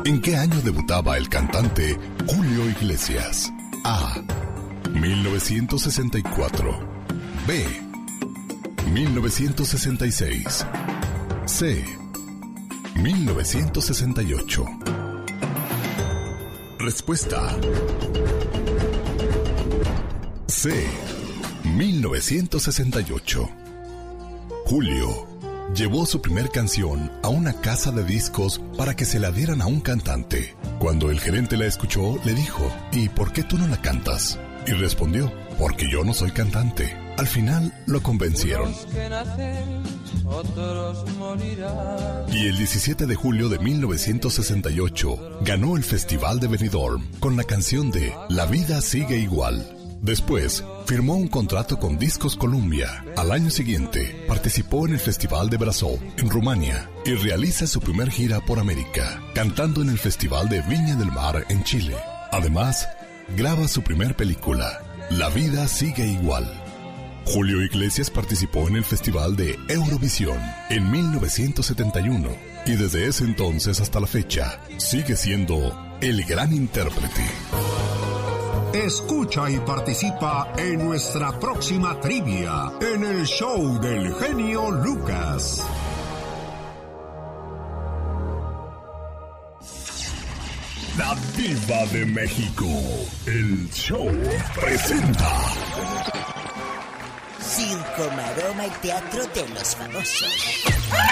[0.07, 3.53] ¿En qué año debutaba el cantante Julio Iglesias?
[3.83, 4.23] A.
[4.93, 6.78] 1964.
[7.45, 7.66] B.
[8.93, 10.65] 1966.
[11.47, 11.85] C.
[12.95, 14.65] 1968.
[16.78, 17.57] Respuesta.
[20.47, 20.87] C.
[21.65, 23.51] 1968.
[24.66, 25.36] Julio
[25.75, 29.67] llevó su primer canción a una casa de discos para que se la dieran a
[29.67, 30.55] un cantante.
[30.79, 34.39] Cuando el gerente la escuchó, le dijo, ¿y por qué tú no la cantas?
[34.67, 36.97] Y respondió, porque yo no soy cantante.
[37.19, 38.73] Al final lo convencieron.
[42.33, 47.91] Y el 17 de julio de 1968 ganó el Festival de Benidorm con la canción
[47.91, 49.76] de La vida sigue igual.
[50.01, 53.05] Después, firmó un contrato con Discos Columbia.
[53.16, 58.10] Al año siguiente, participó en el Festival de Brasil, en Rumania, y realiza su primer
[58.10, 61.97] gira por América, cantando en el Festival de Viña del Mar en Chile.
[62.31, 62.89] Además,
[63.36, 66.62] graba su primer película, La vida sigue igual.
[67.27, 70.39] Julio Iglesias participó en el Festival de Eurovisión
[70.70, 72.28] en 1971
[72.66, 77.24] y desde ese entonces hasta la fecha sigue siendo el gran intérprete.
[78.85, 85.62] Escucha y participa en nuestra próxima trivia en el show del genio Lucas.
[90.98, 92.66] La Diva de México,
[93.24, 94.11] el show
[94.55, 95.31] presenta.
[97.40, 100.65] Circo, maroma y teatro de los famosos.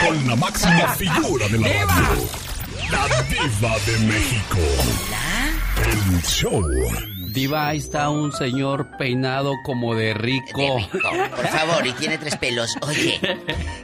[0.06, 2.28] Con la máxima figura de la radio,
[2.90, 4.58] la Diva de México.
[5.82, 7.13] El show.
[7.34, 10.78] Diva, ahí está un señor peinado como de rico.
[10.92, 12.76] Por favor, y tiene tres pelos.
[12.82, 13.20] Oye,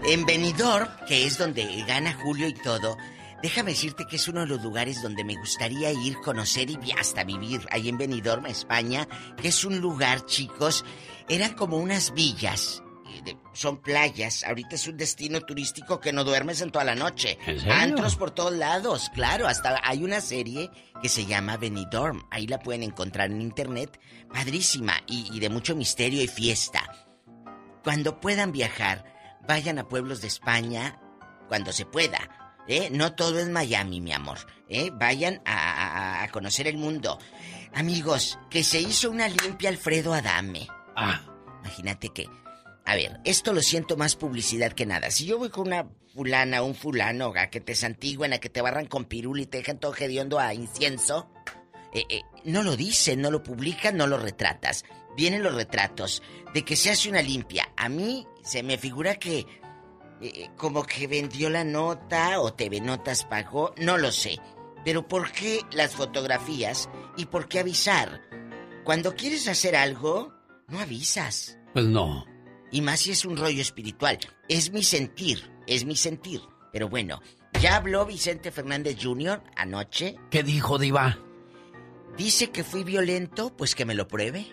[0.05, 2.97] en Benidorm, que es donde gana Julio y todo,
[3.43, 7.25] déjame decirte que es uno de los lugares donde me gustaría ir, conocer y hasta
[7.25, 7.67] vivir.
[7.73, 9.09] Ahí en Benidorm, España,
[9.43, 10.85] que es un lugar, chicos,
[11.29, 12.85] eran como unas villas.
[13.25, 14.45] De- Son playas.
[14.45, 17.39] Ahorita es un destino turístico que no duermes en toda la noche.
[17.71, 19.47] Antros por todos lados, claro.
[19.49, 20.71] Hasta hay una serie
[21.03, 22.27] que se llama Benidorm.
[22.31, 24.01] Ahí la pueden encontrar en internet.
[24.33, 26.83] Padrísima y, y de mucho misterio y fiesta.
[27.83, 29.05] Cuando puedan viajar,
[29.49, 31.01] vayan a pueblos de España
[31.49, 32.19] cuando se pueda.
[32.69, 32.89] ¿eh?
[32.93, 34.39] No todo es Miami, mi amor.
[34.69, 34.91] ¿eh?
[34.93, 35.55] Vayan a,
[36.21, 37.19] a- a conocer el mundo.
[37.75, 40.69] Amigos, que se hizo una limpia Alfredo Adame.
[40.97, 41.21] Ah.
[41.61, 42.27] Imagínate que...
[42.91, 45.13] A ver, esto lo siento más publicidad que nada.
[45.13, 48.63] Si yo voy con una fulana un fulano a que te santigüen, a que te
[48.63, 51.31] barran con pirul y te dejan todo hediondo a incienso,
[51.95, 54.85] eh, eh, no lo dicen, no lo publican, no lo retratas.
[55.17, 56.21] Vienen los retratos
[56.53, 57.73] de que se hace una limpia.
[57.77, 59.47] A mí se me figura que
[60.21, 64.41] eh, como que vendió la nota o TV Notas pagó, no lo sé.
[64.85, 68.21] Pero ¿por qué las fotografías y por qué avisar?
[68.83, 70.35] Cuando quieres hacer algo,
[70.67, 71.57] no avisas.
[71.73, 72.30] Pues no.
[72.71, 74.19] Y más si es un rollo espiritual.
[74.49, 76.41] Es mi sentir, es mi sentir.
[76.73, 77.21] Pero bueno,
[77.61, 79.43] ya habló Vicente Fernández Jr.
[79.57, 80.17] anoche.
[80.31, 81.19] ¿Qué dijo, Diva?
[82.17, 84.47] Dice que fui violento, pues que me lo pruebe.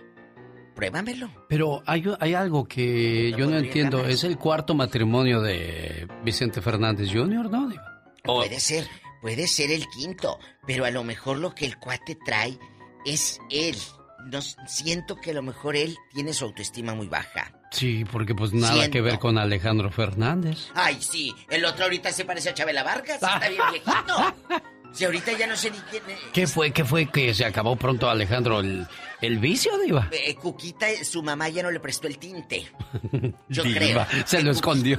[0.76, 1.30] Pruébamelo.
[1.50, 3.98] Pero hay, hay algo que yo no entiendo.
[3.98, 4.14] jamás.
[4.14, 8.04] Es el cuarto matrimonio de Vicente Fernández Jr., ¿no, Diva?
[8.28, 8.88] O- Puede ser,
[9.22, 10.38] puede ser el quinto,
[10.68, 12.58] pero a lo mejor lo que el cuate trae
[13.06, 13.76] es él.
[14.32, 17.54] No, siento que a lo mejor él tiene su autoestima muy baja.
[17.72, 18.92] Sí, porque pues nada Siento.
[18.92, 20.70] que ver con Alejandro Fernández.
[20.74, 24.36] Ay, sí, el otro ahorita se parece a Chabela Vargas, está bien viejito.
[24.94, 26.18] Si ahorita ya no sé ni quién es.
[26.34, 26.72] ¿Qué fue?
[26.72, 28.62] ¿Qué fue que se acabó pronto Alejandro?
[28.62, 28.88] ¿El,
[29.22, 30.08] el vicio, Diva?
[30.12, 32.72] Eh, Cuquita, su mamá ya no le prestó el tinte.
[33.50, 34.26] Yo Diva, creo.
[34.26, 34.98] Se lo escondió.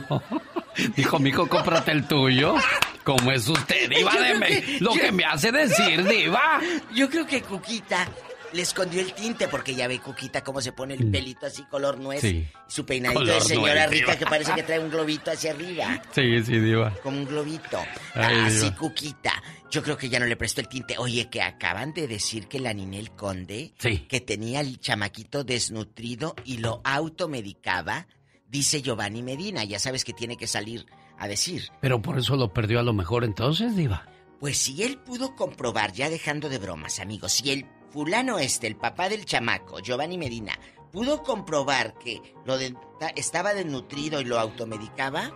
[0.97, 2.55] Dijo, mijo, cómprate el tuyo.
[3.03, 4.85] ¿Cómo es usted, Diva de México?
[4.85, 6.61] Lo que me hace decir, Diva.
[6.95, 8.07] Yo creo que Cuquita
[8.53, 11.99] le escondió el tinte porque ya ve Cuquita cómo se pone el pelito así color
[11.99, 12.21] nuez.
[12.21, 12.47] Sí.
[12.67, 14.19] Su peinadito Color de señora nuez, rica Diva.
[14.19, 16.03] que parece que trae un globito hacia arriba.
[16.13, 16.95] Sí, sí, Diva.
[17.03, 17.79] Como un globito.
[18.15, 18.77] Ay, Así, Diva.
[18.77, 19.43] Cuquita.
[19.71, 20.97] Yo creo que ya no le prestó el tinte.
[20.99, 23.99] Oye, que acaban de decir que la Ninel Conde, Sí.
[24.09, 28.07] que tenía el chamaquito desnutrido y lo automedicaba,
[28.49, 29.65] dice Giovanni Medina.
[29.65, 30.87] Ya sabes que tiene que salir
[31.19, 31.69] a decir.
[31.81, 34.07] Pero por eso lo perdió a lo mejor entonces, Diva.
[34.41, 38.77] Pues si él pudo comprobar, ya dejando de bromas, amigos, si el fulano este, el
[38.77, 40.59] papá del chamaco, Giovanni Medina,
[40.93, 42.75] pudo comprobar que lo de-
[43.17, 45.31] estaba desnutrido y lo automedicaba,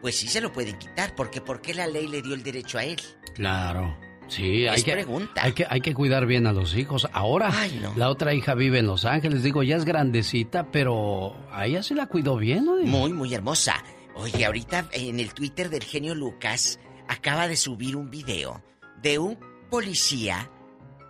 [0.00, 2.78] pues sí se lo pueden quitar, porque ¿por qué la ley le dio el derecho
[2.78, 3.00] a él?
[3.34, 3.96] Claro.
[4.28, 5.40] Sí, hay que, pregunta.
[5.44, 7.06] hay que hay que cuidar bien a los hijos.
[7.12, 7.52] Ahora,
[7.94, 9.44] la otra hija vive en Los Ángeles.
[9.44, 12.76] Digo, ya es grandecita, pero a ella sí la cuidó bien, ¿no?
[12.78, 13.84] Muy, muy hermosa.
[14.16, 18.64] Oye, ahorita en el Twitter del genio Lucas acaba de subir un video
[19.00, 19.38] de un
[19.70, 20.50] policía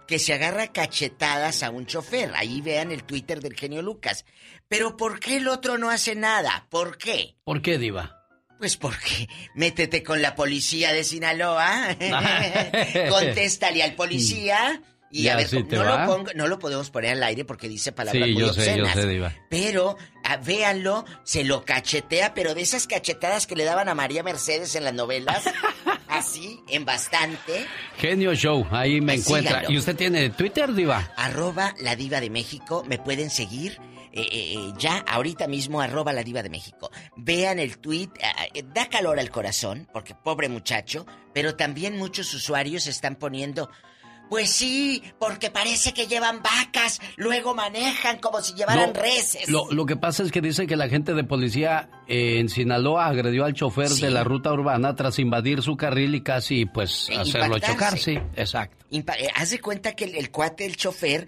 [0.07, 2.33] que se agarra cachetadas a un chofer.
[2.35, 4.24] Ahí vean el Twitter del genio Lucas.
[4.69, 6.66] Pero ¿por qué el otro no hace nada?
[6.70, 7.37] ¿Por qué?
[7.45, 8.12] ¿Por qué, Diva?
[8.59, 11.95] Pues porque métete con la policía de Sinaloa,
[13.11, 14.81] contéstale al policía
[15.11, 18.24] y a ver, no lo, pongo- no lo podemos poner al aire porque dice palabras
[18.27, 18.95] Sí, muy yo sé, yo obscenas.
[18.95, 19.35] sé, Diva.
[19.51, 19.97] Pero,
[20.45, 24.85] véanlo, se lo cachetea, pero de esas cachetadas que le daban a María Mercedes en
[24.85, 25.45] las novelas,
[26.19, 27.67] así, en bastante,
[27.99, 29.51] Genio Show, ahí me Ay, encuentra.
[29.59, 29.71] síganlo.
[29.73, 31.11] ¿Y usted tiene Twitter, Diva?
[31.17, 33.79] arroba la diva de México, me pueden seguir.
[34.13, 36.91] eh, eh, eh, ya, ahorita mismo, arroba la diva de México.
[37.17, 38.09] Vean el tweet,
[38.55, 43.69] eh, da calor al corazón, porque pobre muchacho, pero también muchos usuarios están poniendo,
[44.28, 49.48] pues sí, porque parece que llevan vacas, luego manejan como si llevaran No, reses.
[49.48, 53.07] Lo, lo que pasa es que dice que la gente de policía eh, en Sinaloa
[53.07, 57.16] agredió al chofer de la ruta urbana tras invadir su carril y casi, pues, E
[57.16, 57.73] hacerlo impactarse.
[57.73, 58.85] chocar, sí, exacto.
[58.90, 61.27] Impa- eh, haz de cuenta que el, el cuate, el chofer,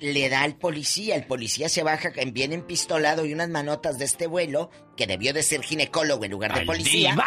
[0.00, 1.16] le da al policía.
[1.16, 5.32] El policía se baja en- bien empistolado y unas manotas de este vuelo, que debió
[5.32, 7.10] de ser ginecólogo en lugar de ¡Al policía.
[7.12, 7.26] diva!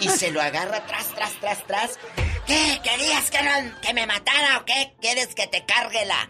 [0.00, 1.98] Y se lo agarra tras, tras, tras, tras.
[2.46, 2.80] ¿Qué?
[2.82, 4.94] ¿Querías que, no- que me matara o qué?
[5.00, 6.28] ¿Quieres que te cargue la...?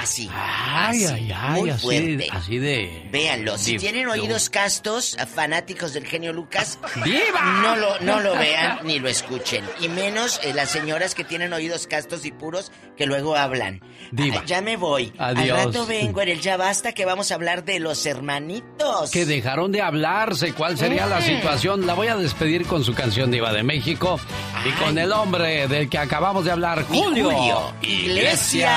[0.00, 0.30] Así.
[0.32, 2.28] Ay, así, ay, ay, muy así, fuerte.
[2.30, 3.08] así de...
[3.10, 7.60] Véanlo, si de- tienen oídos castos, fanáticos del genio Lucas, ¡Viva!
[7.62, 9.64] no lo, no lo vean ni lo escuchen.
[9.80, 13.80] Y menos eh, las señoras que tienen oídos castos y puros que luego hablan.
[14.12, 14.38] Diva.
[14.40, 15.12] Ah, ya me voy.
[15.18, 15.58] Adiós.
[15.58, 19.10] Al rato vengo en el Ya Basta que vamos a hablar de los hermanitos.
[19.10, 20.52] Que dejaron de hablarse.
[20.52, 21.86] ¿Cuál sería la situación?
[21.86, 24.18] La voy a despedir con su canción Diva de México
[24.64, 28.70] y con el hombre del que acabamos de hablar, Julio, Julio Iglesias.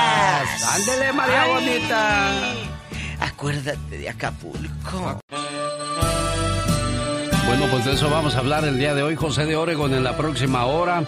[0.74, 1.50] Ándele, María Ay.
[1.52, 2.30] Bonita.
[3.20, 5.20] Acuérdate de Acapulco.
[7.46, 10.04] Bueno, pues de eso vamos a hablar el día de hoy, José de Oregon, en
[10.04, 11.02] la próxima hora.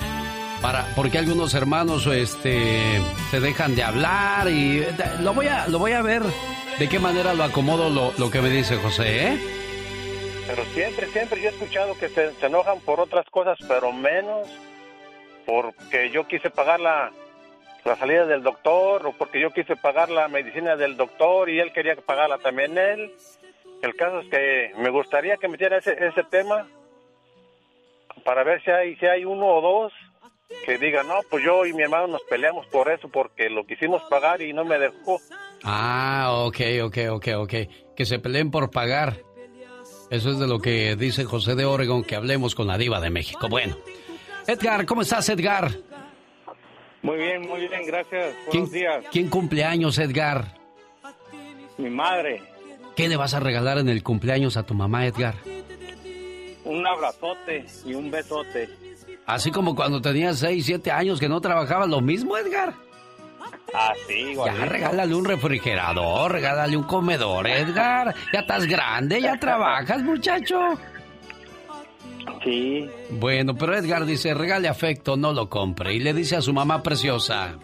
[0.60, 3.00] Para, porque algunos hermanos este,
[3.30, 6.22] se dejan de hablar y eh, lo voy a, lo voy a ver
[6.78, 9.61] de qué manera lo acomodo lo, lo que me dice José, ¿eh?
[10.46, 14.48] Pero siempre, siempre yo he escuchado que se, se enojan por otras cosas, pero menos
[15.46, 17.10] porque yo quise pagar la,
[17.84, 21.72] la salida del doctor o porque yo quise pagar la medicina del doctor y él
[21.72, 23.14] quería pagarla también él.
[23.82, 26.66] El caso es que me gustaría que metiera ese, ese tema
[28.24, 29.92] para ver si hay, si hay uno o dos
[30.64, 34.02] que digan, no, pues yo y mi hermano nos peleamos por eso, porque lo quisimos
[34.04, 35.18] pagar y no me dejó.
[35.64, 37.54] Ah, ok, ok, ok, ok.
[37.96, 39.16] Que se peleen por pagar.
[40.12, 43.08] Eso es de lo que dice José de Oregon, que hablemos con la diva de
[43.08, 43.48] México.
[43.48, 43.78] Bueno.
[44.46, 45.70] Edgar, ¿cómo estás, Edgar?
[47.00, 48.34] Muy bien, muy bien, gracias.
[48.50, 49.04] ¿Quién, Buenos días.
[49.10, 50.58] ¿Quién cumpleaños, Edgar?
[51.78, 52.42] Mi madre,
[52.94, 55.34] ¿Qué le vas a regalar en el cumpleaños a tu mamá, Edgar?
[56.64, 58.68] un abrazote y un besote.
[59.24, 62.74] Así como cuando tenías 6, 7 años que no trabajabas, lo mismo, Edgar.
[63.74, 68.14] Ah, sí, Ya regálale un refrigerador, regálale un comedor, Edgar.
[68.32, 70.58] Ya estás grande, ya trabajas, muchacho.
[72.44, 72.88] Sí.
[73.10, 75.94] Bueno, pero Edgar dice, regale afecto, no lo compre.
[75.94, 77.58] Y le dice a su mamá preciosa.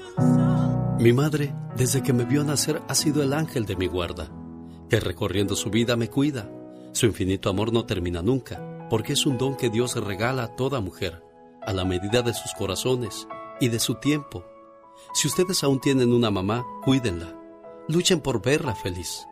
[0.99, 4.29] Mi madre, desde que me vio nacer, ha sido el ángel de mi guarda,
[4.89, 6.51] que recorriendo su vida me cuida.
[6.93, 10.81] Su infinito amor no termina nunca, porque es un don que Dios regala a toda
[10.81, 11.23] mujer,
[11.63, 13.29] a la medida de sus corazones
[13.61, 14.45] y de su tiempo.
[15.13, 17.35] Si ustedes aún tienen una mamá, cuídenla.
[17.89, 19.27] Luchen por verla feliz.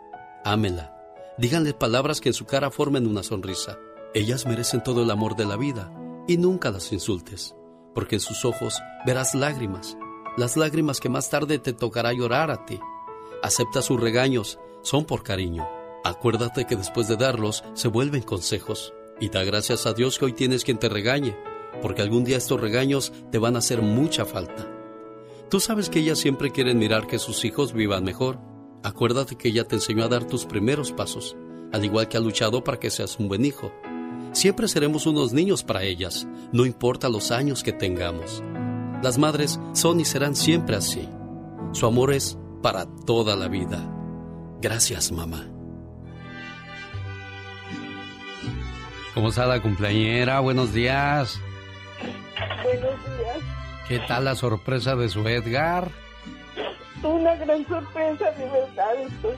[0.44, 0.94] Ámenla.
[1.39, 3.78] Díganle palabras que en su cara formen una sonrisa.
[4.15, 5.93] Ellas merecen todo el amor de la vida
[6.27, 7.55] y nunca las insultes,
[7.94, 9.98] porque en sus ojos verás lágrimas,
[10.36, 12.81] las lágrimas que más tarde te tocará llorar a ti.
[13.43, 15.69] Acepta sus regaños, son por cariño.
[16.05, 20.32] Acuérdate que después de darlos se vuelven consejos y da gracias a Dios que hoy
[20.32, 21.36] tienes quien te regañe,
[21.82, 24.76] porque algún día estos regaños te van a hacer mucha falta.
[25.51, 28.40] Tú sabes que ellas siempre quieren mirar que sus hijos vivan mejor.
[28.82, 31.36] Acuérdate que ella te enseñó a dar tus primeros pasos,
[31.73, 33.73] al igual que ha luchado para que seas un buen hijo.
[34.32, 38.43] Siempre seremos unos niños para ellas, no importa los años que tengamos.
[39.02, 41.09] Las madres son y serán siempre así.
[41.73, 43.89] Su amor es para toda la vida.
[44.60, 45.47] Gracias, mamá.
[49.14, 50.40] ¿Cómo está la cumpleañera?
[50.40, 51.40] Buenos días.
[52.64, 53.65] Buenos días.
[53.88, 55.88] ¿Qué tal la sorpresa de su Edgar?
[57.02, 58.94] Una gran sorpresa, de verdad.
[59.06, 59.36] Estoy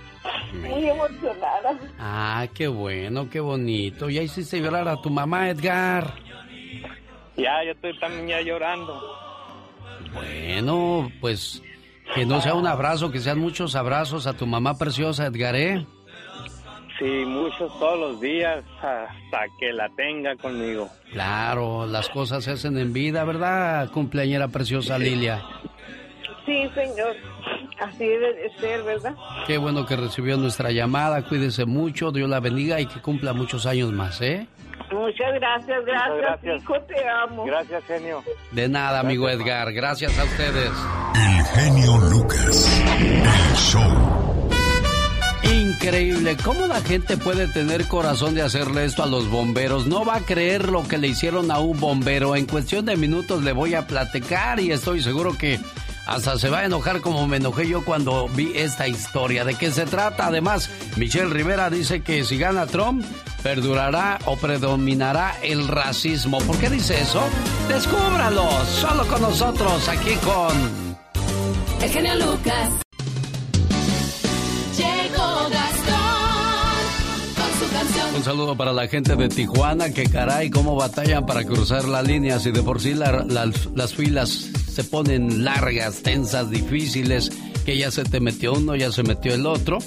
[0.60, 1.78] muy emocionada.
[1.98, 4.08] Ah, qué bueno, qué bonito.
[4.08, 6.14] Ya hiciste llorar a tu mamá, Edgar.
[7.36, 9.00] Ya, yo estoy también ya llorando.
[10.14, 11.62] Bueno, pues
[12.14, 15.86] que no sea un abrazo, que sean muchos abrazos a tu mamá preciosa, Edgar, ¿eh?
[16.98, 20.88] Sí, muchos todos los días hasta que la tenga conmigo.
[21.12, 25.42] Claro, las cosas se hacen en vida, ¿verdad, cumpleañera preciosa Lilia?
[26.44, 27.14] Sí, señor.
[27.78, 29.14] Así debe de ser, ¿verdad?
[29.46, 31.22] Qué bueno que recibió nuestra llamada.
[31.22, 34.48] Cuídese mucho, Dios la bendiga y que cumpla muchos años más, ¿eh?
[34.90, 36.62] Muchas gracias, gracias, gracias.
[36.62, 37.44] hijo, te amo.
[37.44, 38.22] Gracias, genio.
[38.52, 39.72] De nada, amigo Edgar.
[39.72, 40.70] Gracias a ustedes.
[41.14, 42.82] El genio Lucas.
[42.98, 44.47] El show.
[45.52, 49.86] Increíble, ¿cómo la gente puede tener corazón de hacerle esto a los bomberos?
[49.86, 52.36] No va a creer lo que le hicieron a un bombero.
[52.36, 55.58] En cuestión de minutos le voy a platicar y estoy seguro que
[56.06, 59.44] hasta se va a enojar como me enojé yo cuando vi esta historia.
[59.44, 60.26] ¿De qué se trata?
[60.26, 63.04] Además, Michelle Rivera dice que si gana Trump,
[63.42, 66.38] perdurará o predominará el racismo.
[66.38, 67.22] ¿Por qué dice eso?
[67.68, 70.96] Descúbralo, solo con nosotros, aquí con...
[71.82, 72.87] El genio Lucas.
[78.18, 82.40] Un saludo para la gente de Tijuana, que caray, cómo batallan para cruzar la línea.
[82.40, 83.24] Si de por sí la-
[83.74, 87.30] las filas se ponen largas, tensas, difíciles,
[87.64, 89.78] que ya se te metió uno, ya se metió el otro.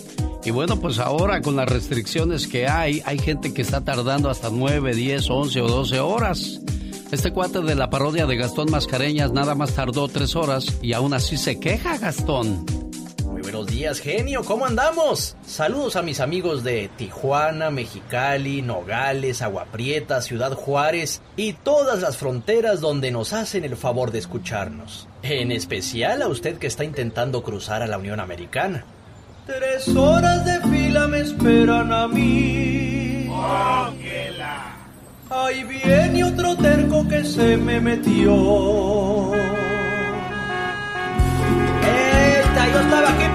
[0.45, 4.49] Y bueno, pues ahora con las restricciones que hay, hay gente que está tardando hasta
[4.49, 6.62] 9, 10, 11 o 12 horas.
[7.12, 11.14] Este cuate de la parodia de Gastón Mascareñas nada más tardó 3 horas y aún
[11.14, 12.66] así se queja Gastón.
[13.61, 14.43] Buenos días, genio.
[14.43, 15.35] ¿Cómo andamos?
[15.45, 22.17] Saludos a mis amigos de Tijuana, Mexicali, Nogales, Agua Prieta, Ciudad Juárez y todas las
[22.17, 25.07] fronteras donde nos hacen el favor de escucharnos.
[25.21, 28.83] En especial a usted que está intentando cruzar a la Unión Americana.
[29.45, 33.29] Tres horas de fila me esperan a mí.
[35.29, 39.35] Ahí viene otro terco que se me metió.
[41.83, 42.67] ¡Esta!
[42.71, 43.31] Yo estaba aquí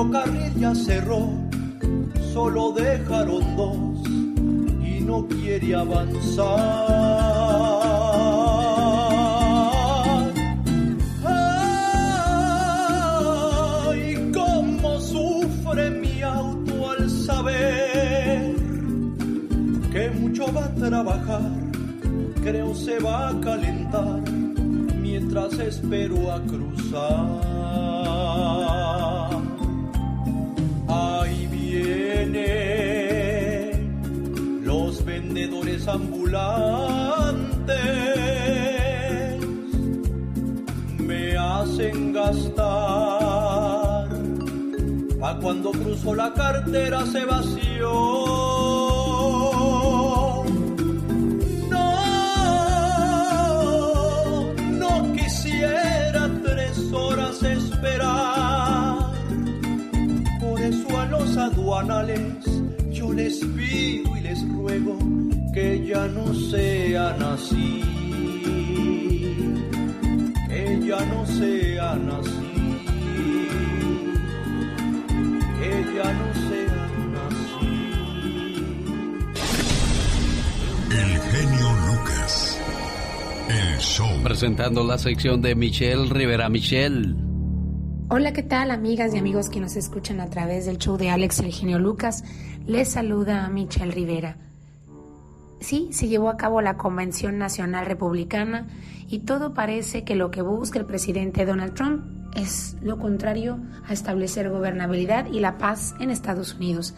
[0.00, 0.08] filón.
[0.08, 1.28] Otro carril ya cerró.
[2.32, 4.08] Solo dejaron dos.
[4.82, 6.46] Y no quiere avanzar.
[13.88, 18.54] Ay, cómo sufre mi auto al saber
[19.92, 21.50] que mucho va a trabajar,
[22.44, 24.22] creo se va a calentar
[25.00, 27.49] mientras espero a cruzar.
[31.30, 32.40] Ahí vienen
[34.64, 36.58] los vendedores ambulantes
[40.98, 42.58] me hacen gastar.
[45.20, 48.40] Pa' cuando cruzo la cartera se vació.
[57.42, 58.59] Esperar.
[61.30, 62.44] Los aduanales
[62.90, 64.98] yo les pido y les ruego
[65.54, 67.84] que ya no sean así
[70.48, 73.48] que ya no sean así,
[75.60, 77.70] que ya no sean así.
[80.90, 82.58] El genio Lucas.
[83.48, 84.22] El show.
[84.24, 86.48] Presentando la sección de Michelle Rivera.
[86.48, 87.29] Michelle.
[88.12, 91.38] Hola, ¿qué tal amigas y amigos que nos escuchan a través del show de Alex
[91.38, 92.24] el genio Lucas?
[92.66, 94.36] Les saluda a Michelle Rivera.
[95.60, 98.66] Sí, se llevó a cabo la Convención Nacional Republicana
[99.06, 102.02] y todo parece que lo que busca el presidente Donald Trump
[102.34, 106.94] es lo contrario a establecer gobernabilidad y la paz en Estados Unidos.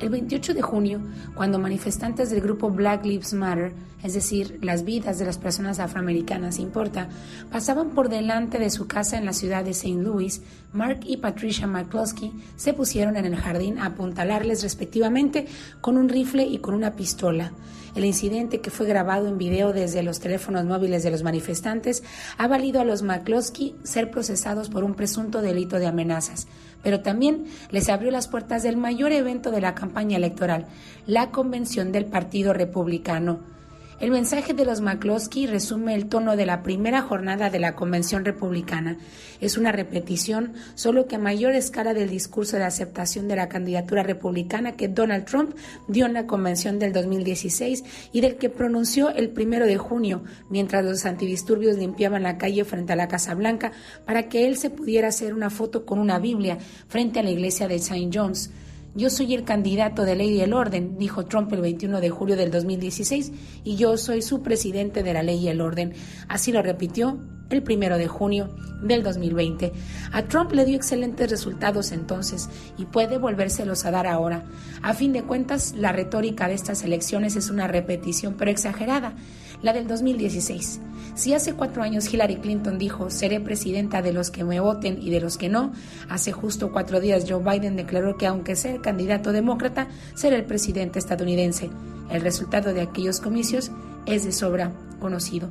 [0.00, 1.00] El 28 de junio,
[1.34, 3.72] cuando manifestantes del grupo Black Lives Matter,
[4.02, 7.08] es decir, las vidas de las personas afroamericanas importa,
[7.50, 10.02] pasaban por delante de su casa en la ciudad de St.
[10.02, 10.42] Louis,
[10.74, 15.46] Mark y Patricia McCloskey se pusieron en el jardín a apuntalarles respectivamente
[15.80, 17.52] con un rifle y con una pistola.
[17.94, 22.02] El incidente, que fue grabado en video desde los teléfonos móviles de los manifestantes,
[22.38, 26.48] ha valido a los McCloskey ser procesados por un presunto delito de amenazas,
[26.82, 30.66] pero también les abrió las puertas del mayor evento de la campaña electoral,
[31.06, 33.53] la convención del Partido Republicano.
[34.00, 38.24] El mensaje de los McCloskey resume el tono de la primera jornada de la Convención
[38.24, 38.98] Republicana.
[39.40, 44.02] Es una repetición, solo que a mayor escala del discurso de aceptación de la candidatura
[44.02, 45.54] republicana que Donald Trump
[45.86, 50.84] dio en la Convención del 2016 y del que pronunció el primero de junio, mientras
[50.84, 53.70] los antidisturbios limpiaban la calle frente a la Casa Blanca
[54.04, 56.58] para que él se pudiera hacer una foto con una Biblia
[56.88, 58.10] frente a la iglesia de St.
[58.12, 58.50] John's.
[58.96, 62.36] Yo soy el candidato de ley y el orden, dijo Trump el 21 de julio
[62.36, 63.32] del 2016,
[63.64, 65.94] y yo soy su presidente de la ley y el orden.
[66.28, 67.18] Así lo repitió
[67.50, 68.48] el primero de junio
[68.82, 69.72] del 2020.
[70.12, 74.44] A Trump le dio excelentes resultados entonces y puede volvérselos a dar ahora.
[74.82, 79.14] A fin de cuentas, la retórica de estas elecciones es una repetición, pero exagerada,
[79.62, 80.80] la del 2016.
[81.14, 85.10] Si hace cuatro años Hillary Clinton dijo, seré presidenta de los que me voten y
[85.10, 85.72] de los que no,
[86.08, 90.44] hace justo cuatro días Joe Biden declaró que aunque sea el candidato demócrata, será el
[90.44, 91.70] presidente estadounidense.
[92.10, 93.70] El resultado de aquellos comicios
[94.06, 95.48] es de sobra conocido.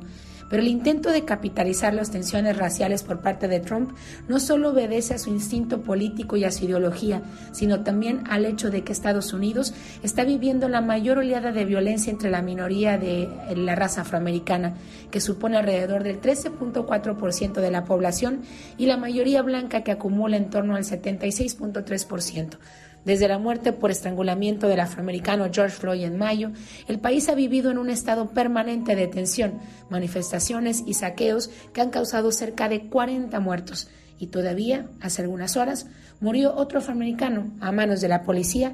[0.48, 3.92] Pero el intento de capitalizar las tensiones raciales por parte de Trump
[4.28, 7.22] no solo obedece a su instinto político y a su ideología,
[7.52, 12.10] sino también al hecho de que Estados Unidos está viviendo la mayor oleada de violencia
[12.10, 14.74] entre la minoría de la raza afroamericana,
[15.10, 18.42] que supone alrededor del 13.4% de la población,
[18.76, 22.58] y la mayoría blanca que acumula en torno al 76.3%.
[23.04, 26.52] Desde la muerte por estrangulamiento del afroamericano George Floyd en mayo,
[26.88, 29.60] el país ha vivido en un estado permanente de tensión,
[29.90, 33.88] manifestaciones y saqueos que han causado cerca de 40 muertos.
[34.18, 35.86] Y todavía, hace algunas horas,
[36.20, 38.72] murió otro afroamericano a manos de la policía,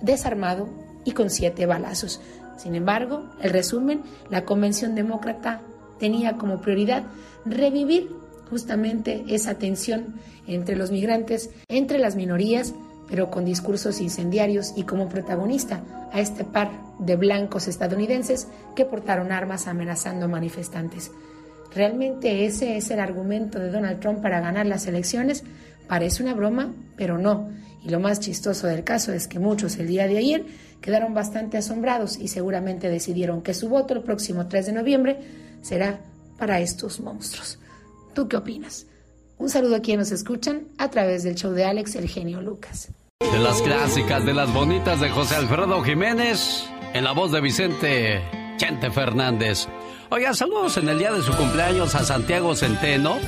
[0.00, 0.68] desarmado
[1.04, 2.20] y con siete balazos.
[2.56, 5.60] Sin embargo, el resumen, la Convención Demócrata
[5.98, 7.04] tenía como prioridad
[7.44, 8.10] revivir
[8.48, 10.14] justamente esa tensión
[10.46, 12.74] entre los migrantes, entre las minorías,
[13.08, 19.32] pero con discursos incendiarios y como protagonista a este par de blancos estadounidenses que portaron
[19.32, 21.10] armas amenazando manifestantes.
[21.74, 25.44] ¿Realmente ese es el argumento de Donald Trump para ganar las elecciones?
[25.88, 27.50] Parece una broma, pero no.
[27.84, 30.44] Y lo más chistoso del caso es que muchos el día de ayer
[30.80, 35.18] quedaron bastante asombrados y seguramente decidieron que su voto el próximo 3 de noviembre
[35.62, 36.00] será
[36.38, 37.58] para estos monstruos.
[38.14, 38.86] ¿Tú qué opinas?
[39.38, 42.88] Un saludo a quienes nos escuchan a través del show de Alex El Genio Lucas.
[43.20, 46.64] De las clásicas, de las bonitas de José Alfredo Jiménez,
[46.94, 48.22] en la voz de Vicente
[48.56, 49.68] Chente Fernández.
[50.08, 53.18] Oiga, saludos en el día de su cumpleaños a Santiago Centeno.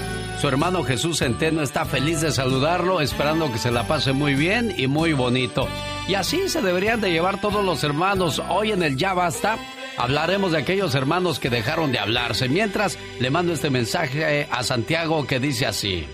[0.40, 4.72] Su hermano Jesús Centeno está feliz de saludarlo, esperando que se la pase muy bien
[4.78, 5.68] y muy bonito.
[6.08, 8.40] Y así se deberían de llevar todos los hermanos.
[8.48, 9.58] Hoy en el Ya Basta
[9.98, 12.48] hablaremos de aquellos hermanos que dejaron de hablarse.
[12.48, 16.06] Mientras le mando este mensaje a Santiago que dice así.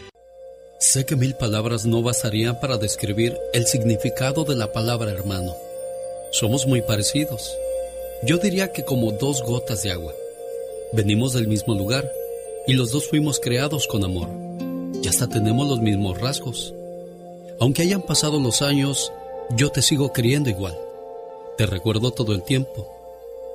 [0.81, 5.55] Sé que mil palabras no bastarían para describir el significado de la palabra hermano.
[6.33, 7.57] Somos muy parecidos.
[8.23, 10.13] Yo diría que como dos gotas de agua.
[10.93, 12.11] Venimos del mismo lugar
[12.67, 14.29] y los dos fuimos creados con amor.
[15.03, 16.75] Y hasta tenemos los mismos rasgos.
[17.61, 19.13] Aunque hayan pasado los años,
[19.57, 20.77] yo te sigo queriendo igual.
[21.57, 22.94] Te recuerdo todo el tiempo.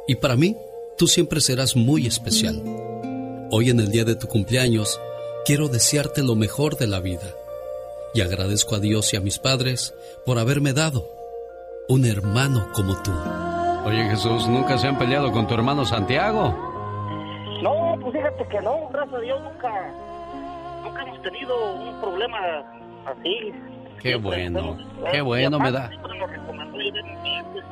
[0.10, 0.57] Y para mí,
[0.98, 2.64] tú siempre serás muy especial.
[3.52, 4.99] Hoy en el día de tu cumpleaños,
[5.45, 7.36] quiero desearte lo mejor de la vida.
[8.15, 9.94] Y agradezco a Dios y a mis padres
[10.26, 11.06] por haberme dado
[11.88, 13.11] un hermano como tú.
[13.86, 16.56] Oye Jesús, ¿nunca se han peleado con tu hermano Santiago?
[17.61, 19.94] No, pues fíjate que no, gracias a Dios nunca,
[20.86, 22.40] nunca hemos tenido un problema
[23.06, 23.53] así.
[24.01, 24.77] Qué bueno,
[25.11, 25.89] qué bueno me da.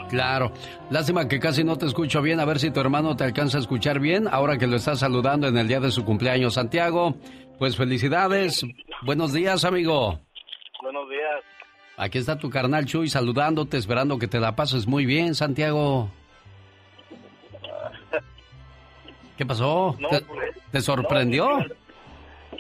[0.10, 0.52] Claro,
[0.90, 3.62] lástima que casi no te escucho bien, a ver si tu hermano te alcanza a
[3.62, 7.16] escuchar bien ahora que lo estás saludando en el día de su cumpleaños, Santiago.
[7.60, 8.66] Pues felicidades,
[9.02, 10.20] buenos días amigo.
[10.82, 11.44] Buenos días.
[11.98, 16.10] Aquí está tu carnal Chuy saludándote, esperando que te la pases muy bien, Santiago.
[19.38, 19.98] ¿Qué pasó?
[20.10, 21.48] ¿Te, pues, te sorprendió?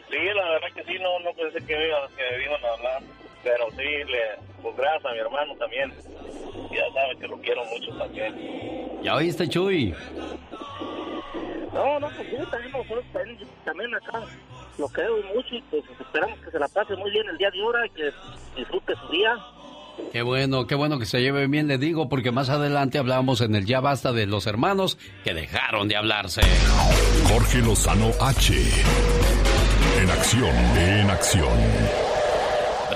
[0.10, 3.02] Sí, la verdad que sí, no, no pensé que, que me iban a hablar,
[3.48, 5.94] pero sí, le, pues gracias a mi hermano también.
[6.69, 9.02] Ya sabe que lo quiero mucho también.
[9.02, 9.95] ¿Ya oíste, Chuy?
[11.74, 14.24] No, no, pues sí, también nosotros también, también acá
[14.78, 17.61] lo queremos mucho y pues esperamos que se la pase muy bien el día de
[17.61, 18.11] ahora y que
[18.57, 19.38] disfrute su día.
[20.11, 23.56] Qué bueno, qué bueno que se lleve bien, le digo, porque más adelante hablábamos en
[23.56, 26.41] el Ya Basta de los hermanos que dejaron de hablarse.
[27.30, 28.53] Jorge Lozano H.
[30.02, 32.06] En acción, en acción.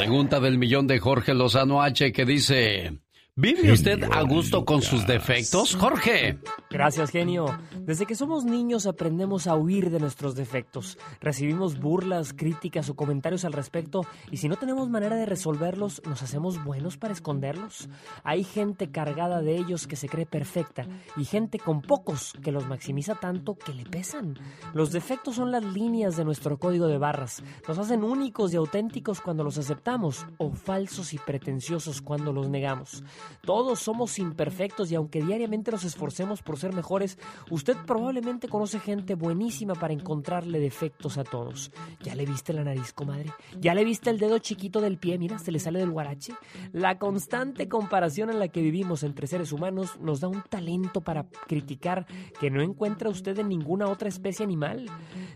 [0.02, 2.92] Pregunta del millón de Jorge Lozano H que dice...
[3.38, 6.38] ¿Vive usted a gusto con sus defectos, Jorge?
[6.70, 7.46] Gracias, genio.
[7.80, 10.98] Desde que somos niños aprendemos a huir de nuestros defectos.
[11.22, 14.02] Recibimos burlas, críticas o comentarios al respecto
[14.32, 17.88] y si no tenemos manera de resolverlos, nos hacemos buenos para esconderlos.
[18.26, 20.86] Hay gente cargada de ellos que se cree perfecta
[21.16, 24.38] y gente con pocos que los maximiza tanto que le pesan.
[24.74, 27.42] Los defectos son las líneas de nuestro código de barras.
[27.66, 33.04] Nos hacen únicos y auténticos cuando los aceptamos o falsos y pretenciosos cuando los negamos.
[33.46, 37.18] Todos somos imperfectos y aunque diariamente nos esforcemos por ser mejores,
[37.50, 41.72] usted probablemente conoce gente buenísima para encontrarle defectos a todos.
[42.02, 43.32] ¿Ya le viste la nariz, comadre?
[43.60, 45.18] ¿Ya le viste el dedo chiquito del pie?
[45.18, 46.34] Mira, se le sale del guarache.
[46.72, 51.26] La constante comparación en la que vivimos entre seres humanos nos da un talento para
[51.48, 52.06] criticar
[52.40, 54.86] que no encuentra usted en ninguna otra especie animal.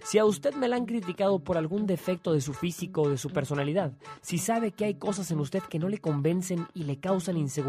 [0.04, 3.18] Si a usted me la han criticado por algún defecto de su físico o de
[3.18, 7.00] su personalidad, si sabe que hay cosas en usted que no le convencen y le
[7.00, 7.66] causan inseguridad,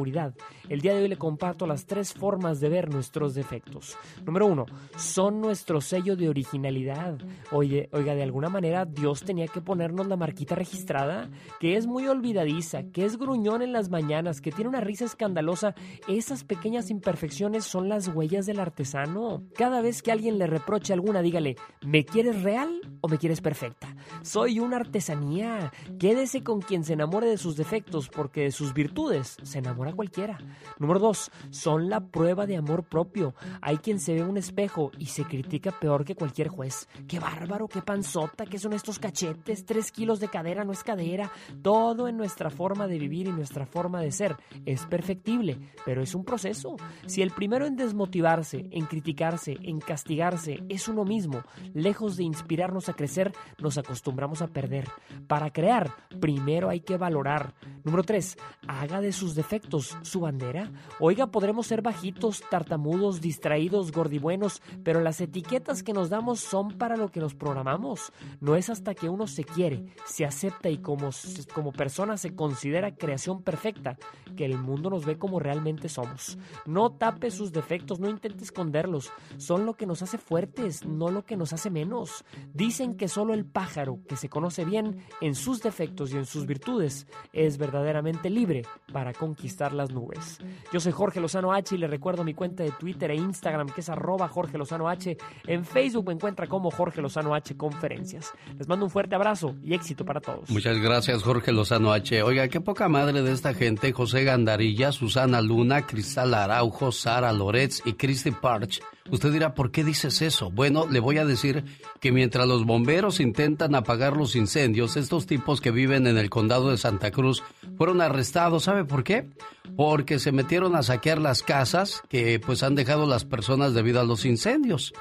[0.68, 3.96] el día de hoy le comparto las tres formas de ver nuestros defectos.
[4.24, 4.66] Número uno,
[4.96, 7.18] son nuestro sello de originalidad.
[7.50, 11.28] Oye, oiga, de alguna manera Dios tenía que ponernos la marquita registrada,
[11.58, 15.74] que es muy olvidadiza, que es gruñón en las mañanas, que tiene una risa escandalosa.
[16.06, 19.42] Esas pequeñas imperfecciones son las huellas del artesano.
[19.56, 23.88] Cada vez que alguien le reproche alguna, dígale, ¿me quieres real o me quieres perfecta?
[24.22, 25.72] Soy una artesanía.
[25.98, 30.39] Quédese con quien se enamore de sus defectos, porque de sus virtudes se enamora cualquiera.
[30.78, 33.35] Número dos, son la prueba de amor propio.
[33.60, 36.89] Hay quien se ve un espejo y se critica peor que cualquier juez.
[37.09, 41.31] Qué bárbaro, qué panzota, qué son estos cachetes, tres kilos de cadera no es cadera.
[41.62, 46.14] Todo en nuestra forma de vivir y nuestra forma de ser es perfectible, pero es
[46.14, 46.77] un proceso.
[47.06, 51.43] Si el primero en desmotivarse, en criticarse, en castigarse es uno mismo,
[51.74, 54.89] lejos de inspirarnos a crecer, nos acostumbramos a perder.
[55.27, 55.90] Para crear,
[56.20, 57.55] primero hay que valorar.
[57.85, 58.36] Número tres,
[58.66, 60.72] haga de sus defectos su bandera?
[61.00, 66.96] Oiga, podremos ser bajitos, tartamudos, distraídos, gordibuenos, pero las etiquetas que nos damos son para
[66.96, 68.12] lo que nos programamos.
[68.40, 71.10] No es hasta que uno se quiere, se acepta y como,
[71.54, 73.98] como persona se considera creación perfecta
[74.36, 76.38] que el mundo nos ve como realmente somos.
[76.66, 79.12] No tape sus defectos, no intente esconderlos.
[79.36, 82.24] Son lo que nos hace fuertes, no lo que nos hace menos.
[82.52, 86.46] Dicen que solo el pájaro que se conoce bien en sus defectos y en sus
[86.46, 90.39] virtudes es verdaderamente libre para conquistar las nubes.
[90.73, 93.81] Yo soy Jorge Lozano H y le recuerdo mi cuenta de Twitter e Instagram que
[93.81, 95.16] es arroba Jorge Lozano H.
[95.47, 98.32] En Facebook me encuentra como Jorge Lozano H Conferencias.
[98.59, 100.51] Les mando un fuerte abrazo y éxito para todos.
[100.51, 102.23] Muchas gracias Jorge Lozano H.
[102.23, 103.93] Oiga, qué poca madre de esta gente.
[103.93, 109.84] José Gandarilla, Susana Luna, Cristal Araujo, Sara Loretz y Christy Parch Usted dirá, ¿por qué
[109.84, 110.50] dices eso?
[110.50, 111.64] Bueno, le voy a decir
[112.00, 116.70] que mientras los bomberos intentan apagar los incendios, estos tipos que viven en el condado
[116.70, 117.42] de Santa Cruz
[117.76, 118.64] fueron arrestados.
[118.64, 119.28] ¿Sabe por qué?
[119.76, 124.04] Porque se metieron a saquear las casas que pues han dejado las personas debido a
[124.04, 124.92] los incendios.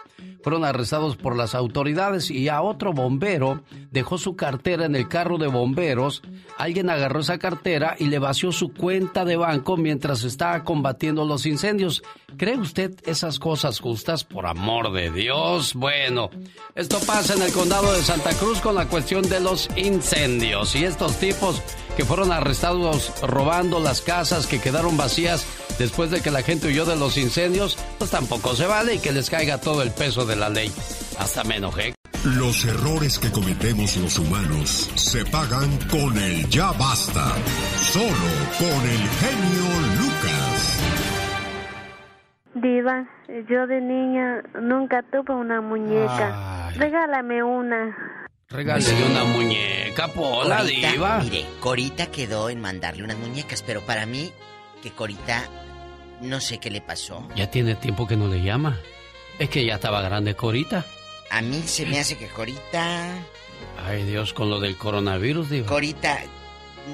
[0.45, 5.39] Fueron arrestados por las autoridades y a otro bombero dejó su cartera en el carro
[5.39, 6.21] de bomberos.
[6.59, 11.47] Alguien agarró esa cartera y le vació su cuenta de banco mientras estaba combatiendo los
[11.47, 12.03] incendios.
[12.37, 14.23] ¿Cree usted esas cosas justas?
[14.23, 15.73] Por amor de Dios.
[15.73, 16.29] Bueno,
[16.75, 20.75] esto pasa en el condado de Santa Cruz con la cuestión de los incendios.
[20.75, 21.59] Y estos tipos
[21.95, 25.45] que fueron arrestados robando las casas que quedaron vacías
[25.79, 29.11] después de que la gente huyó de los incendios, pues tampoco se vale y que
[29.11, 30.71] les caiga todo el peso de la ley.
[31.19, 31.93] Hasta me enojé.
[32.23, 37.35] Los errores que cometemos los humanos se pagan con el ya basta.
[37.81, 39.65] Solo con el genio
[39.99, 40.79] Lucas.
[42.55, 43.05] Diva,
[43.47, 46.71] yo de niña nunca tuve una muñeca.
[46.77, 47.95] Regálame una.
[48.49, 51.19] Regálale una muñeca, Pola, Corita, diva.
[51.23, 54.31] Mire, Corita quedó en mandarle unas muñecas, pero para mí,
[54.83, 55.49] que Corita,
[56.21, 57.27] no sé qué le pasó.
[57.35, 58.79] Ya tiene tiempo que no le llama.
[59.39, 60.85] Es que ya estaba grande Corita.
[61.31, 63.09] A mí se me hace que Corita...
[63.83, 65.67] Ay, Dios, con lo del coronavirus, diva.
[65.67, 66.19] Corita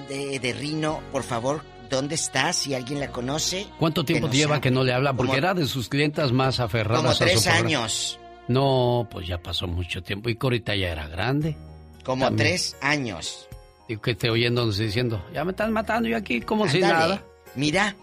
[0.08, 2.54] de, de Rino, por favor, ¿dónde está?
[2.54, 3.68] Si alguien la conoce.
[3.78, 5.12] ¿Cuánto tiempo lleva que no le habla?
[5.14, 7.60] Porque Como- era de sus clientas más aferradas Como a su tres programa.
[7.68, 8.18] años.
[8.48, 10.30] No, pues ya pasó mucho tiempo.
[10.30, 11.56] Y Corita ya era grande.
[12.04, 12.48] Como También.
[12.48, 13.48] tres años.
[13.88, 17.24] Y que esté oyéndonos diciendo, ya me están matando yo aquí como si nada.
[17.56, 17.96] Mira,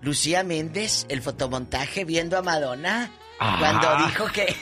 [0.00, 3.10] Lucía Méndez, el fotomontaje viendo a Madonna.
[3.38, 3.56] Ah.
[3.58, 4.54] Cuando dijo que.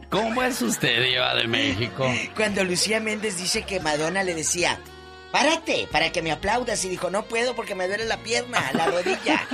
[0.10, 2.10] ¿Cómo es usted, Diva de México?
[2.34, 4.78] Cuando Lucía Méndez dice que Madonna le decía,
[5.36, 6.82] párate, para que me aplaudas.
[6.86, 9.46] Y dijo, no puedo porque me duele la pierna, la rodilla.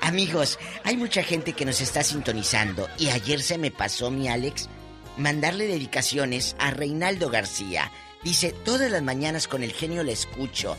[0.00, 2.88] Amigos, hay mucha gente que nos está sintonizando.
[2.98, 4.68] Y ayer se me pasó, mi Alex,
[5.16, 7.92] mandarle dedicaciones a Reinaldo García.
[8.24, 10.76] Dice, todas las mañanas con el genio le escucho.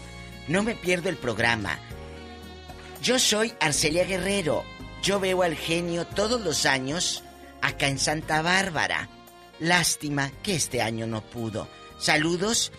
[0.50, 1.80] No me pierdo el programa.
[3.02, 4.66] Yo soy Arcelia Guerrero.
[5.02, 7.24] Yo veo al genio todos los años
[7.62, 9.08] acá en Santa Bárbara.
[9.60, 11.70] Lástima que este año no pudo.
[12.00, 12.74] Saludos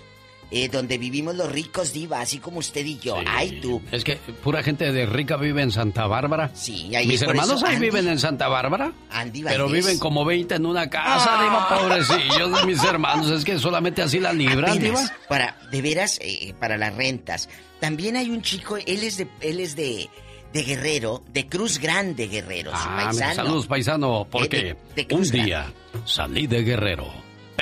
[0.55, 3.17] eh, donde vivimos los ricos, Diva, así como usted y yo.
[3.27, 3.81] Ay, tú.
[3.91, 6.51] Es que pura gente de rica vive en Santa Bárbara.
[6.55, 8.93] Sí, ahí Mis hermanos eso ahí Andy- viven en Santa Bárbara.
[9.11, 9.85] Andy Pero Valdés.
[9.87, 11.43] viven como 20 en una casa, Ah.
[11.43, 13.31] Diva, pobrecillos de mis hermanos.
[13.31, 15.01] Es que solamente así la libran, Diva.
[15.29, 17.49] Para, de veras, eh, para las rentas.
[17.81, 20.09] También hay un chico, él es de, él es de,
[20.53, 23.35] de Guerrero, de Cruz Grande Guerrero, Ah, paisano.
[23.35, 25.73] saludos, paisano, Eh, porque de- de un día
[26.05, 27.07] salí de Guerrero,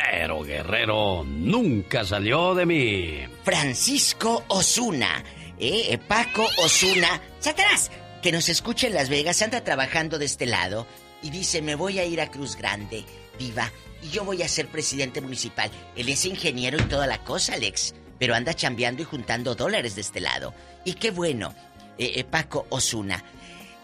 [0.08, 3.18] pero Guerrero nunca salió de mí.
[3.42, 5.22] Francisco Osuna,
[5.58, 7.90] eh, eh, Paco Osuna, Satanás,
[8.22, 10.86] que nos escucha en Las Vegas, anda trabajando de este lado
[11.22, 13.04] y dice, me voy a ir a Cruz Grande,
[13.38, 13.70] viva,
[14.02, 15.70] y yo voy a ser presidente municipal.
[15.96, 20.02] Él es ingeniero y toda la cosa, Alex, pero anda chambeando y juntando dólares de
[20.02, 20.54] este lado.
[20.84, 21.54] Y qué bueno,
[21.98, 23.22] eh, eh, Paco Osuna.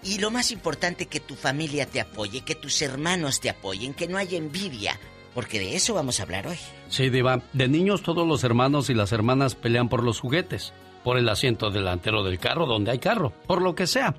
[0.03, 4.07] Y lo más importante, que tu familia te apoye, que tus hermanos te apoyen, que
[4.07, 4.99] no haya envidia,
[5.37, 6.57] porque de eso vamos a hablar hoy.
[6.89, 10.73] Sí, Diva, de niños todos los hermanos y las hermanas pelean por los juguetes,
[11.05, 14.15] por el asiento delantero del carro donde hay carro, por lo que sea.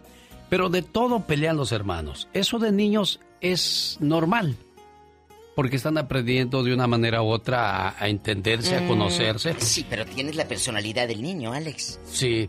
[0.48, 2.28] Pero de todo pelean los hermanos.
[2.34, 4.58] Eso de niños es normal.
[5.56, 9.56] Porque están aprendiendo de una manera u otra a, a entenderse, a Mm, conocerse.
[9.58, 12.00] Sí, pero tienes la personalidad del niño, Alex.
[12.06, 12.48] Sí.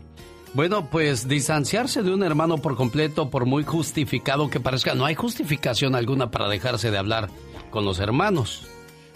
[0.53, 5.15] Bueno, pues distanciarse de un hermano por completo, por muy justificado que parezca, no hay
[5.15, 7.29] justificación alguna para dejarse de hablar
[7.69, 8.67] con los hermanos.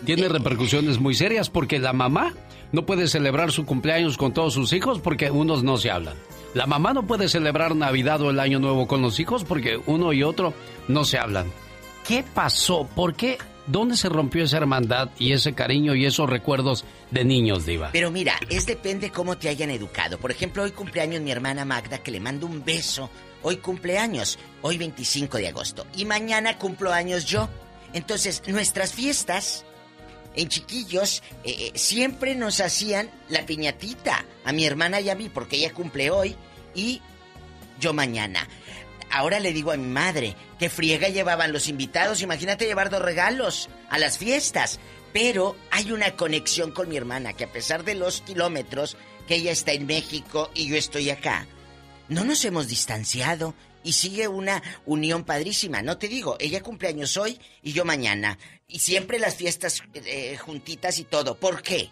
[0.05, 2.33] Tiene repercusiones muy serias porque la mamá
[2.71, 6.15] no puede celebrar su cumpleaños con todos sus hijos porque unos no se hablan.
[6.53, 10.13] La mamá no puede celebrar Navidad o el Año Nuevo con los hijos porque uno
[10.13, 10.53] y otro
[10.87, 11.51] no se hablan.
[12.07, 12.87] ¿Qué pasó?
[12.95, 13.37] ¿Por qué?
[13.65, 17.91] ¿Dónde se rompió esa hermandad y ese cariño y esos recuerdos de niños, Diva?
[17.93, 20.17] Pero mira, es depende cómo te hayan educado.
[20.17, 23.09] Por ejemplo, hoy cumpleaños mi hermana Magda, que le mando un beso.
[23.41, 25.85] Hoy cumpleaños, hoy 25 de agosto.
[25.95, 27.49] Y mañana cumplo años yo.
[27.93, 29.65] Entonces, nuestras fiestas
[30.35, 34.25] en chiquillos eh, eh, siempre nos hacían la piñatita.
[34.45, 36.35] A mi hermana y a mí, porque ella cumple hoy
[36.75, 37.01] y
[37.79, 38.47] yo mañana.
[39.11, 42.21] Ahora le digo a mi madre que friega llevaban los invitados.
[42.21, 44.79] Imagínate llevar dos regalos a las fiestas.
[45.13, 48.97] Pero hay una conexión con mi hermana que a pesar de los kilómetros
[49.27, 51.45] que ella está en México y yo estoy acá,
[52.09, 53.53] no nos hemos distanciado
[53.83, 55.81] y sigue una unión padrísima.
[55.81, 58.37] No te digo, ella cumpleaños hoy y yo mañana.
[58.67, 61.35] Y siempre las fiestas eh, juntitas y todo.
[61.35, 61.89] ¿Por qué?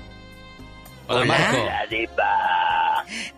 [1.12, 1.24] Hola.
[1.24, 1.69] Marco.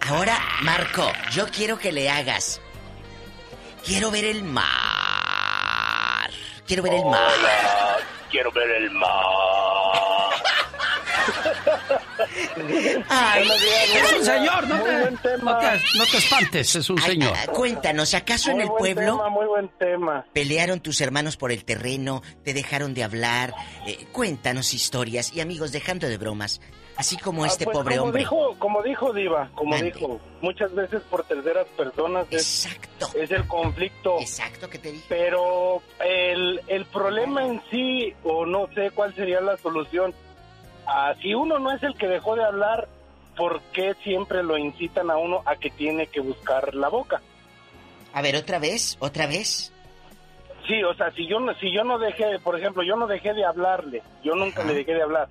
[0.09, 2.61] Ahora, Marco, yo quiero que le hagas.
[3.85, 6.31] Quiero ver el mar.
[6.67, 7.31] Quiero ver el mar.
[8.31, 9.11] Quiero ver el mar.
[13.09, 13.49] Ay,
[13.95, 15.53] Es un señor, no te, buen tema.
[15.53, 17.33] no te- no te espantes, es un Ay, señor.
[17.37, 20.25] ah, cuéntanos, ¿acaso en el buen pueblo tema, muy buen tema.
[20.33, 23.55] pelearon tus hermanos por el terreno, te dejaron de hablar?
[23.87, 26.61] Eh, cuéntanos historias y amigos, dejando de bromas,
[27.03, 28.21] así como Ah, este pues, pobre como hombre.
[28.21, 29.91] Dijo, como dijo Diva, como Mande.
[29.93, 33.09] dijo, muchas veces por terceras personas es, Exacto.
[33.19, 34.19] es el conflicto.
[34.21, 35.05] Exacto que te dije.
[35.09, 40.15] Pero el, el problema en sí, o no sé cuál sería la solución,
[40.87, 42.89] ah, si uno no es el que dejó de hablar,
[43.37, 47.21] ¿por qué siempre lo incitan a uno a que tiene que buscar la boca?
[48.15, 49.73] A ver, otra vez, otra vez.
[50.69, 53.35] Sí, o sea, si yo no, si yo no dejé, por ejemplo, yo no dejé
[53.35, 55.29] de hablarle, yo nunca le dejé de hablar.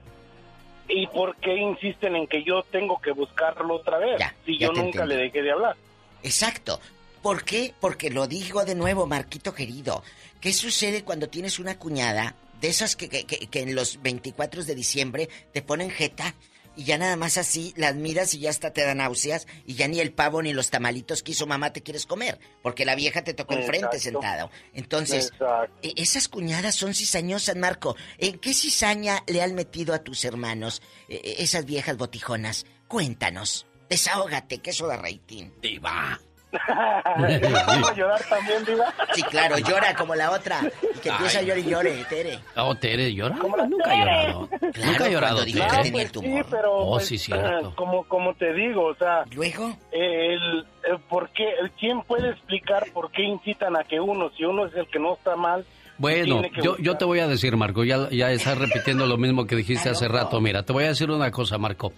[0.89, 4.17] ¿Y por qué insisten en que yo tengo que buscarlo otra vez?
[4.45, 5.75] si ya yo nunca le dejé de hablar.
[6.23, 6.79] Exacto.
[7.21, 7.73] ¿Por qué?
[7.79, 10.03] Porque lo digo de nuevo, Marquito querido.
[10.39, 14.63] ¿Qué sucede cuando tienes una cuñada de esas que, que, que- que en los 24
[14.63, 16.33] de diciembre te ponen jeta
[16.75, 19.87] y ya nada más así las miras y ya hasta te dan náuseas y ya
[19.87, 23.23] ni el pavo ni los tamalitos que hizo mamá te quieres comer porque la vieja
[23.23, 24.21] te tocó enfrente Exacto.
[24.21, 24.51] sentado?
[24.73, 25.75] Entonces, Exacto.
[25.81, 27.95] e- esas cuñadas son cizañosas, Marco.
[28.17, 32.65] ¿En qué cizaña le han metido a tus hermanos eh, eh, esas viejas botijonas?
[32.87, 33.65] Cuéntanos.
[33.89, 35.49] Desahógate, que eso da rating.
[35.61, 36.19] Diva.
[37.67, 38.93] ¿Vamos a llorar también, Diva?
[39.13, 40.61] Sí, claro, llora como la otra.
[40.95, 42.39] Y que empieza a llorar y llore, Tere.
[42.57, 43.35] Oh, Tere, ¿llora?
[43.35, 44.49] Nunca ha llorado.
[44.85, 45.51] Nunca ha llorado, Tere.
[45.67, 46.43] que tenía el tumor.
[46.43, 47.69] Sí, pero Oh, pues, sí, cierto.
[47.69, 52.29] eh, como como te digo, o sea, luego el, el por qué, el quién puede
[52.31, 55.65] explicar por qué incitan a que uno, si uno es el que no está mal,
[55.97, 59.55] Bueno, yo, yo te voy a decir, Marco, ya, ya estás repitiendo lo mismo que
[59.55, 60.41] dijiste hace rato.
[60.41, 61.93] Mira, te voy a decir una cosa, Marco.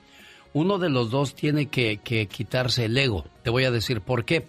[0.53, 3.25] Uno de los dos tiene que, que quitarse el ego.
[3.43, 4.47] Te voy a decir por qué.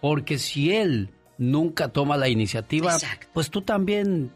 [0.00, 2.96] Porque si él nunca toma la iniciativa,
[3.32, 4.30] pues tú también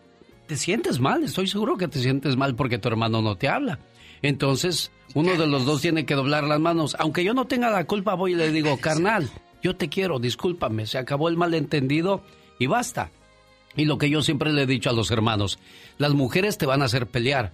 [0.47, 1.23] te sientes mal.
[1.23, 3.79] Estoy seguro que te sientes mal porque tu hermano no te habla.
[4.23, 6.97] Entonces, uno de los dos tiene que doblar las manos.
[6.99, 9.29] Aunque yo no tenga la culpa, voy y le digo, carnal,
[9.63, 12.23] yo te quiero, discúlpame, se acabó el malentendido
[12.59, 13.11] y basta.
[13.77, 15.59] Y lo que yo siempre le he dicho a los hermanos,
[15.99, 17.53] las mujeres te van a hacer pelear.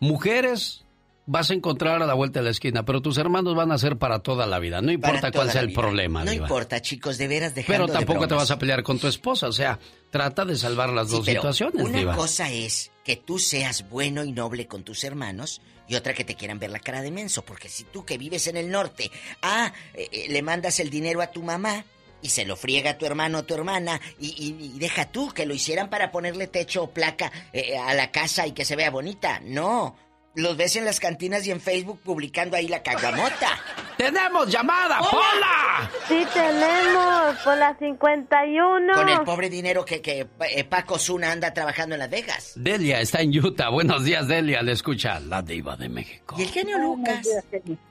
[0.00, 0.84] Mujeres
[1.26, 3.96] vas a encontrar a la vuelta de la esquina, pero tus hermanos van a ser
[3.96, 5.80] para toda la vida, no importa cuál sea el vida.
[5.80, 6.24] problema.
[6.24, 6.44] No Diva.
[6.46, 9.46] importa, chicos, de veras dejando Pero tampoco de te vas a pelear con tu esposa,
[9.48, 9.78] o sea,
[10.10, 12.16] trata de salvar las Sí, dos pero situaciones, Una Diva.
[12.16, 16.34] cosa es que tú seas bueno y noble con tus hermanos y otra que te
[16.34, 19.10] quieran ver la cara de menso, porque si tú que vives en el norte,
[19.42, 21.84] ah, eh, eh, le mandas el dinero a tu mamá
[22.20, 25.30] y se lo friega a tu hermano o tu hermana y, y- y deja tú
[25.32, 28.76] que lo hicieran para ponerle techo o placa eh, a la casa y que se
[28.76, 29.40] vea bonita.
[29.44, 29.96] No,
[30.34, 33.48] los ves en las cantinas y en Facebook publicando ahí la caguamota.
[33.96, 35.90] ¡Tenemos llamada, Pola!
[36.08, 38.92] Sí, tenemos, por la 51.
[38.94, 42.52] Con el pobre dinero que, que eh, Paco Zuna anda trabajando en Las Vegas.
[42.56, 43.68] Delia está en Utah.
[43.68, 44.62] Buenos días, Delia.
[44.62, 46.34] Le escucha la diva de México.
[46.38, 47.26] Y el genio Lucas.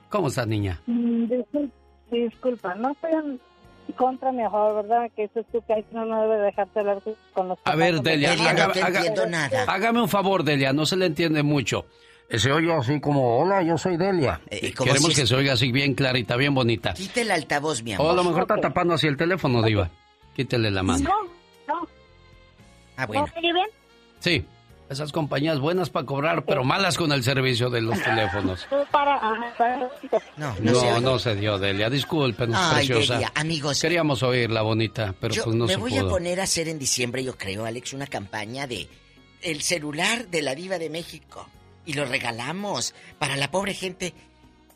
[0.09, 0.81] ¿Cómo estás, niña?
[0.88, 1.72] Mm, discul-
[2.11, 3.39] Disculpa, no estoy en
[3.95, 5.09] contra mi favor, ¿verdad?
[5.15, 6.97] Que eso es tu que no, no debe dejarte hablar
[7.34, 8.03] con los A ver, papás.
[8.03, 11.85] Delia, haga- haga- hágame un favor, Delia, no se le entiende mucho.
[12.33, 14.39] Eh, Se oye así como, hola, yo soy Delia.
[14.49, 16.93] Eh, como Queremos si que se oiga así bien clarita, bien bonita.
[16.93, 18.07] Quita el altavoz, mi amor.
[18.07, 19.89] O a lo mejor está tapando así el teléfono, diva.
[20.35, 21.09] Quítele la mano.
[21.09, 21.23] No,
[21.81, 21.87] no.
[22.95, 23.67] Ah, ¿No oye bien?
[24.19, 24.45] Sí,
[24.89, 28.65] esas compañías buenas para cobrar, pero malas con el servicio de los teléfonos.
[30.37, 31.89] No, No, no se dio, Delia.
[31.89, 33.15] Discúlpenos, Ay, preciosa.
[33.15, 33.81] Delia, amigos.
[33.81, 36.07] Queríamos oírla bonita, pero Yo pues no me se voy pudo.
[36.07, 38.87] a poner a hacer en diciembre, yo creo, Alex, una campaña de
[39.41, 41.47] el celular de la diva de México.
[41.85, 44.13] Y lo regalamos para la pobre gente,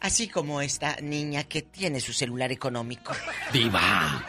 [0.02, 3.14] así como esta niña que tiene su celular económico.
[3.54, 4.26] Diva.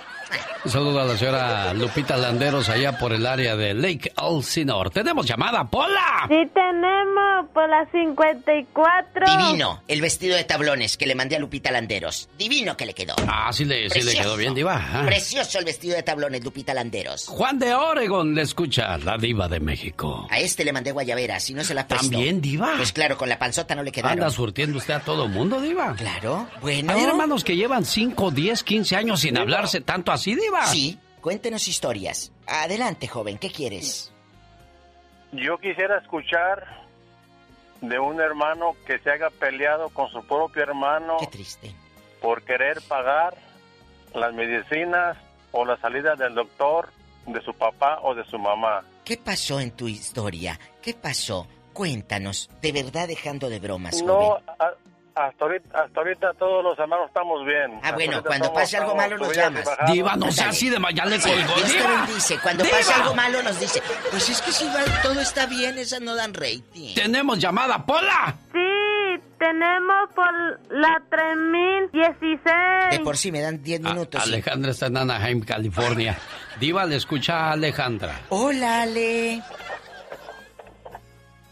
[0.64, 4.90] Un saludo a la señora Lupita Landeros allá por el área de Lake Elsinore.
[4.90, 6.26] Tenemos llamada, Pola.
[6.28, 9.26] Sí tenemos, por la 54.
[9.26, 12.28] Divino, el vestido de tablones que le mandé a Lupita Landeros.
[12.36, 13.14] Divino que le quedó.
[13.28, 14.74] Ah, sí le, sí le quedó bien, Diva.
[14.92, 15.04] Ah.
[15.06, 17.26] Precioso el vestido de tablones, Lupita Landeros.
[17.28, 20.26] Juan de Oregon le escucha, la diva de México.
[20.30, 22.10] A este le mandé guayabera, si no se la prestó.
[22.10, 22.72] ¿También, diva?
[22.76, 24.18] Pues claro, con la panzota no le quedaron.
[24.18, 25.94] Anda surtiendo usted a todo mundo, Diva.
[25.94, 26.92] Claro, bueno.
[26.92, 30.66] Hay hermanos que llevan 5, 10, 15 años sin hablarse tanto así, Diva.
[30.66, 32.32] Sí, cuéntenos historias.
[32.46, 34.12] Adelante, joven, ¿qué quieres?
[35.32, 36.86] Yo quisiera escuchar
[37.80, 41.16] de un hermano que se haya peleado con su propio hermano.
[41.20, 41.74] Qué triste.
[42.20, 43.36] Por querer pagar
[44.14, 45.16] las medicinas
[45.52, 46.90] o la salida del doctor
[47.26, 48.84] de su papá o de su mamá.
[49.04, 50.58] ¿Qué pasó en tu historia?
[50.82, 51.46] ¿Qué pasó?
[51.72, 54.44] Cuéntanos, de verdad dejando de bromas, No, joven.
[55.16, 57.72] Hasta ahorita, hasta ahorita todos los hermanos estamos bien.
[57.76, 59.64] Ah, Hasta bueno, cuando pase algo malo nos llamas.
[59.90, 62.04] Diva, no sea así de ya le colgó, Dios te Diva.
[62.06, 62.38] bendice.
[62.42, 62.76] Cuando Diva.
[62.76, 66.14] pasa algo malo nos dice, pues es que si va- todo está bien, esas no
[66.14, 66.94] dan rating.
[66.94, 68.34] Tenemos llamada, Pola.
[68.52, 72.90] Sí, tenemos por la 3016.
[72.90, 74.22] De por sí me dan 10 minutos.
[74.22, 74.28] sí.
[74.28, 76.18] Alejandra está en Anaheim, California.
[76.60, 78.20] Diva le escucha a Alejandra.
[78.28, 79.42] Hola, Ale.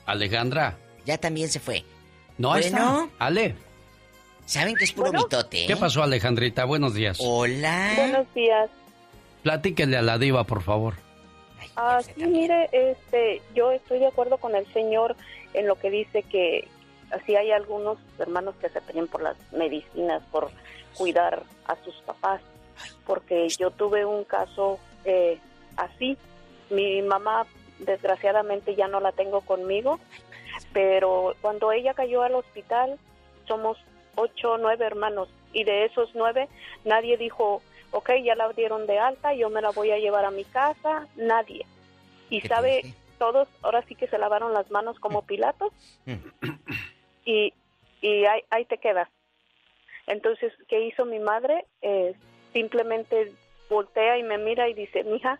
[0.06, 0.76] Alejandra.
[1.06, 1.84] Ya también se fue.
[2.38, 2.66] No Bueno.
[2.66, 3.08] está.
[3.18, 3.54] Ale.
[4.46, 5.64] ¿Saben que es puro mitote?
[5.64, 5.66] eh?
[5.66, 6.64] ¿Qué pasó, Alejandrita?
[6.64, 7.18] Buenos días.
[7.20, 7.92] Hola.
[7.96, 8.70] Buenos días.
[9.42, 10.94] Platíquele a la diva, por favor.
[11.76, 15.16] Ah, sí, mire, este, yo estoy de acuerdo con el señor
[15.54, 16.68] en lo que dice que
[17.10, 20.50] así hay algunos hermanos que se pelean por las medicinas, por
[20.94, 22.40] cuidar a sus papás,
[23.06, 25.38] porque yo tuve un caso eh,
[25.76, 26.16] así.
[26.70, 27.46] mi mamá
[27.80, 29.98] desgraciadamente ya no la tengo conmigo,
[30.74, 32.98] pero cuando ella cayó al hospital
[33.48, 33.78] somos
[34.16, 36.48] ocho o nueve hermanos y de esos nueve
[36.84, 40.30] nadie dijo, ok, ya la dieron de alta, yo me la voy a llevar a
[40.30, 41.64] mi casa, nadie.
[42.28, 42.82] Y sabe,
[43.18, 45.72] todos ahora sí que se lavaron las manos como Pilatos
[47.24, 47.54] y,
[48.00, 49.08] y ahí, ahí te quedas.
[50.08, 51.66] Entonces, ¿qué hizo mi madre?
[51.82, 52.14] Eh,
[52.52, 53.32] simplemente
[53.70, 55.38] voltea y me mira y dice, mija,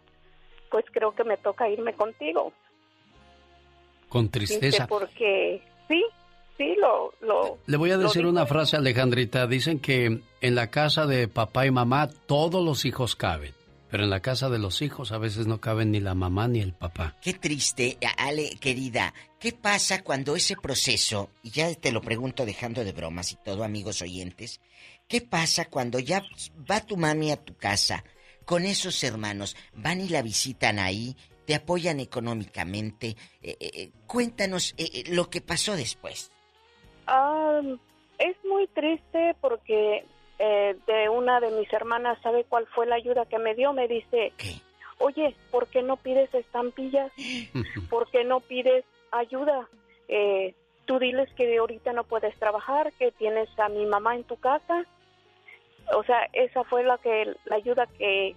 [0.71, 2.53] pues creo que me toca irme contigo.
[4.15, 4.87] Con Dice, tristeza.
[4.87, 6.01] porque sí,
[6.57, 7.13] sí, lo...
[7.21, 9.49] lo Le voy a decir una frase, Alejandrita.
[9.49, 13.55] Dicen que en la casa de papá y mamá todos los hijos caben,
[13.91, 16.61] pero en la casa de los hijos a veces no caben ni la mamá ni
[16.61, 17.17] el papá.
[17.23, 19.13] Qué triste, Ale, querida.
[19.41, 23.65] ¿Qué pasa cuando ese proceso, y ya te lo pregunto dejando de bromas y todo,
[23.65, 24.61] amigos oyentes,
[25.09, 26.23] ¿qué pasa cuando ya
[26.71, 28.05] va tu mami a tu casa
[28.45, 33.17] con esos hermanos, van y la visitan ahí, te apoyan económicamente?
[33.43, 36.31] Eh, eh, cuéntanos eh, eh, lo que pasó después.
[37.07, 37.61] Ah,
[38.19, 40.05] es muy triste porque
[40.39, 43.73] eh, de una de mis hermanas, ¿sabe cuál fue la ayuda que me dio?
[43.73, 44.33] Me dice,
[44.99, 47.13] oye, ¿por qué no pides estampillas?
[47.91, 49.69] ¿Por qué no pides ayuda?
[50.09, 50.55] Eh,
[50.87, 54.85] tú diles que ahorita no puedes trabajar, que tienes a mi mamá en tu casa.
[55.95, 58.35] O sea, esa fue la que la ayuda que,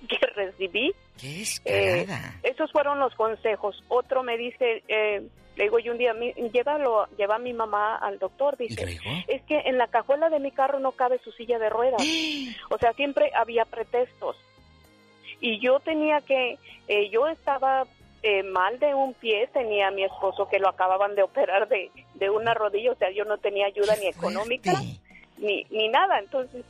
[0.08, 0.92] que recibí.
[1.20, 2.06] ¿Qué es Eh,
[2.42, 3.82] esos fueron los consejos.
[3.88, 5.22] Otro me dice, eh,
[5.56, 8.56] le digo yo un día, "Mi- llévalo, lleva a mi mamá al doctor.
[8.56, 8.98] Dice,
[9.28, 12.00] es que en la cajuela de mi carro no cabe su silla de ruedas.
[12.70, 14.36] o sea, siempre había pretextos.
[15.40, 16.58] Y yo tenía que,
[16.88, 17.84] eh, yo estaba
[18.22, 21.90] eh, mal de un pie, tenía a mi esposo que lo acababan de operar de,
[22.14, 24.72] de una rodilla, o sea, yo no tenía ayuda ni económica
[25.38, 26.18] ni, ni nada.
[26.18, 26.64] Entonces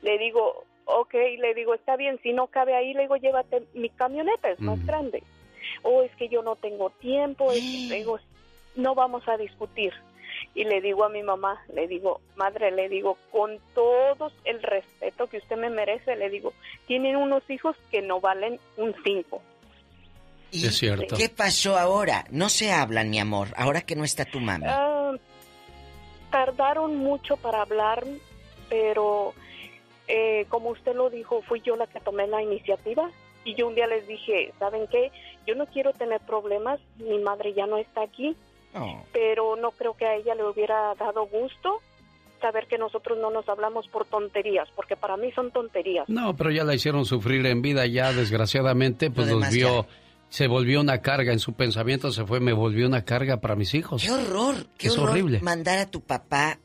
[0.00, 3.90] le digo, ok, le digo, está bien, si no cabe ahí, le digo, llévate mi
[3.90, 5.22] camioneta, es más grande.
[5.82, 8.18] O es que yo no tengo tiempo, es- le digo,
[8.74, 9.92] no vamos a discutir.
[10.54, 15.26] Y le digo a mi mamá, le digo, madre, le digo, con todo el respeto
[15.26, 16.52] que usted me merece, le digo,
[16.86, 19.42] tienen unos hijos que no valen un cinco.
[20.52, 21.16] Es cierto.
[21.16, 22.24] ¿Qué pasó ahora?
[22.30, 24.66] No se hablan, mi amor, ahora que no está tu mami.
[24.68, 25.12] Ah,
[26.30, 28.04] tardaron mucho para hablar,
[28.68, 29.34] pero
[30.08, 33.10] eh, como usted lo dijo, fui yo la que tomé la iniciativa.
[33.44, 35.10] Y yo un día les dije, ¿saben qué?
[35.46, 38.36] Yo no quiero tener problemas, mi madre ya no está aquí,
[39.12, 41.80] pero no creo que a ella le hubiera dado gusto
[42.40, 46.08] saber que nosotros no nos hablamos por tonterías, porque para mí son tonterías.
[46.08, 49.86] No, pero ya la hicieron sufrir en vida, ya desgraciadamente, pues Lo los demás vio,
[50.28, 53.74] se volvió una carga en su pensamiento, se fue, me volvió una carga para mis
[53.74, 54.02] hijos.
[54.02, 54.66] ¡Qué horror!
[54.76, 55.40] ¡Qué es horror horrible.
[55.40, 56.58] mandar a tu papá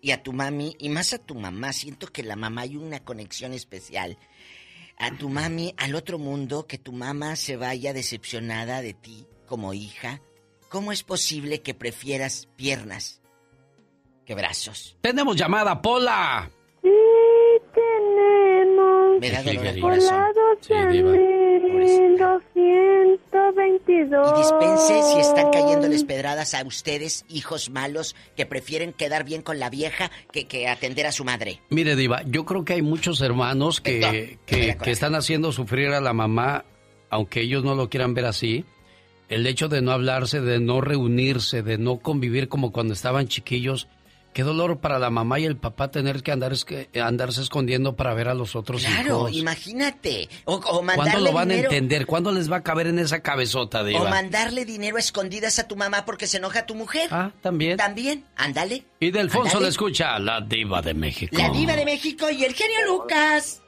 [0.00, 3.04] y a tu mami, y más a tu mamá, siento que la mamá hay una
[3.04, 4.18] conexión especial.
[4.98, 9.74] A tu mami, al otro mundo, que tu mamá se vaya decepcionada de ti como
[9.74, 10.20] hija.
[10.68, 13.20] ¿Cómo es posible que prefieras piernas
[14.24, 14.96] que brazos?
[15.00, 16.50] Tenemos llamada, Pola.
[16.82, 16.88] Sí,
[17.74, 19.20] tenemos.
[19.20, 20.24] Me da dolor el corazón.
[20.60, 21.12] Sí, diva.
[22.18, 23.21] 200.
[23.50, 24.32] 122.
[24.32, 29.58] Y dispense si están cayéndoles pedradas a ustedes, hijos malos, que prefieren quedar bien con
[29.58, 31.60] la vieja que, que atender a su madre.
[31.70, 36.12] Mire, Diva, yo creo que hay muchos hermanos que, que están haciendo sufrir a la
[36.12, 36.64] mamá,
[37.10, 38.64] aunque ellos no lo quieran ver así.
[39.28, 43.88] El hecho de no hablarse, de no reunirse, de no convivir como cuando estaban chiquillos
[44.32, 48.14] Qué dolor para la mamá y el papá tener que, andar, que andarse escondiendo para
[48.14, 49.32] ver a los otros Claro, hijos.
[49.34, 50.28] imagínate.
[50.46, 52.06] O, o ¿Cuándo mandarle lo van dinero, a entender?
[52.06, 54.08] ¿Cuándo les va a caber en esa cabezota, O Diva?
[54.08, 57.08] mandarle dinero a escondidas a tu mamá porque se enoja tu mujer.
[57.10, 57.76] Ah, también.
[57.76, 58.84] También, ándale.
[59.00, 59.64] Y de Alfonso Ándale.
[59.64, 61.36] le escucha la Diva de México.
[61.38, 63.60] La diva de México y el genio Lucas.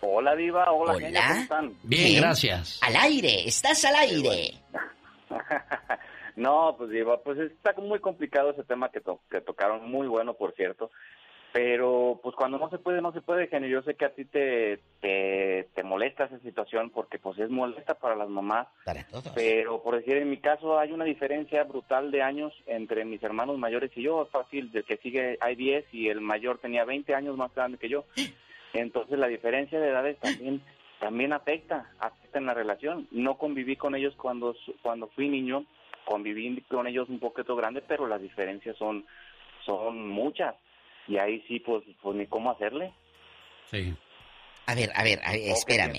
[0.00, 0.72] Hola, Diva.
[0.72, 1.06] Hola, Hola.
[1.06, 1.72] genio, ¿cómo están?
[1.84, 2.78] Bien, gracias.
[2.82, 4.54] Al aire, estás al aire.
[6.38, 10.34] No, pues Diva, pues está muy complicado ese tema que, to- que tocaron, muy bueno,
[10.34, 10.90] por cierto.
[11.50, 13.70] Pero, pues cuando no se puede, no se puede, genio.
[13.70, 17.94] Yo sé que a ti te, te, te molesta esa situación porque, pues, es molesta
[17.94, 18.68] para las mamás.
[18.84, 19.32] Para todos.
[19.34, 23.56] Pero, por decir, en mi caso hay una diferencia brutal de años entre mis hermanos
[23.56, 24.26] mayores y yo.
[24.30, 27.88] Fácil, del que sigue hay 10 y el mayor tenía 20 años más grande que
[27.88, 28.04] yo.
[28.74, 30.62] Entonces, la diferencia de edades también
[31.00, 33.06] también afecta, afecta en la relación.
[33.12, 35.64] No conviví con ellos cuando cuando fui niño,
[36.08, 39.04] conviví con ellos un poquito grande, pero las diferencias son
[39.66, 40.54] son muchas.
[41.06, 42.92] Y ahí sí, pues, pues ni cómo hacerle.
[43.66, 43.94] Sí.
[44.66, 45.98] A ver, a ver, a ver, ¿O qué espérame.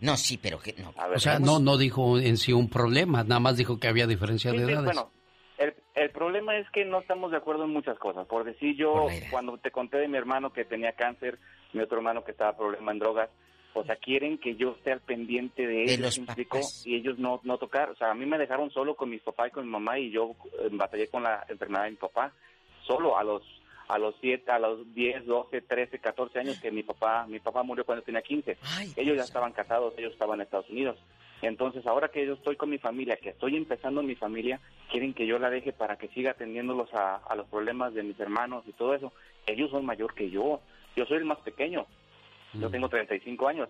[0.00, 0.92] No, sí, pero que no.
[1.14, 4.50] O sea, no, no dijo en sí un problema, nada más dijo que había diferencia
[4.50, 4.84] Sí, de sí, edades.
[4.86, 5.10] bueno,
[5.58, 8.26] el, el problema es que no estamos de acuerdo en muchas cosas.
[8.26, 11.38] Por decir, yo cuando te conté de mi hermano que tenía cáncer,
[11.72, 13.30] mi otro hermano que estaba problema en drogas,
[13.78, 16.18] O sea, quieren que yo esté al pendiente de ellos,
[16.86, 17.90] y ellos no, no tocar.
[17.90, 20.10] O sea, a mí me dejaron solo con mis papás y con mi mamá y
[20.10, 22.32] yo eh, batallé con la enfermedad de mi papá
[22.86, 23.42] solo a los
[23.88, 27.62] a los siete, a los 10, 12, 13, 14 años que mi papá, mi papá
[27.62, 28.56] murió cuando tenía 15.
[28.96, 30.98] ellos ya estaban casados, ellos estaban en Estados Unidos.
[31.42, 34.58] Entonces, ahora que yo estoy con mi familia, que estoy empezando mi familia,
[34.90, 38.18] quieren que yo la deje para que siga atendiéndolos a, a los problemas de mis
[38.18, 39.12] hermanos y todo eso.
[39.46, 40.60] Ellos son mayor que yo.
[40.96, 41.86] Yo soy el más pequeño.
[42.60, 43.68] Yo tengo 35 años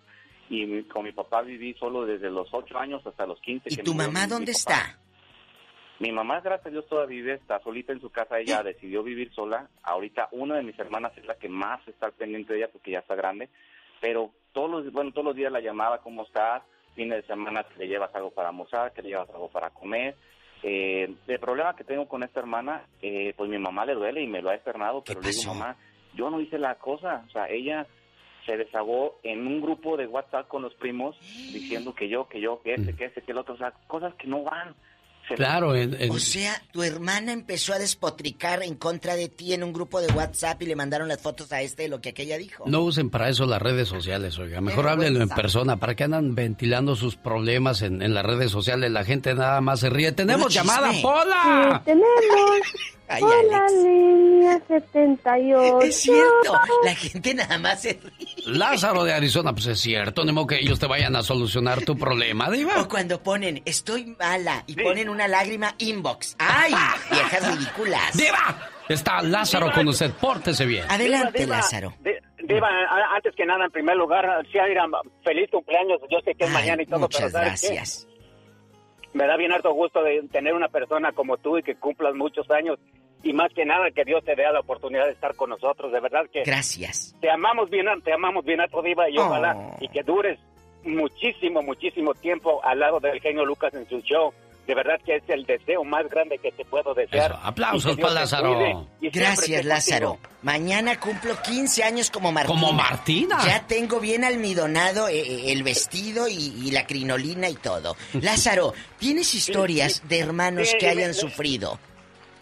[0.49, 3.69] y con mi papá viví solo desde los 8 años hasta los 15.
[3.71, 4.99] ¿Y tu mamá dónde está?
[5.99, 8.39] Mi mamá, gracias a Dios, todavía vive, está solita en su casa.
[8.39, 9.69] Ella decidió vivir sola.
[9.83, 12.91] Ahorita una de mis hermanas es la que más está al pendiente de ella porque
[12.91, 13.49] ya está grande.
[14.01, 16.63] Pero todos los, bueno, todos los días la llamaba, ¿cómo estás?
[16.95, 20.17] Fines de semana que le llevas algo para almorzar, que le llevas algo para comer.
[20.63, 24.27] Eh, el problema que tengo con esta hermana, eh, pues mi mamá le duele y
[24.27, 25.77] me lo ha externado, pero le digo, mamá,
[26.15, 27.25] yo no hice la cosa.
[27.27, 27.87] O sea, ella
[28.47, 31.17] se desahogó en un grupo de WhatsApp con los primos
[31.53, 33.55] diciendo que yo, que yo, que este, que este, que el otro.
[33.55, 34.75] O sea, cosas que no van.
[35.35, 35.73] Claro,
[36.11, 40.07] O sea, tu hermana empezó a despotricar en contra de ti en un grupo de
[40.13, 42.65] WhatsApp y le mandaron las fotos a este de lo que aquella dijo.
[42.67, 44.61] No usen para eso las redes sociales, oiga.
[44.61, 45.79] Mejor háblenlo en persona.
[45.79, 48.91] ¿Para qué andan ventilando sus problemas en, en, las redes sociales?
[48.93, 50.13] La gente nada más se ríe.
[50.13, 51.83] ¡Tenemos llamada, Pola!
[51.85, 52.07] tenemos.
[53.09, 55.81] Hola, línea 78.
[55.83, 58.36] Es cierto, la gente nada más se ríe.
[58.47, 62.51] Lázaro de Arizona, pues es cierto, no que ellos te vayan a solucionar tu problema,
[62.51, 62.81] Diva.
[62.81, 66.37] O cuando ponen, estoy mala, y ponen una lágrima inbox.
[66.39, 66.73] ¡Ay!
[67.11, 68.17] Viejas ridículas.
[68.17, 68.71] ¡Diva!
[68.89, 70.85] Está Lázaro con usted, pórtese bien.
[70.89, 71.95] Adelante, Lázaro.
[72.43, 72.69] Diva,
[73.17, 74.59] antes que nada, en primer lugar, sí,
[75.25, 76.01] feliz cumpleaños.
[76.09, 78.07] Yo sé que es mañana y todo, muchas gracias
[79.17, 82.49] me da bien harto gusto de tener una persona como tú y que cumplas muchos
[82.51, 82.79] años
[83.27, 86.01] y más que nada que Dios te dé la oportunidad de estar con nosotros, de
[86.01, 87.15] verdad que Gracias.
[87.21, 89.77] Te amamos bien, te amamos bien a tu diva y ojalá oh.
[89.81, 90.39] y que dures
[90.85, 94.33] muchísimo, muchísimo tiempo al lado del genio Lucas en su show.
[94.67, 97.39] De verdad que es el deseo más grande que te puedo desear.
[97.41, 98.89] Aplausos para Lázaro.
[99.01, 100.19] Gracias, Lázaro.
[100.43, 102.61] Mañana cumplo 15 años como Martina.
[102.61, 103.39] ¿Como Martina?
[103.47, 107.97] Ya tengo bien almidonado eh, eh, el vestido y, la crinolina y todo.
[108.21, 111.79] Lázaro, ¿tienes historias de hermanos que hayan sufrido?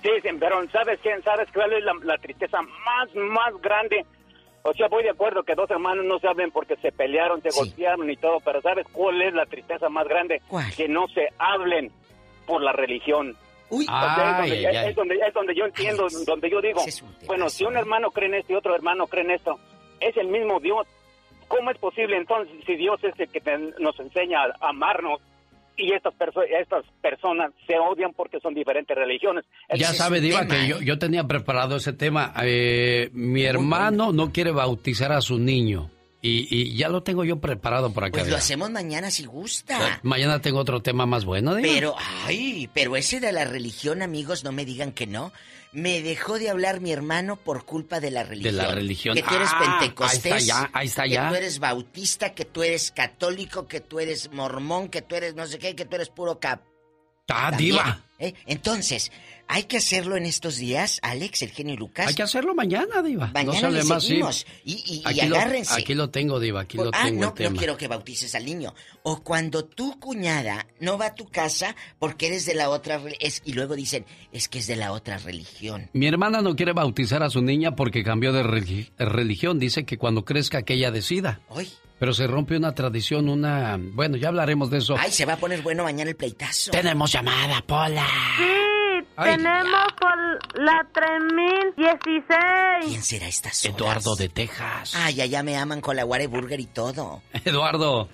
[0.05, 1.23] Sí, pero ¿sabes quién?
[1.23, 4.05] ¿Sabes cuál es la, tristeza más, más grande?
[4.61, 7.49] O sea, voy de acuerdo que dos hermanos no se hablen porque se pelearon, se
[7.49, 10.43] golpearon y todo, pero ¿sabes cuál es la tristeza más grande?
[10.77, 11.91] Que no se hablen
[12.47, 13.35] por la religión.
[13.71, 16.83] Uy, es, donde, es, donde, yo entiendo, donde yo digo,
[17.27, 19.59] bueno, si un hermano cree en esto y otro hermano cree en esto,
[20.01, 20.87] es el mismo Dios.
[21.49, 23.41] ¿Cómo es posible entonces si Dios es el que
[23.79, 25.23] nos enseña a amarnos
[25.77, 26.15] y estas,
[26.61, 29.45] estas personas se odian porque son diferentes religiones?
[29.75, 32.33] ya sabe, Diva, que yo, yo tenía preparado ese tema.
[32.43, 35.91] Eh, mi hermano no quiere bautizar a su niño.
[36.27, 38.21] Y, ya lo tengo yo preparado por acá.
[38.21, 40.01] Pues lo hacemos mañana si gusta.
[40.03, 41.95] Mañana tengo otro tema más bueno, Pero,
[42.27, 45.33] ay, pero ese de la religión, amigos, no me digan que no.
[45.75, 48.57] Me dejó de hablar mi hermano por culpa de la religión.
[48.57, 49.15] De la religión.
[49.17, 50.33] Que tú eres ah, pentecostés.
[50.33, 51.25] Ahí está ya, ahí está ya.
[51.25, 55.35] Que tú eres bautista, que tú eres católico, que tú eres mormón, que tú eres
[55.35, 56.63] no sé qué, que tú eres puro cap.
[57.29, 58.05] Ah, diva.
[58.19, 58.35] ¿Eh?
[58.47, 59.11] Entonces,
[59.49, 62.09] hay que hacerlo en estos días, Alex, el genio Lucas.
[62.09, 63.31] Hay que hacerlo mañana, Diva.
[63.33, 64.47] Mañana no más, seguimos.
[64.65, 65.75] Y, y, agárrense.
[65.75, 67.21] aquí lo tengo, Diva, aquí lo ah, tengo.
[67.21, 68.75] no, no quiero que bautices al niño.
[69.03, 73.43] O cuando tu cuñada no va a tu casa porque eres de la otra es
[73.45, 75.91] y luego dicen, es que es de la otra religión.
[75.93, 78.43] Mi hermana no quiere bautizar a su niña porque cambió de
[78.99, 79.59] religión.
[79.59, 81.41] Dice que cuando crezca que ella decida.
[81.49, 81.69] Hoy.
[81.99, 83.79] Pero se rompe una tradición, una...
[83.81, 84.97] Bueno, ya hablaremos de eso.
[84.99, 86.73] Ay, se va a poner bueno mañana el pleitazo.
[86.73, 88.07] Tenemos llamada, Pola.
[89.23, 92.85] Tenemos por la 3016.
[92.85, 93.65] ¿Quién será esta horas?
[93.65, 94.95] Eduardo de Texas.
[94.97, 97.23] Ay, allá me aman con la Burger y todo.
[97.45, 98.09] Eduardo.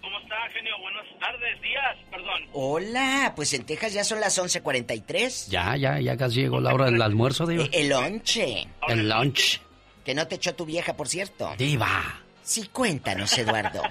[0.00, 0.78] ¿Cómo está, genio?
[0.80, 2.42] Buenas tardes, días, perdón.
[2.52, 5.48] Hola, pues en Texas ya son las 11.43.
[5.48, 7.64] Ya, ya, ya casi llegó la hora del almuerzo, Diva.
[7.72, 8.68] El, lonche.
[8.86, 9.60] El lunch.
[10.04, 11.52] Que no te echó tu vieja, por cierto.
[11.58, 12.20] Diva.
[12.42, 13.82] Sí, cuéntanos, Eduardo.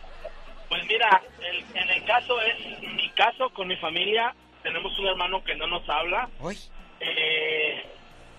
[0.68, 1.22] pues mira,
[1.74, 4.34] en el caso es mi caso con mi familia
[4.70, 6.28] tenemos un hermano que no nos habla.
[7.00, 7.84] Eh,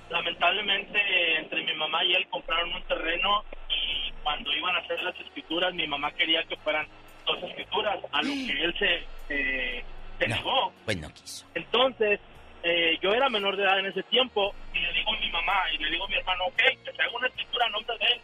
[0.10, 1.00] lamentablemente
[1.38, 5.74] entre mi mamá y él compraron un terreno y cuando iban a hacer las escrituras
[5.74, 6.88] mi mamá quería que fueran
[7.26, 9.84] dos escrituras, a lo que él se,
[10.20, 10.72] se negó.
[10.86, 11.46] Pues no quiso.
[11.54, 12.20] Entonces,
[12.64, 15.72] eh, yo era menor de edad en ese tiempo y le digo a mi mamá
[15.74, 18.06] y le digo a mi hermano, ok, que se haga una escritura a nombre de
[18.06, 18.22] él,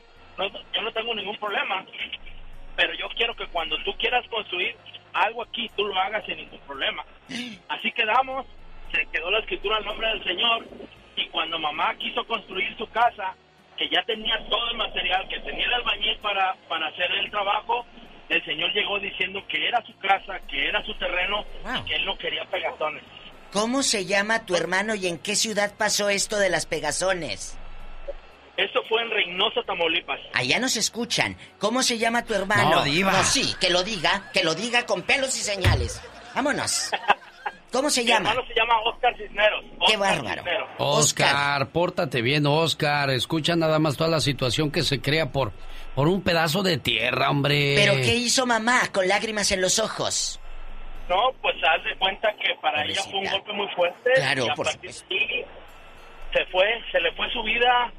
[0.74, 1.86] yo no tengo ningún problema,
[2.76, 4.76] pero yo quiero que cuando tú quieras construir
[5.24, 7.04] algo aquí, tú lo hagas sin ningún problema.
[7.70, 8.46] Así quedamos,
[8.92, 10.66] se quedó la escritura al nombre del Señor
[11.16, 13.36] y cuando mamá quiso construir su casa,
[13.78, 17.86] que ya tenía todo el material, que tenía el albañil para, para hacer el trabajo,
[18.30, 21.46] el señor llegó diciendo que era su casa, que era su terreno,
[21.80, 23.04] y que él no quería pegazones.
[23.52, 27.58] ¿Cómo se llama tu hermano y en qué ciudad pasó esto de las pegazones?
[28.58, 30.20] Esto fue en Reynosa, Tamaulipas.
[30.34, 31.38] Allá nos escuchan.
[31.60, 32.72] ¿Cómo se llama tu hermano?
[32.72, 33.12] No, diva.
[33.12, 36.02] No, sí, que lo diga, que lo diga con pelos y señales.
[36.34, 36.90] Vámonos.
[37.72, 38.32] ¿Cómo se Mi llama?
[38.32, 39.64] hermano se llama Oscar Cisneros.
[39.86, 40.42] Qué Oscar bárbaro.
[40.44, 40.70] Cisneros.
[40.80, 43.10] Oscar, pórtate bien, Oscar.
[43.12, 45.52] Escucha nada más toda la situación que se crea por,
[45.94, 47.76] por un pedazo de tierra, hombre.
[47.76, 50.40] ¿Pero qué hizo mamá con lágrimas en los ojos?
[51.10, 54.12] No, pues haz de cuenta que para ella fue un golpe muy fuerte.
[54.16, 55.46] Claro, y a por de ahí
[56.34, 57.92] se fue, se le fue su vida.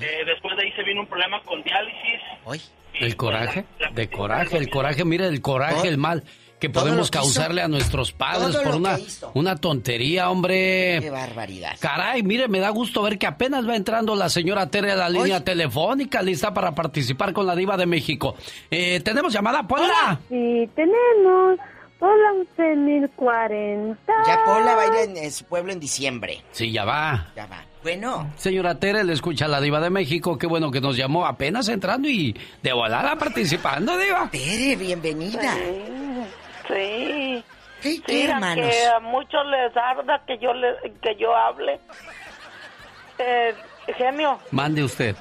[0.00, 2.64] Eh, después de ahí se vino un problema con diálisis.
[2.94, 3.64] ¿El coraje?
[3.92, 6.24] De coraje, el coraje, mira el coraje, el mal
[6.64, 7.66] que podemos que causarle hizo.
[7.66, 8.98] a nuestros padres por una,
[9.34, 10.98] una tontería, hombre.
[11.00, 11.76] Qué barbaridad.
[11.78, 15.08] Caray, mire, me da gusto ver que apenas va entrando la señora Tere a la
[15.10, 18.34] línea telefónica lista para participar con la diva de México.
[18.70, 20.18] Eh, ¿Tenemos llamada, Paula?
[20.28, 21.58] Sí, tenemos.
[22.00, 23.96] Hola, 11.040.
[24.26, 26.42] Ya Paula va a ir en, en su pueblo en diciembre.
[26.52, 27.32] Sí, ya va.
[27.36, 27.64] Ya va.
[27.84, 28.32] Bueno.
[28.36, 30.38] Señora Tere, le escucha la diva de México.
[30.38, 34.28] Qué bueno que nos llamó apenas entrando y de volada participando, diva.
[34.32, 35.54] Tere, bienvenida.
[36.66, 37.44] Sí.
[37.82, 38.66] ¿Qué, Sí, hermanos?
[38.70, 41.78] Que a muchos les arda que yo le, que yo hable.
[43.18, 43.54] Eh,
[43.98, 45.14] genio, Mande usted.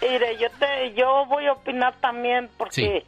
[0.00, 3.04] mire, yo te, yo voy a opinar también porque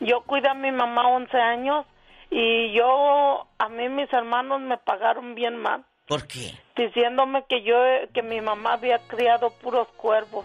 [0.00, 1.86] yo cuidé a mi mamá 11 años
[2.30, 6.52] y yo, a mí mis hermanos me pagaron bien mal, ¿Por qué?
[6.76, 7.76] diciéndome que yo,
[8.12, 10.44] que mi mamá había criado puros cuervos.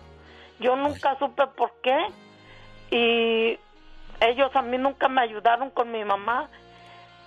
[0.59, 1.97] Yo nunca supe por qué
[2.91, 3.57] y
[4.25, 6.49] ellos a mí nunca me ayudaron con mi mamá.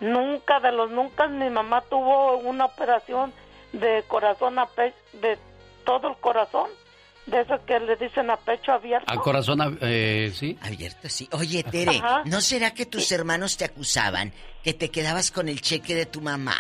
[0.01, 3.33] Nunca de los nunca mi mamá tuvo una operación
[3.73, 5.39] de corazón a pecho, de
[5.85, 6.69] todo el corazón,
[7.27, 9.13] de eso que le dicen a pecho abierto.
[9.13, 10.59] A corazón, ab- eh, sí.
[10.63, 11.29] Abierto, sí.
[11.33, 12.23] Oye, Tere, Ajá.
[12.25, 14.33] ¿no será que tus hermanos te acusaban
[14.65, 16.57] que te quedabas con el cheque de tu mamá?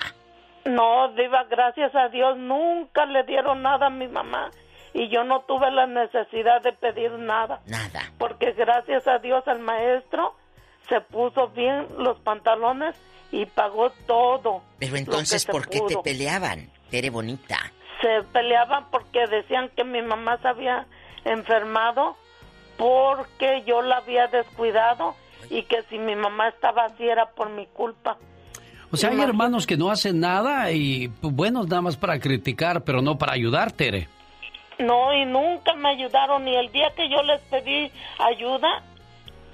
[0.65, 4.51] No, Diva, gracias a Dios nunca le dieron nada a mi mamá
[4.95, 7.61] y yo no tuve la necesidad de pedir nada.
[7.67, 8.03] Nada.
[8.19, 10.35] Porque gracias a Dios el maestro
[10.89, 12.95] se puso bien los pantalones
[13.31, 14.63] y pagó todo.
[14.79, 16.71] Pero entonces, ¿por qué te peleaban?
[16.91, 17.59] Tere bonita.
[18.03, 20.87] se peleaban porque decían que mi mamá se había
[21.25, 22.17] enfermado
[22.77, 25.15] porque yo la había descuidado
[25.51, 28.19] y que si mi mamá estaba así era por mi culpa.
[28.93, 32.85] O sea, hay hermanos que no hacen nada y pues, buenos nada más para criticar,
[32.85, 34.09] pero no para ayudar, Tere.
[34.79, 38.83] No, y nunca me ayudaron y el día que yo les pedí ayuda,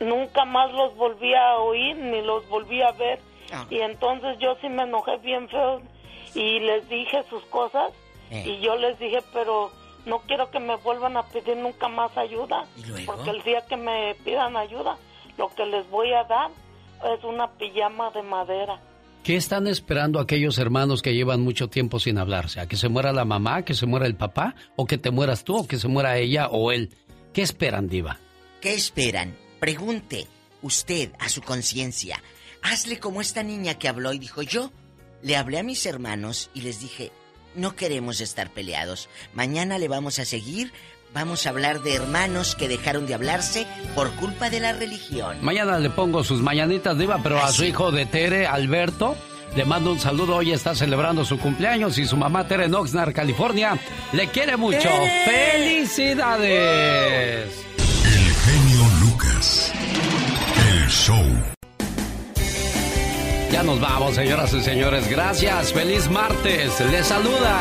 [0.00, 3.20] nunca más los volví a oír ni los volví a ver.
[3.70, 5.80] Y entonces yo sí me enojé bien feo
[6.34, 7.92] y les dije sus cosas
[8.30, 8.42] Eh.
[8.46, 9.70] y yo les dije, pero
[10.04, 12.64] no quiero que me vuelvan a pedir nunca más ayuda.
[13.06, 14.96] Porque el día que me pidan ayuda,
[15.38, 16.50] lo que les voy a dar
[17.16, 18.80] es una pijama de madera.
[19.28, 22.60] ¿Qué están esperando aquellos hermanos que llevan mucho tiempo sin hablarse?
[22.60, 24.54] ¿A que se muera la mamá, que se muera el papá?
[24.74, 26.96] ¿O que te mueras tú, o que se muera ella o él?
[27.34, 28.18] ¿Qué esperan, Diva?
[28.62, 29.36] ¿Qué esperan?
[29.60, 30.26] Pregunte
[30.62, 32.22] usted a su conciencia.
[32.62, 34.72] Hazle como esta niña que habló y dijo, yo
[35.20, 37.12] le hablé a mis hermanos y les dije,
[37.54, 39.10] no queremos estar peleados.
[39.34, 40.72] Mañana le vamos a seguir,
[41.14, 45.36] vamos a hablar de hermanos que dejaron de hablarse por culpa de la religión.
[45.42, 49.16] Mañana le pongo sus mañanitas, Diva, pero a su hijo de Tere, Alberto,
[49.56, 50.36] le mando un saludo.
[50.36, 53.78] Hoy está celebrando su cumpleaños y su mamá, Tere en Oxnard, California,
[54.12, 54.88] le quiere mucho.
[54.88, 55.52] ¡Tere!
[55.52, 57.64] ¡Felicidades!
[58.04, 59.72] El genio Lucas.
[60.70, 61.24] El show.
[63.50, 65.08] Ya nos vamos, señoras y señores.
[65.08, 65.72] Gracias.
[65.72, 66.78] Feliz martes.
[66.92, 67.58] Les saluda.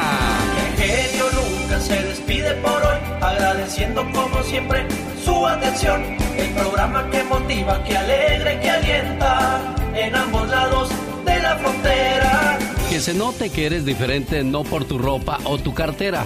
[0.78, 4.86] El genio Lucas se despide por hoy, agradeciendo como siempre
[5.24, 6.04] su atención.
[6.38, 10.90] El programa que motiva, que alegra y que alienta en ambos lados
[11.26, 12.60] de la frontera.
[12.90, 16.26] Que se note que eres diferente no por tu ropa o tu cartera,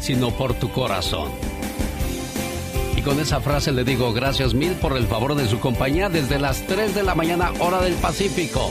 [0.00, 1.30] sino por tu corazón.
[2.96, 6.38] Y con esa frase le digo gracias mil por el favor de su compañía desde
[6.38, 8.70] las 3 de la mañana hora del Pacífico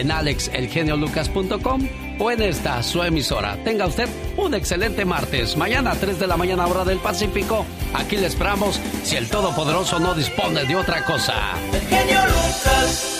[0.00, 3.56] en alexelgeniolucas.com o en esta su emisora.
[3.64, 5.56] Tenga usted un excelente martes.
[5.56, 7.64] Mañana 3 de la mañana hora del Pacífico.
[7.94, 11.34] Aquí le esperamos si el Todopoderoso no dispone de otra cosa.
[11.72, 13.19] El genio Lucas.